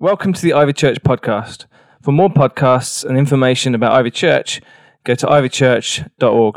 Welcome 0.00 0.32
to 0.32 0.40
the 0.40 0.52
Ivy 0.52 0.74
Church 0.74 0.98
podcast. 1.02 1.66
For 2.02 2.12
more 2.12 2.30
podcasts 2.30 3.04
and 3.04 3.18
information 3.18 3.74
about 3.74 3.90
Ivy 3.94 4.12
Church, 4.12 4.60
go 5.02 5.16
to 5.16 5.26
ivychurch.org. 5.26 6.56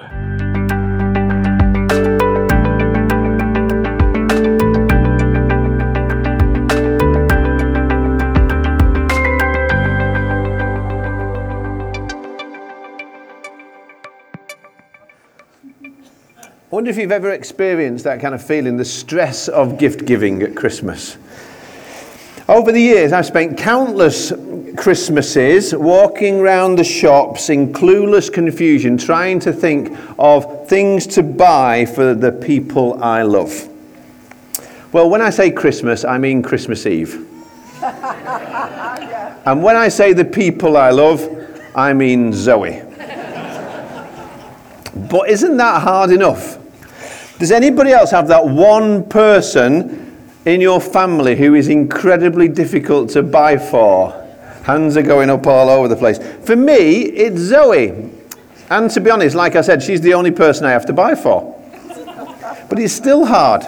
I 16.39 16.69
wonder 16.69 16.91
if 16.91 16.97
you've 16.97 17.11
ever 17.11 17.31
experienced 17.31 18.03
that 18.03 18.21
kind 18.21 18.35
of 18.35 18.45
feeling, 18.45 18.77
the 18.77 18.85
stress 18.85 19.47
of 19.47 19.79
gift 19.79 20.05
giving 20.05 20.43
at 20.43 20.55
Christmas. 20.55 21.17
Over 22.51 22.73
the 22.73 22.81
years, 22.81 23.13
I've 23.13 23.27
spent 23.27 23.57
countless 23.57 24.33
Christmases 24.75 25.73
walking 25.73 26.41
around 26.41 26.75
the 26.75 26.83
shops 26.83 27.49
in 27.49 27.71
clueless 27.71 28.31
confusion, 28.31 28.97
trying 28.97 29.39
to 29.39 29.53
think 29.53 29.97
of 30.19 30.67
things 30.67 31.07
to 31.07 31.23
buy 31.23 31.85
for 31.85 32.13
the 32.13 32.33
people 32.33 33.01
I 33.01 33.21
love. 33.21 33.69
Well, 34.91 35.09
when 35.09 35.21
I 35.21 35.29
say 35.29 35.49
Christmas, 35.49 36.03
I 36.03 36.17
mean 36.17 36.43
Christmas 36.43 36.85
Eve. 36.85 37.25
and 37.81 39.63
when 39.63 39.77
I 39.77 39.87
say 39.87 40.11
the 40.11 40.25
people 40.25 40.75
I 40.75 40.89
love, 40.89 41.25
I 41.73 41.93
mean 41.93 42.33
Zoe. 42.33 42.83
But 45.09 45.29
isn't 45.29 45.55
that 45.55 45.81
hard 45.81 46.11
enough? 46.11 46.57
Does 47.39 47.53
anybody 47.53 47.91
else 47.91 48.11
have 48.11 48.27
that 48.27 48.45
one 48.45 49.07
person 49.07 50.10
in 50.45 50.61
your 50.61 50.81
family 50.81 51.35
who 51.35 51.55
is 51.55 51.67
incredibly 51.67 52.47
difficult 52.47 53.09
to 53.11 53.23
buy 53.23 53.57
for? 53.57 54.11
Hands 54.63 54.95
are 54.95 55.01
going 55.01 55.29
up 55.29 55.45
all 55.47 55.69
over 55.69 55.87
the 55.87 55.95
place. 55.95 56.19
For 56.45 56.55
me, 56.55 57.01
it's 57.01 57.39
Zoe. 57.39 58.09
And 58.69 58.89
to 58.91 59.01
be 59.01 59.09
honest, 59.09 59.35
like 59.35 59.55
I 59.55 59.61
said, 59.61 59.83
she's 59.83 60.01
the 60.01 60.13
only 60.13 60.31
person 60.31 60.65
I 60.65 60.71
have 60.71 60.85
to 60.85 60.93
buy 60.93 61.15
for. 61.15 61.57
But 62.69 62.79
it's 62.79 62.93
still 62.93 63.25
hard. 63.25 63.63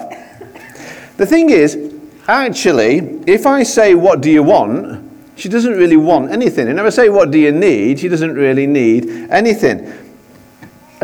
The 1.16 1.26
thing 1.26 1.50
is, 1.50 1.76
actually, 2.26 2.98
if 3.26 3.46
I 3.46 3.62
say, 3.62 3.94
What 3.94 4.20
do 4.20 4.30
you 4.30 4.42
want? 4.42 5.02
she 5.36 5.48
doesn't 5.48 5.76
really 5.76 5.96
want 5.96 6.30
anything. 6.30 6.68
And 6.68 6.78
if 6.78 6.86
I 6.86 6.90
say, 6.90 7.08
What 7.08 7.30
do 7.30 7.38
you 7.38 7.52
need? 7.52 7.98
she 7.98 8.08
doesn't 8.08 8.34
really 8.34 8.66
need 8.66 9.08
anything 9.30 9.92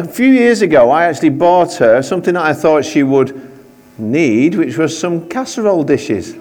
a 0.00 0.09
few 0.09 0.28
years 0.28 0.62
ago, 0.62 0.91
I 0.91 1.05
actually 1.05 1.31
bought 1.31 1.75
her 1.75 2.03
something 2.03 2.34
that 2.34 2.44
I 2.44 2.53
thought 2.53 2.84
she 2.84 3.03
would 3.03 3.50
need, 4.01 4.55
which 4.55 4.77
was 4.77 4.98
some 4.98 5.29
casserole 5.29 5.84
dishes. 5.84 6.34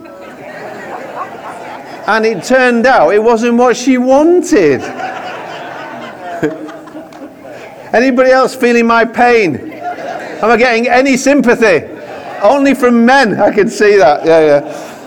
and 2.08 2.26
it 2.26 2.44
turned 2.44 2.86
out 2.86 3.14
it 3.14 3.22
wasn't 3.22 3.58
what 3.58 3.78
she 3.78 3.98
wanted. 3.98 4.82
Anybody 7.94 8.32
else 8.32 8.56
feeling 8.56 8.88
my 8.88 9.06
pain? 9.06 9.56
Am 9.56 10.50
I 10.50 10.58
getting 10.58 10.88
any 10.88 11.18
sympathy? 11.18 11.86
Only 12.42 12.74
from 12.74 13.06
men, 13.06 13.40
I 13.40 13.54
can 13.54 13.70
see 13.70 13.98
that. 13.98 14.26
Yeah, 14.26 14.40
yeah. 14.40 14.99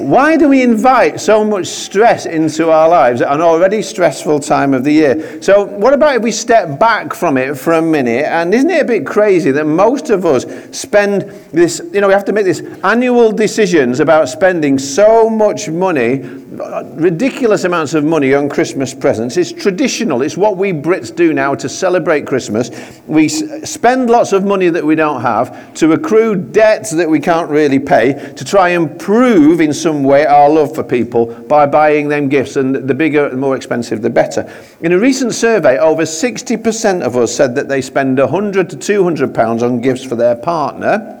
Why 0.00 0.38
do 0.38 0.48
we 0.48 0.62
invite 0.62 1.20
so 1.20 1.44
much 1.44 1.66
stress 1.66 2.24
into 2.24 2.70
our 2.70 2.88
lives 2.88 3.20
at 3.20 3.30
an 3.30 3.42
already 3.42 3.82
stressful 3.82 4.40
time 4.40 4.72
of 4.72 4.82
the 4.82 4.92
year? 4.92 5.42
So, 5.42 5.64
what 5.64 5.92
about 5.92 6.16
if 6.16 6.22
we 6.22 6.32
step 6.32 6.78
back 6.78 7.12
from 7.12 7.36
it 7.36 7.58
for 7.58 7.74
a 7.74 7.82
minute? 7.82 8.24
And 8.24 8.54
isn't 8.54 8.70
it 8.70 8.80
a 8.80 8.84
bit 8.86 9.04
crazy 9.04 9.50
that 9.50 9.66
most 9.66 10.08
of 10.08 10.24
us 10.24 10.46
spend 10.76 11.30
this, 11.52 11.82
you 11.92 12.00
know, 12.00 12.06
we 12.06 12.14
have 12.14 12.24
to 12.24 12.32
make 12.32 12.46
these 12.46 12.62
annual 12.82 13.30
decisions 13.30 14.00
about 14.00 14.30
spending 14.30 14.78
so 14.78 15.28
much 15.28 15.68
money, 15.68 16.16
ridiculous 16.50 17.64
amounts 17.64 17.94
of 17.94 18.04
money 18.04 18.34
on 18.34 18.48
Christmas 18.48 18.92
presents? 18.92 19.36
It's 19.36 19.52
traditional, 19.52 20.22
it's 20.22 20.36
what 20.36 20.56
we 20.56 20.72
Brits 20.72 21.14
do 21.14 21.32
now 21.32 21.54
to 21.54 21.68
celebrate 21.68 22.26
Christmas. 22.26 22.70
We 23.06 23.28
spend 23.28 24.10
lots 24.10 24.32
of 24.32 24.44
money 24.44 24.68
that 24.68 24.84
we 24.84 24.94
don't 24.94 25.20
have 25.20 25.74
to 25.74 25.92
accrue 25.92 26.34
debts 26.34 26.90
that 26.90 27.08
we 27.08 27.20
can't 27.20 27.50
really 27.50 27.78
pay 27.78 28.32
to 28.34 28.44
try 28.44 28.70
and 28.70 28.98
prove 28.98 29.60
in 29.60 29.72
some 29.72 30.02
way 30.02 30.26
our 30.26 30.48
love 30.48 30.74
for 30.74 30.82
people 30.82 31.26
by 31.26 31.66
buying 31.66 32.08
them 32.08 32.28
gifts, 32.28 32.56
and 32.56 32.74
the 32.74 32.94
bigger 32.94 33.26
and 33.26 33.40
more 33.40 33.56
expensive, 33.56 34.02
the 34.02 34.10
better. 34.10 34.50
In 34.80 34.92
a 34.92 34.98
recent 34.98 35.34
survey, 35.34 35.78
over 35.78 36.02
60% 36.02 37.02
of 37.02 37.16
us 37.16 37.34
said 37.34 37.54
that 37.54 37.68
they 37.68 37.80
spend 37.80 38.18
100 38.18 38.70
to 38.70 38.76
200 38.76 39.34
pounds 39.34 39.62
on 39.62 39.80
gifts 39.80 40.04
for 40.04 40.16
their 40.16 40.34
partner 40.34 41.19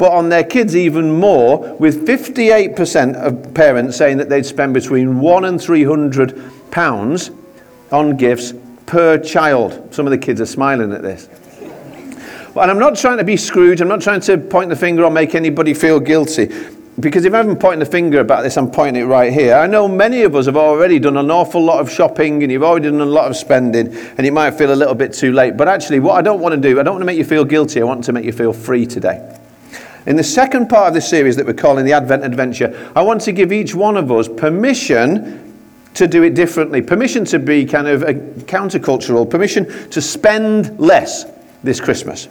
but 0.00 0.12
on 0.12 0.30
their 0.30 0.44
kids 0.44 0.74
even 0.74 1.12
more, 1.12 1.58
with 1.74 2.06
58% 2.06 3.16
of 3.16 3.52
parents 3.52 3.98
saying 3.98 4.16
that 4.16 4.30
they'd 4.30 4.46
spend 4.46 4.72
between 4.72 5.20
one 5.20 5.44
and 5.44 5.60
300 5.60 6.70
pounds 6.70 7.30
on 7.92 8.16
gifts 8.16 8.54
per 8.86 9.18
child. 9.18 9.92
Some 9.92 10.06
of 10.06 10.10
the 10.10 10.16
kids 10.16 10.40
are 10.40 10.46
smiling 10.46 10.94
at 10.94 11.02
this. 11.02 11.28
And 12.56 12.70
I'm 12.70 12.78
not 12.78 12.96
trying 12.96 13.18
to 13.18 13.24
be 13.24 13.36
Scrooge, 13.36 13.82
I'm 13.82 13.88
not 13.88 14.00
trying 14.00 14.22
to 14.22 14.38
point 14.38 14.70
the 14.70 14.76
finger 14.76 15.04
or 15.04 15.10
make 15.10 15.34
anybody 15.34 15.74
feel 15.74 16.00
guilty 16.00 16.46
because 16.98 17.26
if 17.26 17.34
I 17.34 17.36
haven't 17.36 17.60
the 17.78 17.84
finger 17.84 18.20
about 18.20 18.42
this, 18.42 18.56
I'm 18.56 18.70
pointing 18.70 19.02
it 19.02 19.06
right 19.06 19.30
here. 19.30 19.54
I 19.54 19.66
know 19.66 19.86
many 19.86 20.22
of 20.22 20.34
us 20.34 20.46
have 20.46 20.56
already 20.56 20.98
done 20.98 21.18
an 21.18 21.30
awful 21.30 21.62
lot 21.62 21.78
of 21.80 21.90
shopping 21.90 22.42
and 22.42 22.50
you've 22.50 22.62
already 22.62 22.88
done 22.88 23.02
a 23.02 23.04
lot 23.06 23.30
of 23.30 23.36
spending 23.36 23.94
and 23.94 24.26
it 24.26 24.32
might 24.32 24.52
feel 24.52 24.72
a 24.72 24.74
little 24.74 24.94
bit 24.94 25.12
too 25.12 25.32
late. 25.32 25.58
But 25.58 25.68
actually, 25.68 26.00
what 26.00 26.14
I 26.14 26.22
don't 26.22 26.40
want 26.40 26.54
to 26.54 26.60
do, 26.60 26.80
I 26.80 26.82
don't 26.82 26.94
want 26.94 27.02
to 27.02 27.06
make 27.06 27.18
you 27.18 27.24
feel 27.24 27.44
guilty. 27.44 27.82
I 27.82 27.84
want 27.84 28.02
to 28.04 28.14
make 28.14 28.24
you 28.24 28.32
feel 28.32 28.54
free 28.54 28.86
today. 28.86 29.39
In 30.06 30.16
the 30.16 30.24
second 30.24 30.68
part 30.68 30.88
of 30.88 30.94
this 30.94 31.08
series 31.08 31.36
that 31.36 31.46
we're 31.46 31.52
calling 31.52 31.84
the 31.84 31.92
Advent 31.92 32.24
Adventure, 32.24 32.90
I 32.96 33.02
want 33.02 33.20
to 33.22 33.32
give 33.32 33.52
each 33.52 33.74
one 33.74 33.96
of 33.96 34.10
us 34.10 34.28
permission 34.28 35.54
to 35.94 36.06
do 36.06 36.22
it 36.22 36.34
differently, 36.34 36.80
permission 36.80 37.24
to 37.26 37.38
be 37.38 37.66
kind 37.66 37.86
of 37.86 38.02
countercultural, 38.46 39.28
permission 39.28 39.66
to 39.90 40.00
spend 40.00 40.78
less 40.78 41.26
this 41.62 41.80
Christmas. 41.80 42.28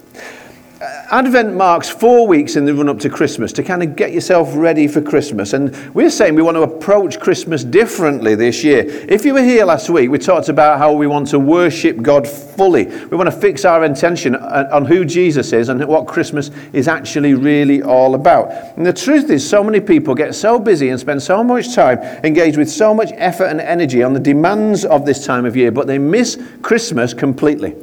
Advent 1.11 1.55
marks 1.55 1.89
four 1.89 2.27
weeks 2.27 2.55
in 2.55 2.65
the 2.65 2.73
run 2.73 2.87
up 2.87 2.99
to 2.99 3.09
Christmas 3.09 3.51
to 3.53 3.63
kind 3.63 3.81
of 3.81 3.95
get 3.95 4.13
yourself 4.13 4.49
ready 4.53 4.87
for 4.87 5.01
Christmas. 5.01 5.53
And 5.53 5.75
we're 5.95 6.11
saying 6.11 6.35
we 6.35 6.43
want 6.43 6.55
to 6.55 6.61
approach 6.61 7.19
Christmas 7.19 7.63
differently 7.63 8.35
this 8.35 8.63
year. 8.63 8.83
If 8.85 9.25
you 9.25 9.33
were 9.33 9.41
here 9.41 9.65
last 9.65 9.89
week, 9.89 10.11
we 10.11 10.19
talked 10.19 10.49
about 10.49 10.77
how 10.77 10.93
we 10.93 11.07
want 11.07 11.27
to 11.29 11.39
worship 11.39 12.03
God 12.03 12.27
fully. 12.27 12.85
We 12.85 13.17
want 13.17 13.25
to 13.25 13.35
fix 13.35 13.65
our 13.65 13.85
intention 13.85 14.35
uh, 14.35 14.69
on 14.71 14.85
who 14.85 15.03
Jesus 15.03 15.51
is 15.51 15.69
and 15.69 15.83
what 15.87 16.05
Christmas 16.05 16.51
is 16.73 16.87
actually 16.87 17.33
really 17.33 17.81
all 17.81 18.13
about. 18.13 18.51
And 18.77 18.85
the 18.85 18.93
truth 18.93 19.31
is, 19.31 19.47
so 19.47 19.63
many 19.63 19.79
people 19.79 20.13
get 20.13 20.35
so 20.35 20.59
busy 20.59 20.89
and 20.89 20.99
spend 20.99 21.23
so 21.23 21.43
much 21.43 21.73
time 21.73 21.97
engaged 22.23 22.57
with 22.57 22.69
so 22.69 22.93
much 22.93 23.09
effort 23.15 23.45
and 23.45 23.59
energy 23.59 24.03
on 24.03 24.13
the 24.13 24.19
demands 24.19 24.85
of 24.85 25.07
this 25.07 25.25
time 25.25 25.45
of 25.45 25.57
year, 25.57 25.71
but 25.71 25.87
they 25.87 25.97
miss 25.97 26.39
Christmas 26.61 27.15
completely. 27.15 27.75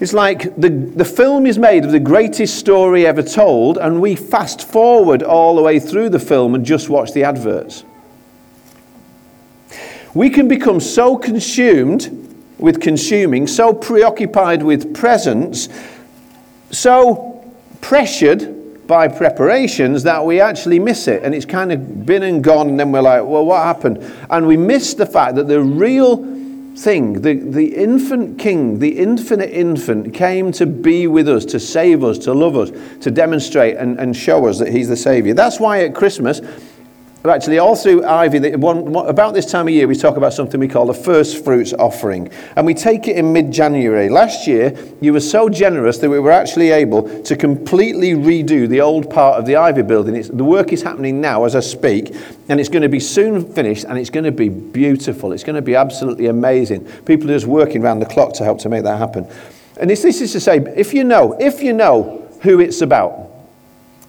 It's 0.00 0.12
like 0.12 0.56
the, 0.56 0.68
the 0.70 1.04
film 1.04 1.46
is 1.46 1.58
made 1.58 1.84
of 1.84 1.92
the 1.92 2.00
greatest 2.00 2.58
story 2.58 3.06
ever 3.06 3.22
told, 3.22 3.78
and 3.78 4.00
we 4.00 4.16
fast 4.16 4.66
forward 4.66 5.22
all 5.22 5.54
the 5.54 5.62
way 5.62 5.78
through 5.78 6.08
the 6.08 6.18
film 6.18 6.54
and 6.54 6.64
just 6.64 6.88
watch 6.88 7.12
the 7.12 7.22
adverts. 7.24 7.84
We 10.12 10.30
can 10.30 10.48
become 10.48 10.80
so 10.80 11.16
consumed 11.16 12.24
with 12.58 12.80
consuming, 12.80 13.46
so 13.46 13.72
preoccupied 13.72 14.62
with 14.62 14.94
presents, 14.94 15.68
so 16.70 17.54
pressured 17.80 18.86
by 18.86 19.08
preparations 19.08 20.02
that 20.02 20.24
we 20.24 20.40
actually 20.40 20.78
miss 20.78 21.08
it. 21.08 21.22
And 21.22 21.34
it's 21.34 21.46
kind 21.46 21.72
of 21.72 22.04
been 22.04 22.22
and 22.22 22.42
gone, 22.42 22.68
and 22.68 22.78
then 22.78 22.92
we're 22.92 23.00
like, 23.00 23.24
well, 23.24 23.46
what 23.46 23.62
happened? 23.62 23.98
And 24.28 24.46
we 24.46 24.56
miss 24.56 24.94
the 24.94 25.06
fact 25.06 25.36
that 25.36 25.48
the 25.48 25.60
real 25.60 26.33
thing. 26.76 27.22
The, 27.22 27.34
the 27.34 27.74
infant 27.74 28.38
king, 28.38 28.78
the 28.78 28.98
infinite 28.98 29.50
infant, 29.50 30.14
came 30.14 30.52
to 30.52 30.66
be 30.66 31.06
with 31.06 31.28
us, 31.28 31.44
to 31.46 31.60
save 31.60 32.04
us, 32.04 32.18
to 32.18 32.34
love 32.34 32.56
us, 32.56 32.70
to 33.00 33.10
demonstrate 33.10 33.76
and, 33.76 33.98
and 33.98 34.16
show 34.16 34.46
us 34.46 34.58
that 34.58 34.68
he's 34.68 34.88
the 34.88 34.96
Savior. 34.96 35.34
That's 35.34 35.60
why 35.60 35.84
at 35.84 35.94
Christmas, 35.94 36.40
actually 37.30 37.58
all 37.58 37.74
through 37.74 38.04
Ivy, 38.04 38.54
one, 38.56 38.94
about 38.94 39.32
this 39.32 39.50
time 39.50 39.66
of 39.66 39.72
year, 39.72 39.88
we 39.88 39.94
talk 39.94 40.18
about 40.18 40.34
something 40.34 40.60
we 40.60 40.68
call 40.68 40.84
the 40.84 40.92
first 40.92 41.42
fruits 41.42 41.72
offering. 41.72 42.30
And 42.54 42.66
we 42.66 42.74
take 42.74 43.08
it 43.08 43.16
in 43.16 43.32
mid 43.32 43.50
January. 43.50 44.10
Last 44.10 44.46
year, 44.46 44.76
you 45.00 45.14
were 45.14 45.20
so 45.20 45.48
generous 45.48 45.96
that 45.98 46.10
we 46.10 46.18
were 46.18 46.30
actually 46.30 46.70
able 46.70 47.22
to 47.22 47.34
completely 47.34 48.10
redo 48.10 48.68
the 48.68 48.82
old 48.82 49.08
part 49.08 49.38
of 49.38 49.46
the 49.46 49.56
Ivy 49.56 49.80
building. 49.80 50.16
It's, 50.16 50.28
the 50.28 50.44
work 50.44 50.70
is 50.74 50.82
happening 50.82 51.22
now 51.22 51.44
as 51.44 51.56
I 51.56 51.60
speak, 51.60 52.14
and 52.50 52.60
it's 52.60 52.68
going 52.68 52.82
to 52.82 52.90
be 52.90 53.00
soon 53.00 53.50
finished, 53.54 53.84
and 53.84 53.96
it's 53.96 54.10
going 54.10 54.24
to 54.24 54.32
be 54.32 54.50
beautiful. 54.50 55.32
It's 55.32 55.44
going 55.44 55.56
to 55.56 55.62
be 55.62 55.76
absolutely 55.76 56.26
amazing. 56.26 56.84
People 57.06 57.30
are 57.30 57.34
just 57.34 57.46
working 57.46 57.82
around 57.82 58.00
the 58.00 58.06
clock 58.06 58.34
to 58.34 58.44
help 58.44 58.58
to 58.60 58.68
make 58.68 58.82
that 58.82 58.98
happen. 58.98 59.26
And 59.78 59.88
this, 59.88 60.02
this 60.02 60.20
is 60.20 60.32
to 60.32 60.40
say, 60.40 60.58
if 60.76 60.92
you 60.92 61.04
know, 61.04 61.32
if 61.40 61.62
you 61.62 61.72
know 61.72 62.28
who 62.42 62.60
it's 62.60 62.82
about, 62.82 63.30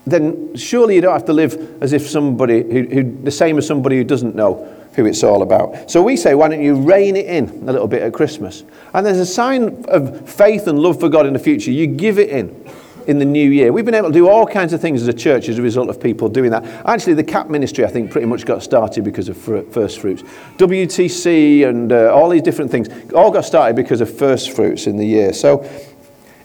then 0.05 0.55
surely 0.55 0.95
you 0.95 1.01
don't 1.01 1.13
have 1.13 1.25
to 1.25 1.33
live 1.33 1.81
as 1.81 1.93
if 1.93 2.07
somebody 2.07 2.63
who, 2.63 2.83
who, 2.83 3.23
the 3.23 3.31
same 3.31 3.57
as 3.57 3.65
somebody 3.65 3.97
who 3.97 4.03
doesn't 4.03 4.35
know 4.35 4.71
who 4.93 5.05
it's 5.05 5.23
all 5.23 5.41
about. 5.41 5.91
So 5.91 6.01
we 6.01 6.15
say, 6.15 6.35
why 6.35 6.47
don't 6.47 6.61
you 6.61 6.75
rein 6.75 7.15
it 7.15 7.25
in 7.25 7.49
a 7.67 7.71
little 7.71 7.87
bit 7.87 8.01
at 8.01 8.13
Christmas? 8.13 8.63
And 8.93 9.05
there's 9.05 9.19
a 9.19 9.25
sign 9.25 9.83
of 9.89 10.29
faith 10.29 10.67
and 10.67 10.79
love 10.79 10.99
for 10.99 11.09
God 11.09 11.25
in 11.25 11.33
the 11.33 11.39
future. 11.39 11.71
You 11.71 11.87
give 11.87 12.17
it 12.19 12.29
in. 12.29 12.65
in 13.07 13.19
the 13.19 13.25
new 13.25 13.51
year. 13.51 13.71
We've 13.71 13.85
been 13.85 13.93
able 13.93 14.09
to 14.09 14.13
do 14.13 14.27
all 14.27 14.47
kinds 14.47 14.73
of 14.73 14.81
things 14.81 15.01
as 15.03 15.07
a 15.07 15.13
church 15.13 15.47
as 15.47 15.59
a 15.59 15.61
result 15.61 15.89
of 15.89 16.01
people 16.01 16.27
doing 16.27 16.49
that. 16.49 16.63
Actually, 16.87 17.13
the 17.13 17.23
CAP 17.23 17.49
ministry, 17.49 17.85
I 17.85 17.87
think, 17.87 18.09
pretty 18.09 18.25
much 18.25 18.45
got 18.45 18.63
started 18.63 19.03
because 19.03 19.29
of 19.29 19.37
first 19.37 19.99
fruits. 19.99 20.23
WTC 20.57 21.67
and 21.67 21.91
uh, 21.91 22.11
all 22.11 22.29
these 22.29 22.41
different 22.41 22.71
things 22.71 22.89
all 23.13 23.29
got 23.29 23.45
started 23.45 23.75
because 23.75 24.01
of 24.01 24.09
first 24.11 24.55
fruits 24.55 24.87
in 24.87 24.97
the 24.97 25.05
year. 25.05 25.33
So 25.33 25.63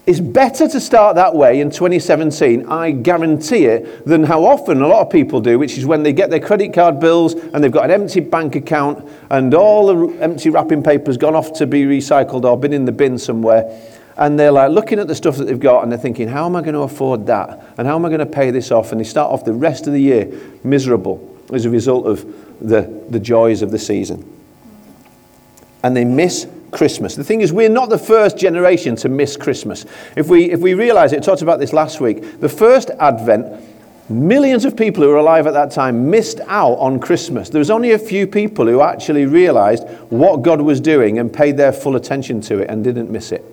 it's 0.06 0.20
better 0.20 0.66
to 0.66 0.80
start 0.80 1.16
that 1.16 1.34
way 1.34 1.60
in 1.60 1.70
2017, 1.70 2.66
I 2.66 2.90
guarantee 2.90 3.66
it, 3.66 4.06
than 4.06 4.24
how 4.24 4.44
often 4.44 4.80
a 4.80 4.88
lot 4.88 5.02
of 5.02 5.12
people 5.12 5.40
do, 5.40 5.58
which 5.58 5.76
is 5.76 5.84
when 5.84 6.02
they 6.02 6.12
get 6.12 6.30
their 6.30 6.40
credit 6.40 6.72
card 6.72 6.98
bills 6.98 7.34
and 7.34 7.62
they've 7.62 7.70
got 7.70 7.84
an 7.84 7.90
empty 7.90 8.20
bank 8.20 8.56
account 8.56 9.06
and 9.30 9.54
all 9.54 9.86
the 9.86 10.22
empty 10.22 10.48
wrapping 10.48 10.82
paper's 10.82 11.18
gone 11.18 11.36
off 11.36 11.52
to 11.54 11.66
be 11.66 11.84
recycled 11.84 12.44
or 12.44 12.58
been 12.58 12.72
in 12.72 12.86
the 12.86 12.92
bin 12.92 13.18
somewhere. 13.18 13.78
And 14.16 14.38
they're 14.38 14.52
like 14.52 14.70
looking 14.70 14.98
at 14.98 15.06
the 15.06 15.14
stuff 15.14 15.36
that 15.36 15.44
they've 15.44 15.60
got 15.60 15.82
and 15.82 15.92
they're 15.92 15.98
thinking, 15.98 16.28
how 16.28 16.46
am 16.46 16.56
I 16.56 16.60
going 16.62 16.74
to 16.74 16.80
afford 16.80 17.26
that? 17.26 17.62
And 17.78 17.86
how 17.86 17.94
am 17.94 18.04
I 18.04 18.08
going 18.08 18.20
to 18.20 18.26
pay 18.26 18.50
this 18.50 18.70
off? 18.70 18.92
And 18.92 19.00
they 19.00 19.04
start 19.04 19.30
off 19.30 19.44
the 19.44 19.54
rest 19.54 19.86
of 19.86 19.92
the 19.92 20.00
year 20.00 20.30
miserable 20.64 21.26
as 21.52 21.66
a 21.66 21.70
result 21.70 22.06
of 22.06 22.24
the, 22.60 23.02
the 23.10 23.20
joys 23.20 23.62
of 23.62 23.70
the 23.70 23.78
season. 23.78 24.24
And 25.82 25.96
they 25.96 26.04
miss 26.04 26.46
Christmas. 26.70 27.16
The 27.16 27.24
thing 27.24 27.40
is, 27.40 27.52
we're 27.52 27.68
not 27.68 27.88
the 27.88 27.98
first 27.98 28.38
generation 28.38 28.96
to 28.96 29.08
miss 29.08 29.36
Christmas. 29.36 29.86
If 30.16 30.28
we, 30.28 30.50
if 30.50 30.60
we 30.60 30.74
realize 30.74 31.12
it, 31.12 31.22
talked 31.22 31.42
about 31.42 31.58
this 31.58 31.72
last 31.72 32.00
week, 32.00 32.40
the 32.40 32.48
first 32.48 32.90
Advent, 33.00 33.62
millions 34.08 34.64
of 34.64 34.76
people 34.76 35.02
who 35.02 35.08
were 35.08 35.16
alive 35.16 35.46
at 35.46 35.54
that 35.54 35.70
time 35.70 36.10
missed 36.10 36.40
out 36.46 36.74
on 36.74 36.98
Christmas. 36.98 37.48
There 37.48 37.60
was 37.60 37.70
only 37.70 37.92
a 37.92 37.98
few 37.98 38.26
people 38.26 38.66
who 38.66 38.80
actually 38.80 39.26
realized 39.26 39.88
what 40.10 40.42
God 40.42 40.60
was 40.60 40.80
doing 40.80 41.18
and 41.18 41.32
paid 41.32 41.56
their 41.56 41.72
full 41.72 41.96
attention 41.96 42.40
to 42.42 42.58
it 42.58 42.70
and 42.70 42.82
didn't 42.82 43.10
miss 43.10 43.32
it. 43.32 43.44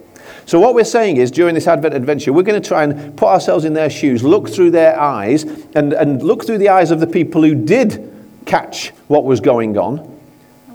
So, 0.45 0.59
what 0.59 0.73
we're 0.73 0.85
saying 0.85 1.17
is, 1.17 1.29
during 1.29 1.55
this 1.55 1.67
Advent 1.67 1.93
adventure, 1.93 2.31
we're 2.31 2.43
going 2.43 2.61
to 2.61 2.65
try 2.67 2.83
and 2.83 3.17
put 3.17 3.27
ourselves 3.27 3.65
in 3.65 3.73
their 3.73 3.89
shoes, 3.89 4.23
look 4.23 4.49
through 4.49 4.71
their 4.71 4.99
eyes, 4.99 5.43
and, 5.75 5.91
and 5.93 6.23
look 6.23 6.45
through 6.45 6.59
the 6.59 6.69
eyes 6.69 6.89
of 6.89 7.01
the 7.01 7.07
people 7.07 7.43
who 7.43 7.53
did 7.53 8.13
catch 8.45 8.91
what 9.07 9.25
was 9.25 9.41
going 9.41 9.77
on 9.77 10.16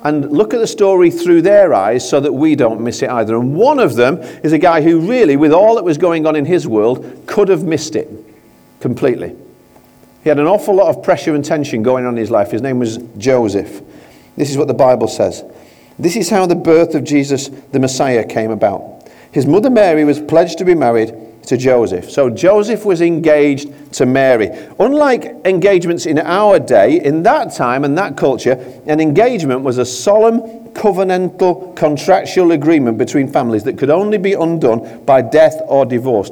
and 0.03 0.31
look 0.33 0.53
at 0.53 0.61
the 0.61 0.67
story 0.67 1.11
through 1.11 1.43
their 1.43 1.73
eyes 1.73 2.09
so 2.09 2.19
that 2.21 2.33
we 2.33 2.57
don't 2.57 2.81
miss 2.81 3.03
it 3.03 3.11
either. 3.11 3.37
And 3.37 3.55
one 3.55 3.79
of 3.79 3.95
them 3.95 4.19
is 4.43 4.53
a 4.53 4.59
guy 4.59 4.83
who 4.83 5.01
really, 5.01 5.37
with 5.37 5.53
all 5.53 5.77
that 5.77 5.85
was 5.85 5.99
going 5.99 6.27
on 6.27 6.35
in 6.35 6.45
his 6.45 6.67
world, 6.67 7.25
could 7.27 7.49
have 7.49 7.63
missed 7.65 7.95
it 7.95 8.09
completely. 8.81 9.37
He 10.23 10.29
had 10.29 10.39
an 10.39 10.47
awful 10.47 10.75
lot 10.75 10.89
of 10.89 11.03
pressure 11.03 11.35
and 11.35 11.45
tension 11.45 11.83
going 11.83 12.05
on 12.05 12.15
in 12.15 12.19
his 12.19 12.31
life. 12.31 12.51
His 12.51 12.63
name 12.63 12.79
was 12.79 12.99
Joseph. 13.17 13.83
This 14.37 14.51
is 14.51 14.57
what 14.57 14.69
the 14.69 14.75
Bible 14.75 15.09
says. 15.09 15.45
This 15.99 16.17
is 16.17 16.31
how 16.31 16.47
the 16.47 16.55
birth 16.55 16.95
of 16.95 17.05
Jesus, 17.05 17.49
the 17.49 17.79
Messiah, 17.79 18.25
came 18.25 18.51
about. 18.51 19.09
His 19.31 19.47
mother 19.47 19.71
Mary 19.71 20.05
was 20.05 20.21
pledged 20.21 20.59
to 20.59 20.65
be 20.65 20.75
married 20.75 21.15
to 21.47 21.57
Joseph. 21.57 22.11
So 22.11 22.31
Joseph 22.31 22.85
was 22.85 23.01
engaged 23.01 23.93
to 23.95 24.07
Mary. 24.07 24.49
Unlike 24.79 25.45
engagements 25.45 26.07
in 26.07 26.19
our 26.19 26.59
day, 26.59 27.03
in 27.03 27.23
that 27.25 27.53
time 27.53 27.85
and 27.85 27.97
that 27.99 28.17
culture, 28.17 28.53
an 28.87 29.01
engagement 29.01 29.63
was 29.63 29.79
a 29.79 29.85
solemn, 29.85 30.41
covenantal, 30.73 31.75
contractual 31.77 32.53
agreement 32.53 32.99
between 32.99 33.29
families 33.29 33.65
that 33.65 33.77
could 33.77 33.91
only 33.91 34.19
be 34.19 34.35
undone 34.35 35.05
by 35.05 35.21
death 35.21 35.61
or 35.67 35.85
divorce. 35.85 36.31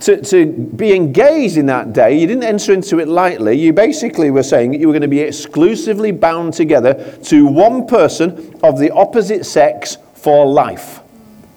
To, 0.00 0.22
to 0.22 0.46
be 0.46 0.94
engaged 0.94 1.58
in 1.58 1.66
that 1.66 1.92
day, 1.92 2.18
you 2.18 2.26
didn't 2.26 2.44
enter 2.44 2.72
into 2.72 2.98
it 2.98 3.08
lightly. 3.08 3.58
You 3.58 3.72
basically 3.72 4.30
were 4.30 4.42
saying 4.42 4.70
that 4.72 4.80
you 4.80 4.86
were 4.86 4.92
going 4.92 5.02
to 5.02 5.08
be 5.08 5.20
exclusively 5.20 6.12
bound 6.12 6.54
together 6.54 7.18
to 7.24 7.46
one 7.46 7.86
person 7.86 8.58
of 8.62 8.78
the 8.78 8.90
opposite 8.90 9.44
sex 9.44 9.98
for 10.14 10.46
life. 10.46 11.00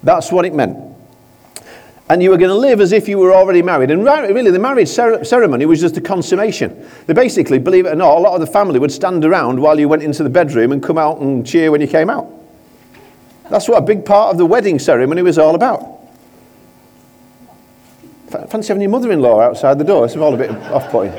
That's 0.03 0.31
what 0.31 0.45
it 0.45 0.53
meant 0.53 0.94
and 2.09 2.21
you 2.21 2.29
were 2.29 2.37
going 2.37 2.49
to 2.49 2.55
live 2.55 2.81
as 2.81 2.91
if 2.91 3.07
you 3.07 3.17
were 3.17 3.33
already 3.33 3.63
married. 3.63 3.89
And 3.89 4.03
really, 4.03 4.51
the 4.51 4.59
marriage 4.59 4.89
ceremony 4.89 5.65
was 5.65 5.81
just 5.81 5.97
a 5.97 6.01
consummation. 6.01 6.87
They 7.07 7.13
basically, 7.13 7.57
believe 7.57 7.87
it 7.87 7.93
or 7.93 7.95
not, 7.95 8.17
a 8.17 8.19
lot 8.19 8.35
of 8.35 8.41
the 8.41 8.47
family 8.47 8.77
would 8.77 8.91
stand 8.91 9.25
around 9.25 9.59
while 9.59 9.79
you 9.79 9.89
went 9.89 10.03
into 10.03 10.21
the 10.21 10.29
bedroom 10.29 10.71
and 10.71 10.83
come 10.83 10.99
out 10.99 11.19
and 11.19 11.45
cheer 11.45 11.71
when 11.71 11.81
you 11.81 11.87
came 11.87 12.09
out. 12.09 12.31
That's 13.49 13.67
what 13.67 13.77
a 13.77 13.81
big 13.81 14.05
part 14.05 14.31
of 14.31 14.37
the 14.37 14.45
wedding 14.45 14.77
ceremony 14.77 15.23
was 15.23 15.37
all 15.37 15.55
about. 15.55 15.93
Fancy 18.49 18.67
having 18.67 18.81
your 18.81 18.91
mother 18.91 19.11
in 19.11 19.21
law 19.21 19.39
outside 19.39 19.79
the 19.79 19.83
door. 19.83 20.05
It's 20.05 20.15
all 20.15 20.33
a 20.33 20.37
bit 20.37 20.51
off 20.51 20.89
putting. 20.91 21.13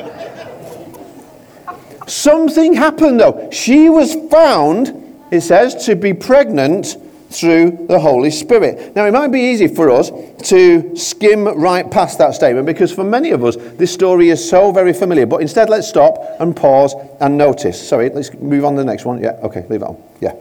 Something 2.06 2.74
happened 2.74 3.18
though. 3.18 3.48
She 3.50 3.88
was 3.88 4.14
found, 4.30 5.16
it 5.32 5.40
says, 5.40 5.86
to 5.86 5.96
be 5.96 6.12
pregnant 6.12 6.96
through 7.30 7.86
the 7.88 7.98
Holy 7.98 8.30
Spirit. 8.30 8.94
Now, 8.94 9.06
it 9.06 9.12
might 9.12 9.28
be 9.28 9.40
easy 9.40 9.68
for 9.68 9.90
us 9.90 10.10
to 10.48 10.96
skim 10.96 11.44
right 11.44 11.90
past 11.90 12.18
that 12.18 12.34
statement 12.34 12.66
because 12.66 12.92
for 12.92 13.04
many 13.04 13.30
of 13.30 13.44
us, 13.44 13.56
this 13.56 13.92
story 13.92 14.30
is 14.30 14.48
so 14.48 14.72
very 14.72 14.92
familiar. 14.92 15.26
But 15.26 15.42
instead, 15.42 15.68
let's 15.68 15.88
stop 15.88 16.18
and 16.40 16.56
pause 16.56 16.94
and 17.20 17.36
notice. 17.36 17.88
Sorry, 17.88 18.10
let's 18.10 18.32
move 18.34 18.64
on 18.64 18.74
to 18.74 18.78
the 18.78 18.84
next 18.84 19.04
one. 19.04 19.22
Yeah, 19.22 19.38
okay, 19.42 19.66
leave 19.68 19.82
it 19.82 19.88
on. 19.88 20.02
Yeah. 20.20 20.34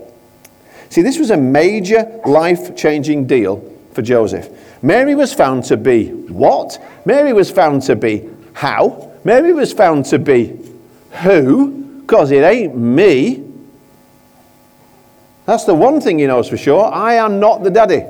See, 0.90 1.02
this 1.02 1.18
was 1.18 1.32
a 1.32 1.38
major 1.38 2.22
life 2.26 2.76
changing 2.76 3.28
deal 3.28 3.64
for 3.94 4.02
Joseph. 4.02 4.50
Mary 4.82 5.16
was 5.16 5.34
found 5.34 5.64
to 5.66 5.78
be 5.78 6.10
what? 6.10 6.78
Mary 7.06 7.34
was 7.34 7.50
found 7.50 7.82
to 7.84 7.96
be 7.96 8.30
how? 8.54 9.12
Mary 9.24 9.54
was 9.54 9.74
found 9.74 10.06
to 10.06 10.20
be 10.20 10.60
who? 11.24 11.72
Because 12.02 12.32
it 12.32 12.44
ain't 12.44 12.78
me. 12.78 13.45
That's 15.46 15.66
the 15.66 15.76
one 15.76 16.02
thing 16.02 16.20
he 16.20 16.26
knows 16.26 16.50
for 16.50 16.58
sure. 16.58 16.86
I 16.86 17.16
am 17.16 17.40
not 17.40 17.64
the 17.64 17.70
daddy. 17.70 18.04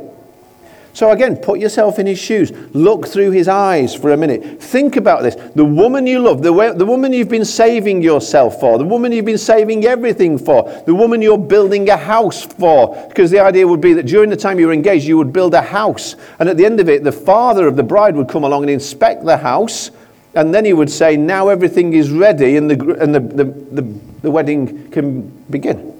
So 0.95 1.11
again, 1.11 1.35
put 1.35 1.59
yourself 1.59 1.99
in 1.99 2.07
his 2.07 2.17
shoes. 2.17 2.53
Look 2.73 3.05
through 3.05 3.31
his 3.31 3.49
eyes 3.49 3.93
for 3.93 4.13
a 4.13 4.17
minute. 4.17 4.63
Think 4.63 4.95
about 4.95 5.23
this. 5.23 5.35
The 5.53 5.65
woman 5.65 6.07
you 6.07 6.19
love, 6.19 6.41
the, 6.41 6.53
way, 6.53 6.71
the 6.71 6.85
woman 6.85 7.11
you've 7.11 7.27
been 7.27 7.43
saving 7.43 8.01
yourself 8.01 8.61
for, 8.61 8.77
the 8.77 8.85
woman 8.85 9.11
you've 9.11 9.25
been 9.25 9.37
saving 9.37 9.83
everything 9.83 10.37
for, 10.37 10.63
the 10.85 10.95
woman 10.95 11.21
you're 11.21 11.37
building 11.37 11.89
a 11.89 11.97
house 11.97 12.45
for. 12.45 12.95
Because 13.09 13.29
the 13.29 13.41
idea 13.41 13.67
would 13.67 13.81
be 13.81 13.91
that 13.91 14.05
during 14.05 14.29
the 14.29 14.37
time 14.37 14.57
you 14.57 14.67
were 14.67 14.73
engaged, 14.73 15.05
you 15.05 15.17
would 15.17 15.33
build 15.33 15.53
a 15.53 15.61
house. 15.61 16.15
And 16.39 16.47
at 16.47 16.55
the 16.55 16.65
end 16.65 16.79
of 16.79 16.87
it, 16.87 17.03
the 17.03 17.11
father 17.11 17.67
of 17.67 17.75
the 17.75 17.83
bride 17.83 18.15
would 18.15 18.29
come 18.29 18.45
along 18.45 18.63
and 18.63 18.69
inspect 18.69 19.25
the 19.25 19.35
house. 19.35 19.91
And 20.33 20.55
then 20.55 20.63
he 20.63 20.71
would 20.71 20.89
say, 20.89 21.17
Now 21.17 21.49
everything 21.49 21.91
is 21.91 22.09
ready 22.09 22.55
and 22.55 22.71
the, 22.71 22.95
and 23.01 23.13
the, 23.13 23.19
the, 23.19 23.43
the, 23.43 23.99
the 24.21 24.31
wedding 24.31 24.89
can 24.91 25.27
begin. 25.49 25.94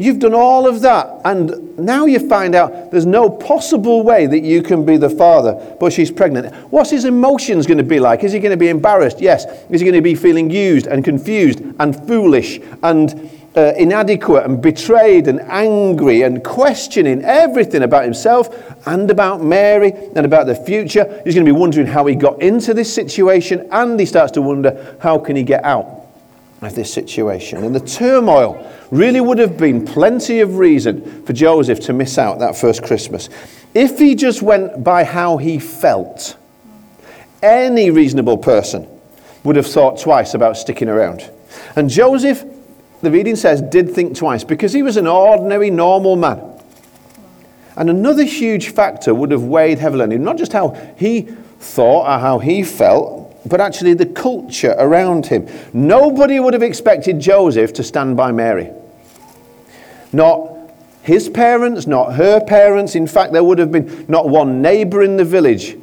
You've 0.00 0.18
done 0.18 0.32
all 0.32 0.66
of 0.66 0.80
that, 0.80 1.20
and 1.26 1.78
now 1.78 2.06
you 2.06 2.26
find 2.26 2.54
out 2.54 2.90
there's 2.90 3.04
no 3.04 3.28
possible 3.28 4.02
way 4.02 4.26
that 4.26 4.40
you 4.40 4.62
can 4.62 4.86
be 4.86 4.96
the 4.96 5.10
father, 5.10 5.76
but 5.78 5.92
she's 5.92 6.10
pregnant. 6.10 6.54
What's 6.72 6.88
his 6.88 7.04
emotions 7.04 7.66
going 7.66 7.76
to 7.76 7.84
be 7.84 8.00
like? 8.00 8.24
Is 8.24 8.32
he 8.32 8.38
going 8.38 8.50
to 8.50 8.56
be 8.56 8.68
embarrassed? 8.68 9.20
Yes. 9.20 9.44
Is 9.68 9.82
he 9.82 9.84
going 9.84 9.92
to 9.92 10.00
be 10.00 10.14
feeling 10.14 10.48
used 10.48 10.86
and 10.86 11.04
confused 11.04 11.60
and 11.78 11.94
foolish 12.06 12.60
and 12.82 13.30
uh, 13.54 13.74
inadequate 13.76 14.46
and 14.46 14.62
betrayed 14.62 15.28
and 15.28 15.38
angry 15.42 16.22
and 16.22 16.42
questioning 16.42 17.22
everything 17.22 17.82
about 17.82 18.04
himself 18.04 18.48
and 18.86 19.10
about 19.10 19.42
Mary 19.42 19.92
and 20.16 20.24
about 20.24 20.46
the 20.46 20.54
future? 20.54 21.04
He's 21.24 21.34
going 21.34 21.44
to 21.44 21.52
be 21.52 21.58
wondering 21.58 21.86
how 21.86 22.06
he 22.06 22.14
got 22.14 22.40
into 22.40 22.72
this 22.72 22.90
situation, 22.90 23.68
and 23.70 24.00
he 24.00 24.06
starts 24.06 24.32
to 24.32 24.40
wonder 24.40 24.96
how 25.02 25.18
can 25.18 25.36
he 25.36 25.42
get 25.42 25.62
out 25.62 26.06
of 26.62 26.74
this 26.74 26.90
situation. 26.90 27.62
And 27.64 27.74
the 27.74 27.80
turmoil 27.80 28.66
really 28.90 29.20
would 29.20 29.38
have 29.38 29.56
been 29.56 29.84
plenty 29.84 30.40
of 30.40 30.58
reason 30.58 31.24
for 31.24 31.32
Joseph 31.32 31.80
to 31.80 31.92
miss 31.92 32.18
out 32.18 32.40
that 32.40 32.56
first 32.56 32.82
Christmas. 32.82 33.28
If 33.74 33.98
he 33.98 34.14
just 34.14 34.42
went 34.42 34.82
by 34.82 35.04
how 35.04 35.36
he 35.36 35.58
felt, 35.58 36.36
any 37.42 37.90
reasonable 37.90 38.38
person 38.38 38.88
would 39.44 39.56
have 39.56 39.66
thought 39.66 39.98
twice 39.98 40.34
about 40.34 40.56
sticking 40.56 40.88
around. 40.88 41.30
And 41.76 41.88
Joseph, 41.88 42.44
the 43.00 43.10
reading 43.10 43.36
says, 43.36 43.62
did 43.62 43.90
think 43.92 44.16
twice 44.16 44.44
because 44.44 44.72
he 44.72 44.82
was 44.82 44.96
an 44.96 45.06
ordinary, 45.06 45.70
normal 45.70 46.16
man. 46.16 46.42
And 47.76 47.88
another 47.88 48.24
huge 48.24 48.70
factor 48.70 49.14
would 49.14 49.30
have 49.30 49.44
weighed 49.44 49.78
heavily 49.78 50.02
on 50.02 50.12
him, 50.12 50.24
not 50.24 50.36
just 50.36 50.52
how 50.52 50.70
he 50.96 51.22
thought 51.60 52.06
or 52.06 52.18
how 52.18 52.38
he 52.38 52.62
felt, 52.62 53.20
but 53.48 53.60
actually 53.60 53.94
the 53.94 54.06
culture 54.06 54.74
around 54.78 55.26
him. 55.26 55.48
Nobody 55.72 56.40
would 56.40 56.52
have 56.52 56.62
expected 56.62 57.20
Joseph 57.20 57.72
to 57.74 57.82
stand 57.82 58.16
by 58.16 58.32
Mary. 58.32 58.70
Not 60.12 60.50
his 61.02 61.28
parents, 61.28 61.86
not 61.86 62.14
her 62.14 62.40
parents. 62.40 62.94
In 62.94 63.06
fact, 63.06 63.32
there 63.32 63.44
would 63.44 63.58
have 63.58 63.72
been 63.72 64.06
not 64.08 64.28
one 64.28 64.60
neighbor 64.62 65.02
in 65.02 65.16
the 65.16 65.24
village, 65.24 65.76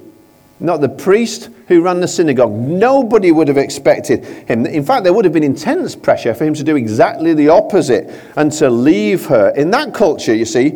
not 0.60 0.82
the 0.82 0.90
priest 0.90 1.50
who 1.68 1.82
ran 1.82 2.00
the 2.00 2.08
synagogue. 2.08 2.52
Nobody 2.52 3.32
would 3.32 3.48
have 3.48 3.58
expected 3.58 4.24
him. 4.26 4.66
In 4.66 4.84
fact, 4.84 5.04
there 5.04 5.14
would 5.14 5.26
have 5.26 5.34
been 5.34 5.44
intense 5.44 5.96
pressure 5.96 6.34
for 6.34 6.46
him 6.46 6.54
to 6.54 6.64
do 6.64 6.76
exactly 6.76 7.34
the 7.34 7.50
opposite 7.50 8.14
and 8.36 8.52
to 8.54 8.70
leave 8.70 9.26
her. 9.26 9.50
In 9.50 9.72
that 9.72 9.94
culture, 9.94 10.34
you 10.34 10.46
see, 10.46 10.72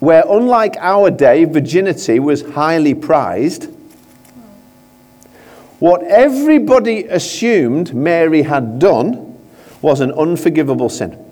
where 0.00 0.24
unlike 0.28 0.76
our 0.78 1.10
day, 1.10 1.44
virginity 1.44 2.18
was 2.18 2.42
highly 2.42 2.94
prized 2.94 3.68
what 5.80 6.02
everybody 6.02 7.04
assumed 7.04 7.94
Mary 7.94 8.42
had 8.42 8.78
done 8.78 9.38
was 9.80 10.00
an 10.00 10.12
unforgivable 10.12 10.90
sin. 10.90 11.29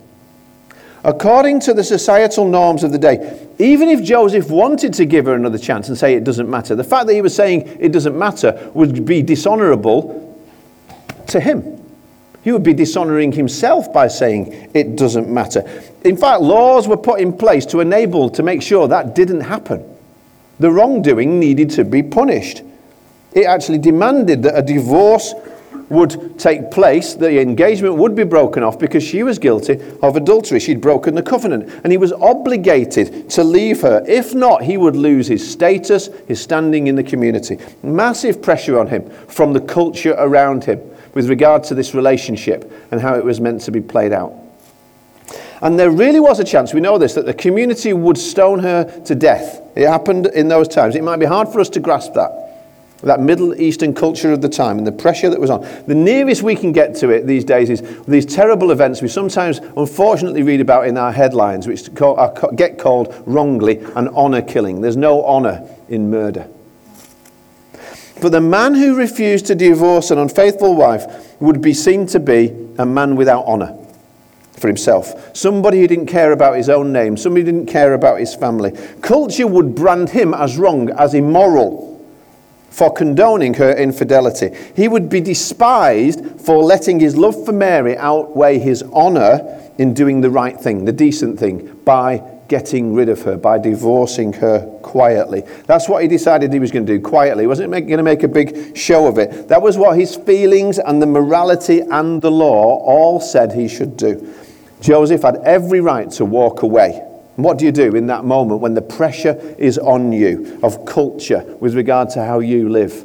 According 1.08 1.60
to 1.60 1.72
the 1.72 1.82
societal 1.82 2.46
norms 2.46 2.84
of 2.84 2.92
the 2.92 2.98
day, 2.98 3.48
even 3.58 3.88
if 3.88 4.02
Joseph 4.02 4.50
wanted 4.50 4.92
to 4.92 5.06
give 5.06 5.24
her 5.24 5.32
another 5.32 5.56
chance 5.56 5.88
and 5.88 5.96
say 5.96 6.12
it 6.12 6.22
doesn't 6.22 6.50
matter, 6.50 6.74
the 6.74 6.84
fact 6.84 7.06
that 7.06 7.14
he 7.14 7.22
was 7.22 7.34
saying 7.34 7.78
it 7.80 7.92
doesn't 7.92 8.16
matter 8.16 8.70
would 8.74 9.06
be 9.06 9.22
dishonorable 9.22 10.38
to 11.28 11.40
him. 11.40 11.82
He 12.42 12.52
would 12.52 12.62
be 12.62 12.74
dishonoring 12.74 13.32
himself 13.32 13.90
by 13.90 14.08
saying 14.08 14.70
it 14.74 14.96
doesn't 14.96 15.30
matter. 15.30 15.62
In 16.04 16.14
fact, 16.14 16.42
laws 16.42 16.86
were 16.86 16.98
put 16.98 17.20
in 17.20 17.32
place 17.32 17.64
to 17.66 17.80
enable, 17.80 18.28
to 18.28 18.42
make 18.42 18.60
sure 18.60 18.86
that 18.86 19.14
didn't 19.14 19.40
happen. 19.40 19.82
The 20.60 20.70
wrongdoing 20.70 21.40
needed 21.40 21.70
to 21.70 21.84
be 21.84 22.02
punished. 22.02 22.60
It 23.32 23.46
actually 23.46 23.78
demanded 23.78 24.42
that 24.42 24.58
a 24.58 24.62
divorce 24.62 25.32
would 25.88 26.38
take 26.38 26.70
place, 26.70 27.14
the 27.14 27.40
engagement 27.40 27.96
would 27.96 28.14
be 28.14 28.24
broken 28.24 28.62
off 28.62 28.78
because 28.78 29.02
she 29.02 29.22
was 29.22 29.38
guilty 29.38 29.80
of 30.02 30.16
adultery. 30.16 30.60
She'd 30.60 30.80
broken 30.80 31.14
the 31.14 31.22
covenant, 31.22 31.70
and 31.82 31.92
he 31.92 31.98
was 31.98 32.12
obligated 32.12 33.30
to 33.30 33.44
leave 33.44 33.80
her. 33.80 34.04
If 34.06 34.34
not, 34.34 34.62
he 34.62 34.76
would 34.76 34.96
lose 34.96 35.26
his 35.28 35.48
status, 35.48 36.08
his 36.26 36.40
standing 36.40 36.86
in 36.88 36.96
the 36.96 37.02
community. 37.02 37.58
Massive 37.82 38.42
pressure 38.42 38.78
on 38.78 38.88
him 38.88 39.08
from 39.28 39.52
the 39.52 39.60
culture 39.60 40.14
around 40.18 40.64
him 40.64 40.80
with 41.14 41.28
regard 41.28 41.64
to 41.64 41.74
this 41.74 41.94
relationship 41.94 42.70
and 42.90 43.00
how 43.00 43.14
it 43.14 43.24
was 43.24 43.40
meant 43.40 43.62
to 43.62 43.70
be 43.70 43.80
played 43.80 44.12
out. 44.12 44.34
And 45.60 45.78
there 45.78 45.90
really 45.90 46.20
was 46.20 46.38
a 46.38 46.44
chance, 46.44 46.72
we 46.72 46.80
know 46.80 46.98
this, 46.98 47.14
that 47.14 47.26
the 47.26 47.34
community 47.34 47.92
would 47.92 48.16
stone 48.16 48.60
her 48.60 48.84
to 49.06 49.14
death. 49.14 49.60
It 49.74 49.88
happened 49.88 50.26
in 50.26 50.48
those 50.48 50.68
times. 50.68 50.94
It 50.94 51.02
might 51.02 51.16
be 51.16 51.26
hard 51.26 51.48
for 51.48 51.58
us 51.58 51.68
to 51.70 51.80
grasp 51.80 52.14
that 52.14 52.47
that 53.02 53.20
Middle 53.20 53.54
Eastern 53.60 53.94
culture 53.94 54.32
of 54.32 54.42
the 54.42 54.48
time 54.48 54.78
and 54.78 54.86
the 54.86 54.92
pressure 54.92 55.30
that 55.30 55.40
was 55.40 55.50
on. 55.50 55.60
The 55.86 55.94
nearest 55.94 56.42
we 56.42 56.56
can 56.56 56.72
get 56.72 56.96
to 56.96 57.10
it 57.10 57.26
these 57.26 57.44
days 57.44 57.70
is 57.70 57.82
these 58.06 58.26
terrible 58.26 58.72
events 58.72 59.00
we 59.00 59.08
sometimes 59.08 59.58
unfortunately 59.76 60.42
read 60.42 60.60
about 60.60 60.86
in 60.86 60.96
our 60.96 61.12
headlines, 61.12 61.66
which 61.66 61.94
get 62.56 62.78
called 62.78 63.22
wrongly 63.26 63.78
an 63.94 64.08
honour 64.08 64.42
killing. 64.42 64.80
There's 64.80 64.96
no 64.96 65.24
honour 65.24 65.68
in 65.88 66.10
murder. 66.10 66.48
But 68.20 68.32
the 68.32 68.40
man 68.40 68.74
who 68.74 68.96
refused 68.96 69.46
to 69.46 69.54
divorce 69.54 70.10
an 70.10 70.18
unfaithful 70.18 70.74
wife 70.74 71.40
would 71.40 71.62
be 71.62 71.72
seen 71.72 72.06
to 72.08 72.18
be 72.18 72.52
a 72.78 72.84
man 72.84 73.14
without 73.14 73.44
honour 73.44 73.78
for 74.54 74.66
himself. 74.66 75.36
Somebody 75.36 75.80
who 75.80 75.86
didn't 75.86 76.06
care 76.06 76.32
about 76.32 76.56
his 76.56 76.68
own 76.68 76.92
name, 76.92 77.16
somebody 77.16 77.44
who 77.44 77.52
didn't 77.52 77.68
care 77.68 77.94
about 77.94 78.18
his 78.18 78.34
family. 78.34 78.72
Culture 79.02 79.46
would 79.46 79.76
brand 79.76 80.10
him 80.10 80.34
as 80.34 80.56
wrong, 80.56 80.90
as 80.98 81.14
immoral 81.14 81.87
for 82.70 82.92
condoning 82.92 83.54
her 83.54 83.72
infidelity. 83.76 84.50
He 84.76 84.88
would 84.88 85.08
be 85.08 85.20
despised 85.20 86.40
for 86.40 86.62
letting 86.62 87.00
his 87.00 87.16
love 87.16 87.44
for 87.44 87.52
Mary 87.52 87.96
outweigh 87.96 88.58
his 88.58 88.82
honour 88.82 89.72
in 89.78 89.94
doing 89.94 90.20
the 90.20 90.30
right 90.30 90.58
thing, 90.58 90.84
the 90.84 90.92
decent 90.92 91.38
thing, 91.38 91.74
by 91.84 92.22
getting 92.48 92.94
rid 92.94 93.08
of 93.08 93.22
her, 93.22 93.36
by 93.36 93.58
divorcing 93.58 94.32
her 94.32 94.60
quietly. 94.82 95.42
That's 95.66 95.88
what 95.88 96.02
he 96.02 96.08
decided 96.08 96.52
he 96.52 96.58
was 96.58 96.70
going 96.70 96.86
to 96.86 96.96
do 96.96 97.00
quietly. 97.00 97.44
He 97.44 97.46
wasn't 97.46 97.70
going 97.70 97.88
to 97.88 98.02
make 98.02 98.22
a 98.22 98.28
big 98.28 98.76
show 98.76 99.06
of 99.06 99.18
it. 99.18 99.48
That 99.48 99.60
was 99.60 99.76
what 99.76 99.98
his 99.98 100.16
feelings 100.16 100.78
and 100.78 101.00
the 101.00 101.06
morality 101.06 101.80
and 101.80 102.22
the 102.22 102.30
law 102.30 102.78
all 102.78 103.20
said 103.20 103.52
he 103.52 103.68
should 103.68 103.96
do. 103.96 104.34
Joseph 104.80 105.22
had 105.22 105.36
every 105.44 105.80
right 105.80 106.10
to 106.12 106.24
walk 106.24 106.62
away. 106.62 107.04
What 107.44 107.56
do 107.58 107.64
you 107.64 107.72
do 107.72 107.94
in 107.94 108.08
that 108.08 108.24
moment 108.24 108.60
when 108.60 108.74
the 108.74 108.82
pressure 108.82 109.38
is 109.58 109.78
on 109.78 110.12
you 110.12 110.58
of 110.62 110.84
culture 110.84 111.44
with 111.60 111.74
regard 111.76 112.10
to 112.10 112.24
how 112.24 112.40
you 112.40 112.68
live? 112.68 113.04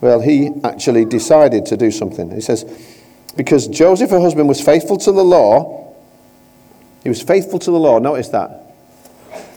Well, 0.00 0.20
he 0.20 0.50
actually 0.64 1.04
decided 1.04 1.66
to 1.66 1.76
do 1.76 1.92
something. 1.92 2.30
He 2.30 2.40
says, 2.40 2.64
because 3.36 3.68
Joseph, 3.68 4.10
her 4.10 4.20
husband, 4.20 4.48
was 4.48 4.60
faithful 4.60 4.96
to 4.98 5.12
the 5.12 5.22
law, 5.22 5.94
he 7.04 7.08
was 7.08 7.22
faithful 7.22 7.60
to 7.60 7.70
the 7.70 7.78
law. 7.78 8.00
Notice 8.00 8.28
that. 8.30 8.62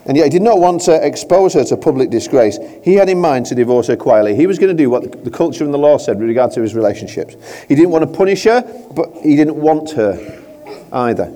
And 0.05 0.15
yet 0.15 0.25
he 0.25 0.29
did 0.29 0.43
not 0.43 0.59
want 0.59 0.81
to 0.81 1.05
expose 1.05 1.55
her 1.55 1.63
to 1.65 1.77
public 1.77 2.11
disgrace. 2.11 2.59
He 2.83 2.93
had 2.93 3.09
in 3.09 3.19
mind 3.19 3.47
to 3.47 3.55
divorce 3.55 3.87
her 3.87 3.97
quietly. 3.97 4.35
He 4.35 4.45
was 4.45 4.59
going 4.59 4.75
to 4.75 4.83
do 4.83 4.89
what 4.89 5.23
the 5.23 5.31
culture 5.31 5.63
and 5.63 5.73
the 5.73 5.79
law 5.79 5.97
said 5.97 6.19
with 6.19 6.27
regard 6.27 6.51
to 6.53 6.61
his 6.61 6.75
relationships. 6.75 7.35
He 7.67 7.73
didn't 7.73 7.89
want 7.89 8.09
to 8.09 8.17
punish 8.17 8.43
her, 8.43 8.61
but 8.91 9.11
he 9.23 9.35
didn't 9.35 9.55
want 9.55 9.91
her 9.91 10.43
either. 10.91 11.33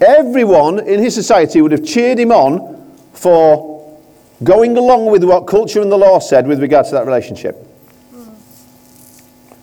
Everyone 0.00 0.80
in 0.80 1.00
his 1.00 1.14
society 1.14 1.60
would 1.60 1.72
have 1.72 1.84
cheered 1.84 2.18
him 2.18 2.32
on 2.32 2.96
for 3.12 3.98
going 4.42 4.76
along 4.76 5.06
with 5.06 5.24
what 5.24 5.46
culture 5.46 5.80
and 5.80 5.90
the 5.90 5.96
law 5.96 6.18
said 6.18 6.46
with 6.46 6.60
regard 6.60 6.86
to 6.86 6.92
that 6.92 7.06
relationship. 7.06 7.56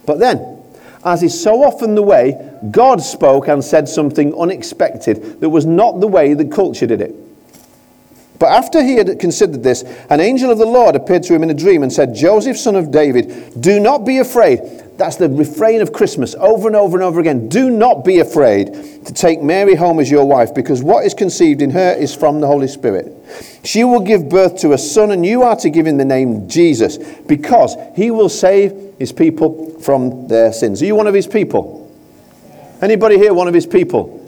But 0.06 0.20
then, 0.20 0.58
as 1.04 1.24
is 1.24 1.40
so 1.42 1.64
often 1.64 1.96
the 1.96 2.04
way, 2.04 2.52
God 2.72 3.02
spoke 3.02 3.48
and 3.48 3.64
said 3.64 3.88
something 3.88 4.34
unexpected 4.40 5.40
that 5.42 5.50
was 5.50 5.66
not 5.66 6.00
the 6.00 6.08
way 6.08 6.34
the 6.34 6.46
culture 6.46 6.88
did 6.88 7.02
it. 7.02 7.16
But 8.40 8.52
after 8.52 8.84
he 8.84 8.96
had 8.96 9.20
considered 9.20 9.62
this, 9.62 9.84
an 10.10 10.20
angel 10.20 10.50
of 10.50 10.58
the 10.58 10.66
Lord 10.66 10.96
appeared 10.96 11.24
to 11.24 11.36
him 11.36 11.44
in 11.44 11.52
a 11.52 11.54
dream 11.54 11.84
and 11.84 11.94
said, 11.94 12.16
Joseph, 12.16 12.58
son 12.58 12.76
of 12.76 12.90
David, 12.90 13.62
do 13.62 13.80
not 13.80 14.00
be 14.00 14.18
afraid. 14.18 14.60
That's 15.02 15.16
the 15.16 15.30
refrain 15.30 15.82
of 15.82 15.94
Christmas 15.94 16.36
over 16.36 16.68
and 16.68 16.76
over 16.76 16.96
and 16.96 17.04
over 17.04 17.20
again. 17.20 17.50
Do 17.50 17.72
not 17.72 18.06
be 18.06 18.20
afraid 18.20 18.68
to 19.04 19.12
take 19.12 19.42
Mary 19.42 19.74
home 19.74 20.00
as 20.00 20.12
your 20.12 20.26
wife, 20.26 20.54
because 20.54 20.84
what 20.84 21.04
is 21.04 21.16
conceived 21.16 21.64
in 21.64 21.72
her 21.72 21.94
is 21.94 22.14
from 22.14 22.40
the 22.40 22.46
Holy 22.46 22.68
Spirit. 22.68 23.12
She 23.64 23.84
will 23.84 24.02
give 24.02 24.30
birth 24.30 24.58
to 24.60 24.74
a 24.74 24.78
son, 24.78 25.10
and 25.10 25.26
you 25.26 25.42
are 25.42 25.56
to 25.56 25.72
give 25.72 25.88
him 25.88 25.98
the 25.98 26.06
name 26.06 26.48
Jesus, 26.48 27.00
because 27.28 27.76
he 27.96 28.12
will 28.12 28.30
save 28.30 28.94
his 29.00 29.12
people 29.12 29.76
from 29.80 30.28
their 30.28 30.54
sins. 30.54 30.84
Are 30.84 30.86
you 30.86 30.94
one 30.94 31.08
of 31.08 31.16
his 31.16 31.26
people? 31.26 31.92
Anybody 32.80 33.18
here 33.18 33.34
one 33.34 33.48
of 33.48 33.56
his 33.56 33.66
people? 33.66 34.21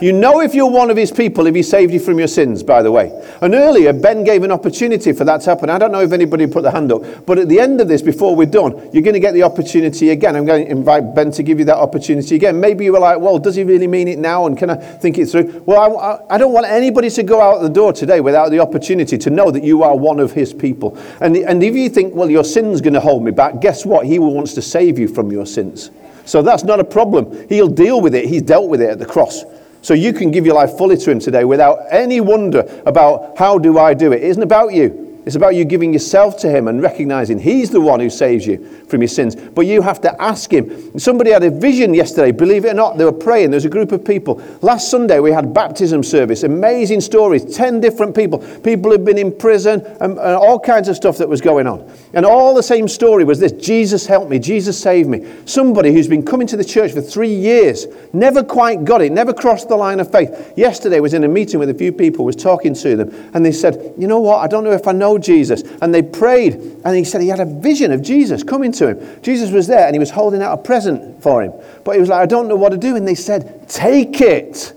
You 0.00 0.12
know 0.12 0.40
if 0.40 0.54
you're 0.54 0.70
one 0.70 0.90
of 0.90 0.96
his 0.96 1.10
people 1.10 1.48
if 1.48 1.56
he 1.56 1.62
saved 1.62 1.92
you 1.92 1.98
from 1.98 2.20
your 2.20 2.28
sins, 2.28 2.62
by 2.62 2.82
the 2.82 2.92
way. 2.92 3.10
And 3.40 3.52
earlier, 3.52 3.92
Ben 3.92 4.22
gave 4.22 4.44
an 4.44 4.52
opportunity 4.52 5.12
for 5.12 5.24
that 5.24 5.40
to 5.40 5.50
happen. 5.50 5.70
I 5.70 5.78
don't 5.78 5.90
know 5.90 6.02
if 6.02 6.12
anybody 6.12 6.46
put 6.46 6.62
the 6.62 6.70
hand 6.70 6.92
up, 6.92 7.26
but 7.26 7.36
at 7.38 7.48
the 7.48 7.58
end 7.58 7.80
of 7.80 7.88
this, 7.88 8.00
before 8.00 8.36
we're 8.36 8.46
done, 8.46 8.90
you're 8.92 9.02
going 9.02 9.14
to 9.14 9.20
get 9.20 9.32
the 9.32 9.42
opportunity 9.42 10.10
again. 10.10 10.36
I'm 10.36 10.46
going 10.46 10.66
to 10.66 10.70
invite 10.70 11.16
Ben 11.16 11.32
to 11.32 11.42
give 11.42 11.58
you 11.58 11.64
that 11.64 11.78
opportunity 11.78 12.36
again. 12.36 12.60
Maybe 12.60 12.84
you 12.84 12.92
were 12.92 13.00
like, 13.00 13.18
well, 13.18 13.40
does 13.40 13.56
he 13.56 13.64
really 13.64 13.88
mean 13.88 14.06
it 14.06 14.20
now? 14.20 14.46
And 14.46 14.56
can 14.56 14.70
I 14.70 14.76
think 14.76 15.18
it 15.18 15.26
through? 15.26 15.64
Well, 15.66 15.98
I, 15.98 16.34
I 16.34 16.38
don't 16.38 16.52
want 16.52 16.66
anybody 16.66 17.10
to 17.10 17.22
go 17.24 17.40
out 17.40 17.60
the 17.62 17.68
door 17.68 17.92
today 17.92 18.20
without 18.20 18.50
the 18.50 18.60
opportunity 18.60 19.18
to 19.18 19.30
know 19.30 19.50
that 19.50 19.64
you 19.64 19.82
are 19.82 19.96
one 19.96 20.20
of 20.20 20.30
his 20.30 20.54
people. 20.54 20.96
And, 21.20 21.36
and 21.36 21.60
if 21.60 21.74
you 21.74 21.88
think, 21.88 22.14
well, 22.14 22.30
your 22.30 22.44
sin's 22.44 22.80
going 22.80 22.94
to 22.94 23.00
hold 23.00 23.24
me 23.24 23.32
back, 23.32 23.60
guess 23.60 23.84
what? 23.84 24.06
He 24.06 24.20
wants 24.20 24.54
to 24.54 24.62
save 24.62 24.96
you 24.96 25.08
from 25.08 25.32
your 25.32 25.44
sins. 25.46 25.90
So 26.24 26.42
that's 26.42 26.62
not 26.62 26.78
a 26.78 26.84
problem. 26.84 27.48
He'll 27.48 27.66
deal 27.66 28.00
with 28.00 28.14
it. 28.14 28.26
He's 28.26 28.42
dealt 28.42 28.68
with 28.68 28.80
it 28.80 28.90
at 28.90 28.98
the 29.00 29.06
cross. 29.06 29.44
So 29.88 29.94
you 29.94 30.12
can 30.12 30.30
give 30.30 30.44
your 30.44 30.54
life 30.54 30.76
fully 30.76 30.98
to 30.98 31.10
Him 31.10 31.18
today 31.18 31.46
without 31.46 31.78
any 31.90 32.20
wonder 32.20 32.82
about 32.84 33.38
how 33.38 33.56
do 33.56 33.78
I 33.78 33.94
do 33.94 34.12
it. 34.12 34.22
It 34.22 34.24
isn't 34.24 34.42
about 34.42 34.74
you. 34.74 35.07
It's 35.28 35.36
about 35.36 35.54
you 35.54 35.66
giving 35.66 35.92
yourself 35.92 36.38
to 36.38 36.48
Him 36.48 36.68
and 36.68 36.80
recognizing 36.80 37.38
He's 37.38 37.68
the 37.68 37.82
one 37.82 38.00
who 38.00 38.08
saves 38.08 38.46
you 38.46 38.66
from 38.88 39.02
your 39.02 39.08
sins. 39.08 39.36
But 39.36 39.66
you 39.66 39.82
have 39.82 40.00
to 40.00 40.22
ask 40.22 40.50
Him. 40.50 40.98
Somebody 40.98 41.32
had 41.32 41.42
a 41.42 41.50
vision 41.50 41.92
yesterday, 41.92 42.32
believe 42.32 42.64
it 42.64 42.70
or 42.70 42.74
not, 42.74 42.96
they 42.96 43.04
were 43.04 43.12
praying. 43.12 43.50
There 43.50 43.58
was 43.58 43.66
a 43.66 43.68
group 43.68 43.92
of 43.92 44.02
people. 44.02 44.42
Last 44.62 44.90
Sunday 44.90 45.20
we 45.20 45.30
had 45.30 45.52
baptism 45.52 46.02
service, 46.02 46.44
amazing 46.44 47.02
stories, 47.02 47.54
10 47.54 47.78
different 47.78 48.16
people. 48.16 48.38
People 48.60 48.90
had 48.90 49.04
been 49.04 49.18
in 49.18 49.30
prison 49.30 49.82
and, 50.00 50.12
and 50.12 50.18
all 50.18 50.58
kinds 50.58 50.88
of 50.88 50.96
stuff 50.96 51.18
that 51.18 51.28
was 51.28 51.42
going 51.42 51.66
on. 51.66 51.92
And 52.14 52.24
all 52.24 52.54
the 52.54 52.62
same 52.62 52.88
story 52.88 53.24
was 53.24 53.38
this 53.38 53.52
Jesus 53.52 54.06
helped 54.06 54.30
me, 54.30 54.38
Jesus 54.38 54.80
saved 54.80 55.10
me. 55.10 55.30
Somebody 55.44 55.92
who's 55.92 56.08
been 56.08 56.24
coming 56.24 56.46
to 56.46 56.56
the 56.56 56.64
church 56.64 56.92
for 56.92 57.02
three 57.02 57.34
years, 57.34 57.86
never 58.14 58.42
quite 58.42 58.86
got 58.86 59.02
it, 59.02 59.12
never 59.12 59.34
crossed 59.34 59.68
the 59.68 59.76
line 59.76 60.00
of 60.00 60.10
faith. 60.10 60.54
Yesterday 60.56 61.00
was 61.00 61.12
in 61.12 61.22
a 61.24 61.28
meeting 61.28 61.60
with 61.60 61.68
a 61.68 61.74
few 61.74 61.92
people, 61.92 62.24
was 62.24 62.34
talking 62.34 62.72
to 62.72 62.96
them, 62.96 63.30
and 63.34 63.44
they 63.44 63.52
said, 63.52 63.92
You 63.98 64.06
know 64.06 64.20
what? 64.20 64.38
I 64.38 64.46
don't 64.46 64.64
know 64.64 64.72
if 64.72 64.88
I 64.88 64.92
know 64.92 65.17
Jesus. 65.22 65.62
And 65.82 65.94
they 65.94 66.02
prayed, 66.02 66.54
and 66.84 66.96
he 66.96 67.04
said 67.04 67.20
he 67.20 67.28
had 67.28 67.40
a 67.40 67.44
vision 67.44 67.92
of 67.92 68.02
Jesus 68.02 68.42
coming 68.42 68.72
to 68.72 68.88
him. 68.88 69.22
Jesus 69.22 69.50
was 69.50 69.66
there, 69.66 69.86
and 69.86 69.94
he 69.94 69.98
was 69.98 70.10
holding 70.10 70.42
out 70.42 70.58
a 70.58 70.62
present 70.62 71.22
for 71.22 71.42
him. 71.42 71.52
But 71.84 71.94
he 71.94 72.00
was 72.00 72.08
like, 72.08 72.20
I 72.20 72.26
don't 72.26 72.48
know 72.48 72.56
what 72.56 72.70
to 72.70 72.78
do. 72.78 72.96
And 72.96 73.06
they 73.06 73.14
said, 73.14 73.68
Take 73.68 74.20
it. 74.20 74.74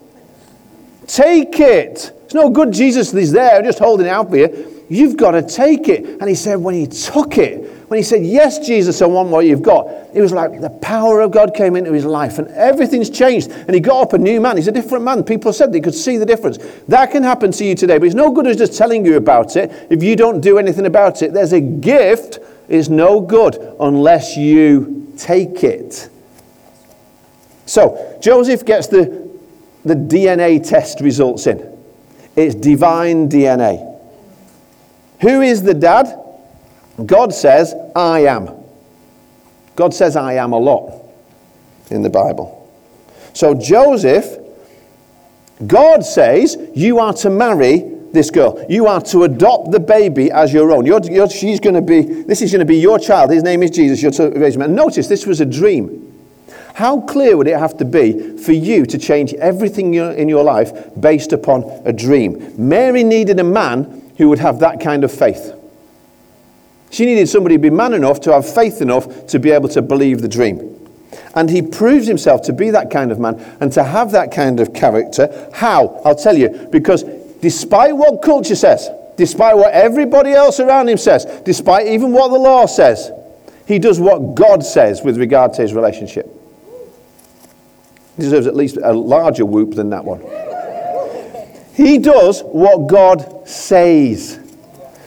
Take 1.07 1.59
it. 1.59 2.11
It's 2.25 2.33
no 2.33 2.49
good 2.49 2.71
Jesus 2.71 3.13
is 3.13 3.33
there 3.33 3.61
just 3.61 3.79
holding 3.79 4.05
it 4.05 4.09
out 4.09 4.29
for 4.29 4.37
you. 4.37 4.85
You've 4.91 5.17
got 5.17 5.31
to 5.31 5.41
take 5.41 5.87
it. 5.87 6.05
And 6.05 6.29
he 6.29 6.35
said, 6.35 6.55
when 6.55 6.75
he 6.75 6.87
took 6.87 7.37
it, 7.37 7.80
when 7.91 7.97
he 7.97 8.03
said, 8.03 8.25
Yes, 8.25 8.65
Jesus, 8.65 9.01
I 9.01 9.05
want 9.05 9.27
what 9.27 9.45
you've 9.45 9.61
got, 9.61 9.85
it 10.13 10.21
was 10.21 10.31
like 10.31 10.61
the 10.61 10.69
power 10.69 11.19
of 11.19 11.31
God 11.31 11.53
came 11.53 11.75
into 11.75 11.91
his 11.91 12.05
life 12.05 12.39
and 12.39 12.47
everything's 12.51 13.09
changed. 13.09 13.51
And 13.51 13.73
he 13.73 13.81
got 13.81 14.01
up 14.01 14.13
a 14.13 14.17
new 14.17 14.39
man. 14.39 14.55
He's 14.55 14.69
a 14.69 14.71
different 14.71 15.03
man. 15.03 15.25
People 15.25 15.51
said 15.51 15.73
they 15.73 15.81
could 15.81 15.93
see 15.93 16.15
the 16.15 16.25
difference. 16.25 16.57
That 16.87 17.11
can 17.11 17.21
happen 17.21 17.51
to 17.51 17.65
you 17.65 17.75
today, 17.75 17.97
but 17.97 18.05
it's 18.05 18.15
no 18.15 18.31
good 18.31 18.47
as 18.47 18.55
just 18.55 18.77
telling 18.77 19.05
you 19.05 19.17
about 19.17 19.57
it 19.57 19.87
if 19.89 20.01
you 20.01 20.15
don't 20.15 20.39
do 20.39 20.57
anything 20.57 20.85
about 20.85 21.21
it. 21.21 21.33
There's 21.33 21.51
a 21.51 21.59
gift, 21.59 22.39
it's 22.69 22.87
no 22.87 23.19
good 23.19 23.57
unless 23.77 24.37
you 24.37 25.11
take 25.17 25.61
it. 25.61 26.07
So, 27.65 28.17
Joseph 28.21 28.63
gets 28.63 28.87
the, 28.87 29.29
the 29.83 29.95
DNA 29.95 30.65
test 30.65 31.01
results 31.01 31.45
in. 31.45 31.77
It's 32.37 32.55
divine 32.55 33.27
DNA. 33.27 33.99
Who 35.19 35.41
is 35.41 35.61
the 35.61 35.73
dad? 35.73 36.20
God 37.05 37.33
says, 37.33 37.73
I 37.95 38.21
am. 38.21 38.49
God 39.75 39.93
says, 39.93 40.15
I 40.15 40.33
am 40.33 40.53
a 40.53 40.59
lot 40.59 41.09
in 41.89 42.01
the 42.01 42.09
Bible. 42.09 42.57
So 43.33 43.53
Joseph 43.53 44.41
God 45.65 46.03
says 46.03 46.57
you 46.73 46.99
are 46.99 47.13
to 47.13 47.29
marry 47.29 47.79
this 48.11 48.29
girl. 48.29 48.63
You 48.67 48.87
are 48.87 49.01
to 49.01 49.23
adopt 49.23 49.71
the 49.71 49.79
baby 49.79 50.31
as 50.31 50.51
your 50.51 50.71
own. 50.71 50.85
You're, 50.85 51.01
you're, 51.03 51.29
she's 51.29 51.59
going 51.59 51.75
to 51.75 51.81
be, 51.81 52.01
this 52.01 52.41
is 52.41 52.51
going 52.51 52.59
to 52.59 52.65
be 52.65 52.77
your 52.77 52.99
child. 52.99 53.31
His 53.31 53.43
name 53.43 53.63
is 53.63 53.71
Jesus. 53.71 54.01
You're 54.01 54.11
to 54.11 54.29
raise 54.31 54.55
him. 54.55 54.63
And 54.63 54.75
notice 54.75 55.07
this 55.07 55.25
was 55.25 55.39
a 55.39 55.45
dream. 55.45 56.07
How 56.73 57.01
clear 57.01 57.37
would 57.37 57.47
it 57.47 57.57
have 57.57 57.77
to 57.77 57.85
be 57.85 58.37
for 58.37 58.53
you 58.53 58.85
to 58.85 58.97
change 58.97 59.33
everything 59.35 59.93
in 59.93 60.27
your 60.27 60.43
life 60.43 60.71
based 60.99 61.31
upon 61.31 61.63
a 61.85 61.93
dream? 61.93 62.53
Mary 62.57 63.03
needed 63.03 63.39
a 63.39 63.43
man 63.43 64.11
who 64.17 64.29
would 64.29 64.39
have 64.39 64.59
that 64.59 64.81
kind 64.81 65.03
of 65.03 65.11
faith. 65.11 65.53
She 66.91 67.05
needed 67.05 67.27
somebody 67.29 67.55
to 67.55 67.59
be 67.59 67.69
man 67.69 67.93
enough 67.93 68.19
to 68.21 68.33
have 68.33 68.53
faith 68.53 68.81
enough 68.81 69.25
to 69.27 69.39
be 69.39 69.49
able 69.49 69.69
to 69.69 69.81
believe 69.81 70.21
the 70.21 70.27
dream. 70.27 70.77
And 71.33 71.49
he 71.49 71.61
proves 71.61 72.05
himself 72.05 72.41
to 72.43 72.53
be 72.53 72.69
that 72.71 72.91
kind 72.91 73.11
of 73.11 73.19
man 73.19 73.39
and 73.61 73.71
to 73.73 73.83
have 73.83 74.11
that 74.11 74.31
kind 74.31 74.59
of 74.59 74.73
character. 74.73 75.49
How? 75.53 76.01
I'll 76.03 76.15
tell 76.15 76.37
you. 76.37 76.49
Because 76.69 77.03
despite 77.41 77.95
what 77.95 78.21
culture 78.21 78.55
says, 78.55 78.89
despite 79.15 79.55
what 79.55 79.71
everybody 79.73 80.31
else 80.31 80.59
around 80.59 80.89
him 80.89 80.97
says, 80.97 81.25
despite 81.45 81.87
even 81.87 82.11
what 82.11 82.27
the 82.27 82.37
law 82.37 82.65
says, 82.65 83.11
he 83.65 83.79
does 83.79 83.97
what 83.97 84.35
God 84.35 84.61
says 84.65 85.01
with 85.01 85.17
regard 85.17 85.53
to 85.53 85.61
his 85.61 85.73
relationship. 85.73 86.27
He 88.17 88.23
deserves 88.23 88.47
at 88.47 88.55
least 88.55 88.77
a 88.83 88.91
larger 88.91 89.45
whoop 89.45 89.75
than 89.75 89.91
that 89.91 90.03
one. 90.03 90.21
He 91.73 91.97
does 91.97 92.41
what 92.41 92.87
God 92.87 93.47
says. 93.47 94.40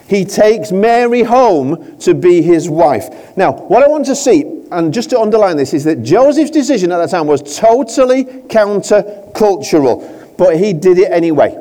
He 0.06 0.24
takes 0.24 0.70
Mary 0.70 1.22
home 1.22 1.98
to 1.98 2.14
be 2.14 2.42
his 2.42 2.68
wife. 2.68 3.36
Now, 3.36 3.52
what 3.52 3.82
I 3.82 3.88
want 3.88 4.04
to 4.06 4.14
see, 4.14 4.62
and 4.70 4.92
just 4.92 5.10
to 5.10 5.18
underline 5.20 5.56
this, 5.56 5.72
is 5.72 5.84
that 5.84 6.02
Joseph's 6.02 6.50
decision 6.50 6.92
at 6.92 6.98
that 6.98 7.10
time 7.10 7.26
was 7.26 7.58
totally 7.58 8.24
counter-cultural, 8.48 10.34
but 10.36 10.58
he 10.58 10.72
did 10.72 10.98
it 10.98 11.10
anyway. 11.10 11.58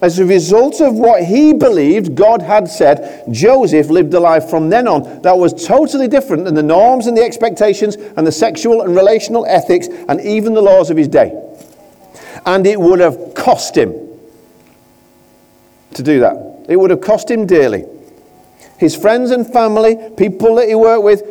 As 0.00 0.18
a 0.18 0.24
result 0.24 0.80
of 0.80 0.94
what 0.94 1.24
he 1.24 1.52
believed 1.52 2.14
God 2.14 2.40
had 2.40 2.68
said, 2.68 3.24
Joseph 3.32 3.90
lived 3.90 4.14
a 4.14 4.20
life 4.20 4.48
from 4.48 4.70
then 4.70 4.86
on 4.86 5.22
that 5.22 5.36
was 5.36 5.66
totally 5.66 6.06
different 6.06 6.44
than 6.44 6.54
the 6.54 6.62
norms 6.62 7.08
and 7.08 7.16
the 7.16 7.22
expectations 7.22 7.96
and 7.96 8.24
the 8.26 8.32
sexual 8.32 8.82
and 8.82 8.94
relational 8.94 9.44
ethics 9.46 9.88
and 10.08 10.20
even 10.20 10.54
the 10.54 10.62
laws 10.62 10.90
of 10.90 10.96
his 10.96 11.08
day. 11.08 11.32
And 12.46 12.64
it 12.66 12.80
would 12.80 13.00
have 13.00 13.34
cost 13.34 13.76
him 13.76 13.92
to 15.94 16.02
do 16.02 16.20
that. 16.20 16.47
It 16.68 16.76
would 16.76 16.90
have 16.90 17.00
cost 17.00 17.30
him 17.30 17.46
dearly. 17.46 17.84
His 18.78 18.94
friends 18.94 19.32
and 19.32 19.50
family, 19.50 19.96
people 20.16 20.54
that 20.56 20.68
he 20.68 20.74
worked 20.74 21.02
with, 21.02 21.22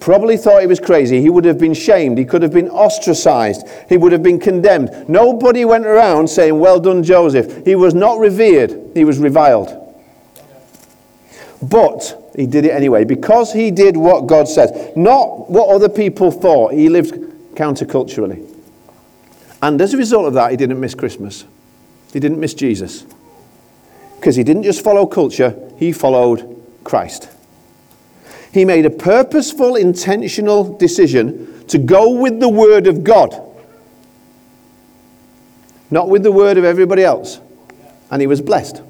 probably 0.00 0.36
thought 0.36 0.60
he 0.60 0.66
was 0.66 0.80
crazy. 0.80 1.20
He 1.20 1.30
would 1.30 1.44
have 1.44 1.58
been 1.58 1.74
shamed. 1.74 2.18
He 2.18 2.24
could 2.24 2.42
have 2.42 2.52
been 2.52 2.68
ostracized. 2.68 3.66
He 3.88 3.96
would 3.96 4.12
have 4.12 4.22
been 4.22 4.40
condemned. 4.40 5.08
Nobody 5.08 5.64
went 5.64 5.86
around 5.86 6.28
saying, 6.28 6.58
Well 6.58 6.80
done, 6.80 7.02
Joseph. 7.02 7.64
He 7.64 7.76
was 7.76 7.94
not 7.94 8.18
revered, 8.18 8.90
he 8.94 9.04
was 9.04 9.18
reviled. 9.18 9.82
But 11.62 12.32
he 12.36 12.46
did 12.46 12.66
it 12.66 12.72
anyway 12.72 13.04
because 13.04 13.52
he 13.52 13.70
did 13.70 13.96
what 13.96 14.26
God 14.26 14.46
said, 14.46 14.94
not 14.96 15.50
what 15.50 15.68
other 15.68 15.88
people 15.88 16.30
thought. 16.30 16.72
He 16.72 16.88
lived 16.88 17.14
counterculturally. 17.54 18.46
And 19.62 19.80
as 19.80 19.94
a 19.94 19.96
result 19.96 20.26
of 20.26 20.34
that, 20.34 20.50
he 20.50 20.56
didn't 20.56 20.78
miss 20.78 20.94
Christmas. 20.94 21.44
He 22.12 22.20
didn't 22.20 22.40
miss 22.40 22.52
Jesus. 22.52 23.06
Because 24.26 24.34
he 24.34 24.42
didn't 24.42 24.64
just 24.64 24.82
follow 24.82 25.06
culture, 25.06 25.56
he 25.76 25.92
followed 25.92 26.60
Christ. 26.82 27.28
He 28.52 28.64
made 28.64 28.84
a 28.84 28.90
purposeful, 28.90 29.76
intentional 29.76 30.76
decision 30.76 31.64
to 31.68 31.78
go 31.78 32.10
with 32.10 32.40
the 32.40 32.48
Word 32.48 32.88
of 32.88 33.04
God, 33.04 33.40
not 35.92 36.08
with 36.08 36.24
the 36.24 36.32
Word 36.32 36.58
of 36.58 36.64
everybody 36.64 37.04
else. 37.04 37.38
And 38.10 38.20
he 38.20 38.26
was 38.26 38.40
blessed. 38.40 38.82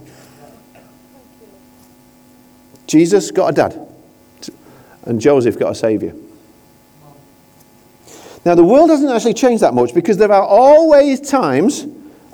Jesus 2.86 3.30
got 3.30 3.48
a 3.48 3.52
dad, 3.52 3.88
and 5.02 5.20
Joseph 5.20 5.58
got 5.58 5.72
a 5.72 5.74
Savior. 5.74 6.14
Now, 8.46 8.54
the 8.54 8.64
world 8.64 8.88
doesn't 8.88 9.10
actually 9.10 9.34
change 9.34 9.60
that 9.60 9.74
much 9.74 9.92
because 9.92 10.16
there 10.16 10.32
are 10.32 10.46
always 10.46 11.20
times 11.20 11.86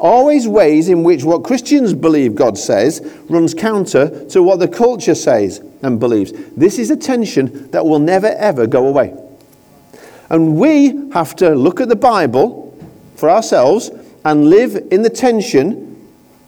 always 0.03 0.49
ways 0.49 0.89
in 0.89 1.05
which 1.05 1.23
what 1.23 1.45
Christians 1.45 1.95
believe 1.95 2.35
God 2.35 2.59
says 2.59 3.01
runs 3.29 3.55
counter 3.55 4.25
to 4.31 4.43
what 4.43 4.59
the 4.59 4.67
culture 4.67 5.15
says 5.15 5.61
and 5.83 6.01
believes. 6.01 6.33
This 6.57 6.79
is 6.79 6.91
a 6.91 6.97
tension 6.97 7.71
that 7.71 7.87
will 7.87 8.01
never 8.01 8.27
ever 8.27 8.67
go 8.67 8.89
away. 8.89 9.17
And 10.29 10.57
we 10.57 11.11
have 11.13 11.37
to 11.37 11.55
look 11.55 11.81
at 11.81 11.89
the 11.89 11.97
Bible 11.97 12.77
for 13.15 13.31
ourselves 13.31 13.91
and 14.25 14.51
live 14.51 14.89
in 14.91 15.03
the 15.03 15.11
tension 15.11 15.89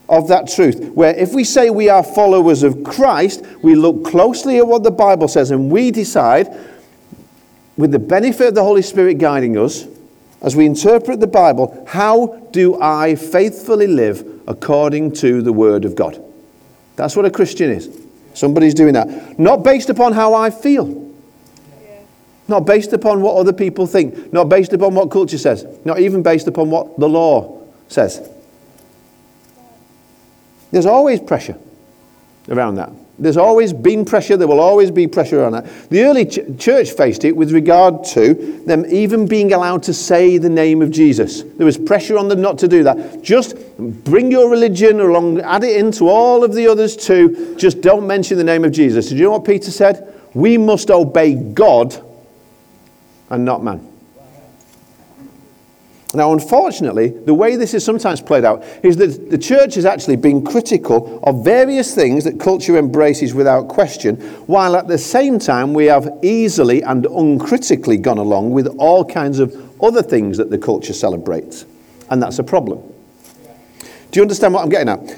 of 0.09 0.27
that 0.27 0.49
truth. 0.49 0.89
Where 0.89 1.15
if 1.15 1.33
we 1.33 1.45
say 1.45 1.69
we 1.69 1.87
are 1.87 2.03
followers 2.03 2.61
of 2.61 2.83
Christ, 2.83 3.43
we 3.61 3.75
look 3.75 4.03
closely 4.03 4.57
at 4.57 4.67
what 4.67 4.83
the 4.83 4.91
Bible 4.91 5.29
says 5.29 5.51
and 5.51 5.71
we 5.71 5.91
decide, 5.91 6.47
with 7.77 7.91
the 7.91 7.99
benefit 7.99 8.49
of 8.49 8.55
the 8.55 8.63
Holy 8.63 8.81
Spirit 8.81 9.17
guiding 9.17 9.57
us, 9.57 9.85
as 10.41 10.55
we 10.55 10.65
interpret 10.65 11.19
the 11.19 11.27
Bible, 11.27 11.85
how 11.87 12.47
do 12.51 12.79
I 12.81 13.15
faithfully 13.15 13.87
live 13.87 14.41
according 14.47 15.13
to 15.13 15.41
the 15.41 15.53
Word 15.53 15.85
of 15.85 15.95
God? 15.95 16.21
That's 16.95 17.15
what 17.15 17.25
a 17.25 17.31
Christian 17.31 17.71
is. 17.71 17.89
Somebody's 18.33 18.73
doing 18.73 18.93
that. 18.93 19.39
Not 19.39 19.63
based 19.63 19.89
upon 19.89 20.13
how 20.13 20.33
I 20.33 20.49
feel. 20.49 21.03
Not 22.47 22.65
based 22.65 22.93
upon 22.93 23.21
what 23.21 23.37
other 23.37 23.53
people 23.53 23.87
think. 23.87 24.31
Not 24.31 24.49
based 24.49 24.73
upon 24.73 24.93
what 24.93 25.09
culture 25.09 25.37
says. 25.37 25.65
Not 25.83 25.99
even 25.99 26.21
based 26.21 26.47
upon 26.47 26.69
what 26.69 26.99
the 26.99 27.09
law 27.09 27.61
says. 27.87 28.29
There's 30.71 30.85
always 30.85 31.19
pressure 31.19 31.57
around 32.49 32.75
that. 32.75 32.91
There's 33.17 33.37
always 33.37 33.71
been 33.71 34.03
pressure, 34.03 34.35
there 34.35 34.47
will 34.47 34.59
always 34.59 34.91
be 34.91 35.07
pressure 35.07 35.43
on 35.43 35.53
that. 35.53 35.89
The 35.89 36.03
early 36.03 36.25
ch- 36.25 36.39
church 36.57 36.91
faced 36.91 37.23
it 37.23 37.35
with 37.35 37.51
regard 37.51 38.03
to 38.05 38.33
them 38.65 38.85
even 38.89 39.25
being 39.25 39.53
allowed 39.53 39.83
to 39.83 39.93
say 39.93 40.37
the 40.37 40.49
name 40.49 40.81
of 40.81 40.91
Jesus. 40.91 41.43
There 41.43 41.65
was 41.65 41.77
pressure 41.77 42.17
on 42.17 42.27
them 42.27 42.41
not 42.41 42.57
to 42.59 42.67
do 42.67 42.83
that. 42.83 43.21
Just 43.21 43.55
bring 43.77 44.31
your 44.31 44.49
religion 44.49 44.99
along, 44.99 45.39
add 45.41 45.63
it 45.63 45.77
into 45.77 46.09
all 46.09 46.43
of 46.43 46.53
the 46.53 46.67
others 46.67 46.97
too. 46.97 47.55
Just 47.57 47.79
don't 47.79 48.05
mention 48.05 48.37
the 48.37 48.43
name 48.43 48.65
of 48.65 48.73
Jesus. 48.73 49.07
Did 49.07 49.17
you 49.17 49.25
know 49.25 49.31
what 49.31 49.45
Peter 49.45 49.71
said? 49.71 50.13
We 50.33 50.57
must 50.57 50.91
obey 50.91 51.35
God 51.35 51.95
and 53.29 53.45
not 53.45 53.63
man. 53.63 53.94
Now, 56.15 56.31
unfortunately, 56.31 57.09
the 57.09 57.33
way 57.33 57.55
this 57.55 57.73
is 57.73 57.83
sometimes 57.83 58.21
played 58.21 58.45
out 58.45 58.63
is 58.83 58.95
that 58.97 59.29
the 59.29 59.37
church 59.37 59.75
has 59.75 59.85
actually 59.85 60.15
been 60.15 60.45
critical 60.45 61.19
of 61.23 61.43
various 61.43 61.93
things 61.93 62.23
that 62.23 62.39
culture 62.39 62.77
embraces 62.77 63.33
without 63.33 63.67
question, 63.67 64.15
while 64.47 64.75
at 64.75 64.87
the 64.87 64.97
same 64.97 65.39
time 65.39 65.73
we 65.73 65.85
have 65.85 66.09
easily 66.21 66.81
and 66.83 67.05
uncritically 67.05 67.97
gone 67.97 68.17
along 68.17 68.51
with 68.51 68.67
all 68.77 69.03
kinds 69.03 69.39
of 69.39 69.53
other 69.83 70.01
things 70.01 70.37
that 70.37 70.49
the 70.49 70.57
culture 70.57 70.93
celebrates. 70.93 71.65
And 72.09 72.21
that's 72.21 72.39
a 72.39 72.43
problem. 72.43 72.81
Do 74.11 74.19
you 74.19 74.21
understand 74.21 74.53
what 74.53 74.63
I'm 74.63 74.69
getting 74.69 74.89
at? 74.89 75.17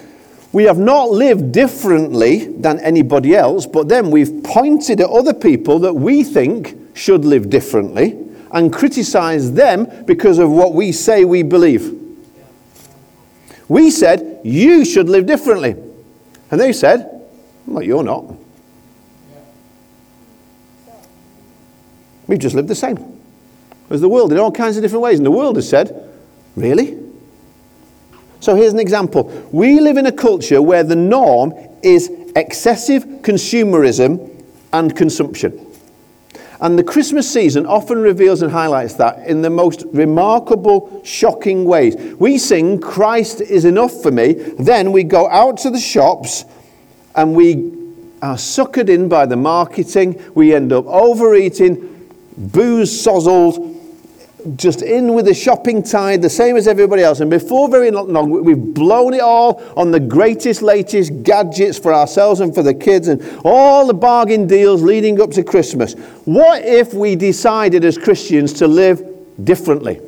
We 0.53 0.63
have 0.63 0.79
not 0.79 1.11
lived 1.11 1.51
differently 1.51 2.47
than 2.47 2.79
anybody 2.79 3.35
else, 3.35 3.67
but 3.67 3.89
then 3.89 4.09
we've 4.09 4.43
pointed 4.43 5.01
at 5.01 5.09
other 5.09 5.33
people 5.33 5.79
that 5.79 5.93
we 5.93 6.23
think 6.23 6.75
should 6.95 7.25
live 7.25 7.49
differently 7.49 8.26
and 8.51 8.71
criticize 8.71 9.51
them 9.53 10.05
because 10.05 10.39
of 10.39 10.49
what 10.49 10.73
we 10.73 10.91
say 10.91 11.25
we 11.25 11.43
believe. 11.43 11.93
We 13.67 13.91
said, 13.91 14.41
You 14.43 14.85
should 14.85 15.09
live 15.09 15.25
differently. 15.25 15.75
And 16.51 16.59
they 16.59 16.73
said, 16.73 17.27
Well, 17.65 17.83
you're 17.83 18.03
not. 18.03 18.33
We've 22.27 22.39
just 22.39 22.55
lived 22.55 22.67
the 22.67 22.75
same 22.75 23.19
as 23.89 24.01
the 24.01 24.09
world 24.09 24.31
in 24.33 24.39
all 24.39 24.51
kinds 24.51 24.75
of 24.75 24.83
different 24.83 25.03
ways. 25.03 25.19
And 25.19 25.25
the 25.25 25.31
world 25.31 25.55
has 25.55 25.67
said, 25.67 26.09
Really? 26.55 26.97
So 28.39 28.55
here's 28.55 28.73
an 28.73 28.79
example. 28.79 29.23
We 29.51 29.79
live 29.79 29.97
in 29.97 30.05
a 30.05 30.11
culture 30.11 30.61
where 30.61 30.83
the 30.83 30.95
norm 30.95 31.53
is 31.81 32.11
excessive 32.35 33.03
consumerism 33.21 34.43
and 34.73 34.95
consumption. 34.95 35.66
And 36.59 36.77
the 36.77 36.83
Christmas 36.83 37.31
season 37.31 37.65
often 37.65 37.99
reveals 37.99 38.41
and 38.41 38.51
highlights 38.51 38.95
that 38.95 39.27
in 39.27 39.41
the 39.41 39.49
most 39.49 39.83
remarkable, 39.91 41.01
shocking 41.03 41.65
ways. 41.65 41.95
We 42.17 42.37
sing, 42.37 42.79
Christ 42.79 43.41
is 43.41 43.63
enough 43.63 44.01
for 44.01 44.11
me. 44.11 44.33
Then 44.33 44.91
we 44.91 45.03
go 45.03 45.29
out 45.29 45.57
to 45.59 45.69
the 45.69 45.79
shops 45.79 46.45
and 47.15 47.35
we 47.35 47.73
are 48.21 48.35
suckered 48.35 48.89
in 48.89 49.07
by 49.07 49.27
the 49.27 49.35
marketing. 49.35 50.21
We 50.33 50.55
end 50.55 50.73
up 50.73 50.85
overeating, 50.87 52.11
booze 52.35 52.91
sozzled, 53.05 53.76
just 54.55 54.81
in 54.81 55.13
with 55.13 55.25
the 55.25 55.33
shopping 55.33 55.81
tide, 55.81 56.21
the 56.21 56.29
same 56.29 56.55
as 56.57 56.67
everybody 56.67 57.01
else. 57.01 57.19
And 57.19 57.29
before 57.29 57.69
very 57.69 57.89
long, 57.91 58.29
we've 58.29 58.73
blown 58.73 59.13
it 59.13 59.21
all 59.21 59.61
on 59.75 59.91
the 59.91 59.99
greatest, 59.99 60.61
latest 60.61 61.23
gadgets 61.23 61.77
for 61.77 61.93
ourselves 61.93 62.39
and 62.39 62.53
for 62.53 62.61
the 62.63 62.73
kids 62.73 63.07
and 63.07 63.21
all 63.43 63.87
the 63.87 63.93
bargain 63.93 64.47
deals 64.47 64.83
leading 64.83 65.19
up 65.19 65.31
to 65.31 65.43
Christmas. 65.43 65.93
What 66.25 66.63
if 66.63 66.93
we 66.93 67.15
decided 67.15 67.83
as 67.83 67.97
Christians 67.97 68.53
to 68.53 68.67
live 68.67 69.03
differently? 69.43 70.01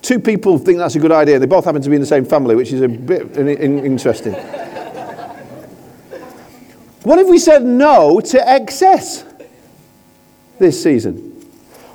Two 0.00 0.18
people 0.18 0.58
think 0.58 0.78
that's 0.78 0.94
a 0.96 1.00
good 1.00 1.12
idea. 1.12 1.38
They 1.38 1.46
both 1.46 1.64
happen 1.64 1.82
to 1.82 1.88
be 1.88 1.96
in 1.96 2.00
the 2.00 2.06
same 2.06 2.24
family, 2.24 2.54
which 2.54 2.72
is 2.72 2.82
a 2.82 2.88
bit 2.88 3.36
in- 3.36 3.48
in- 3.48 3.84
interesting. 3.84 4.32
what 7.02 7.18
if 7.18 7.28
we 7.28 7.38
said 7.38 7.64
no 7.64 8.20
to 8.20 8.48
excess 8.48 9.24
this 10.58 10.80
season? 10.82 11.31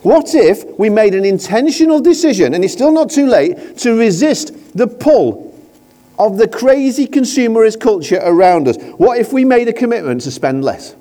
What 0.04 0.36
if 0.36 0.64
we 0.78 0.90
made 0.90 1.16
an 1.16 1.26
intentional 1.26 2.00
decision, 2.00 2.54
and 2.54 2.64
it's 2.64 2.74
still 2.74 2.92
not 2.92 3.10
too 3.10 3.28
late, 3.28 3.78
to 3.80 3.98
resist 3.98 4.78
the 4.78 4.88
pull 4.88 5.44
of 6.20 6.38
the 6.38 6.48
crazy 6.48 7.08
consumerist 7.08 7.80
culture 7.80 8.20
around 8.24 8.68
us? 8.68 8.78
What 8.98 9.20
if 9.20 9.34
we 9.34 9.44
made 9.44 9.68
a 9.68 9.74
commitment 9.74 10.22
to 10.22 10.32
spend 10.32 10.64
less? 10.64 10.96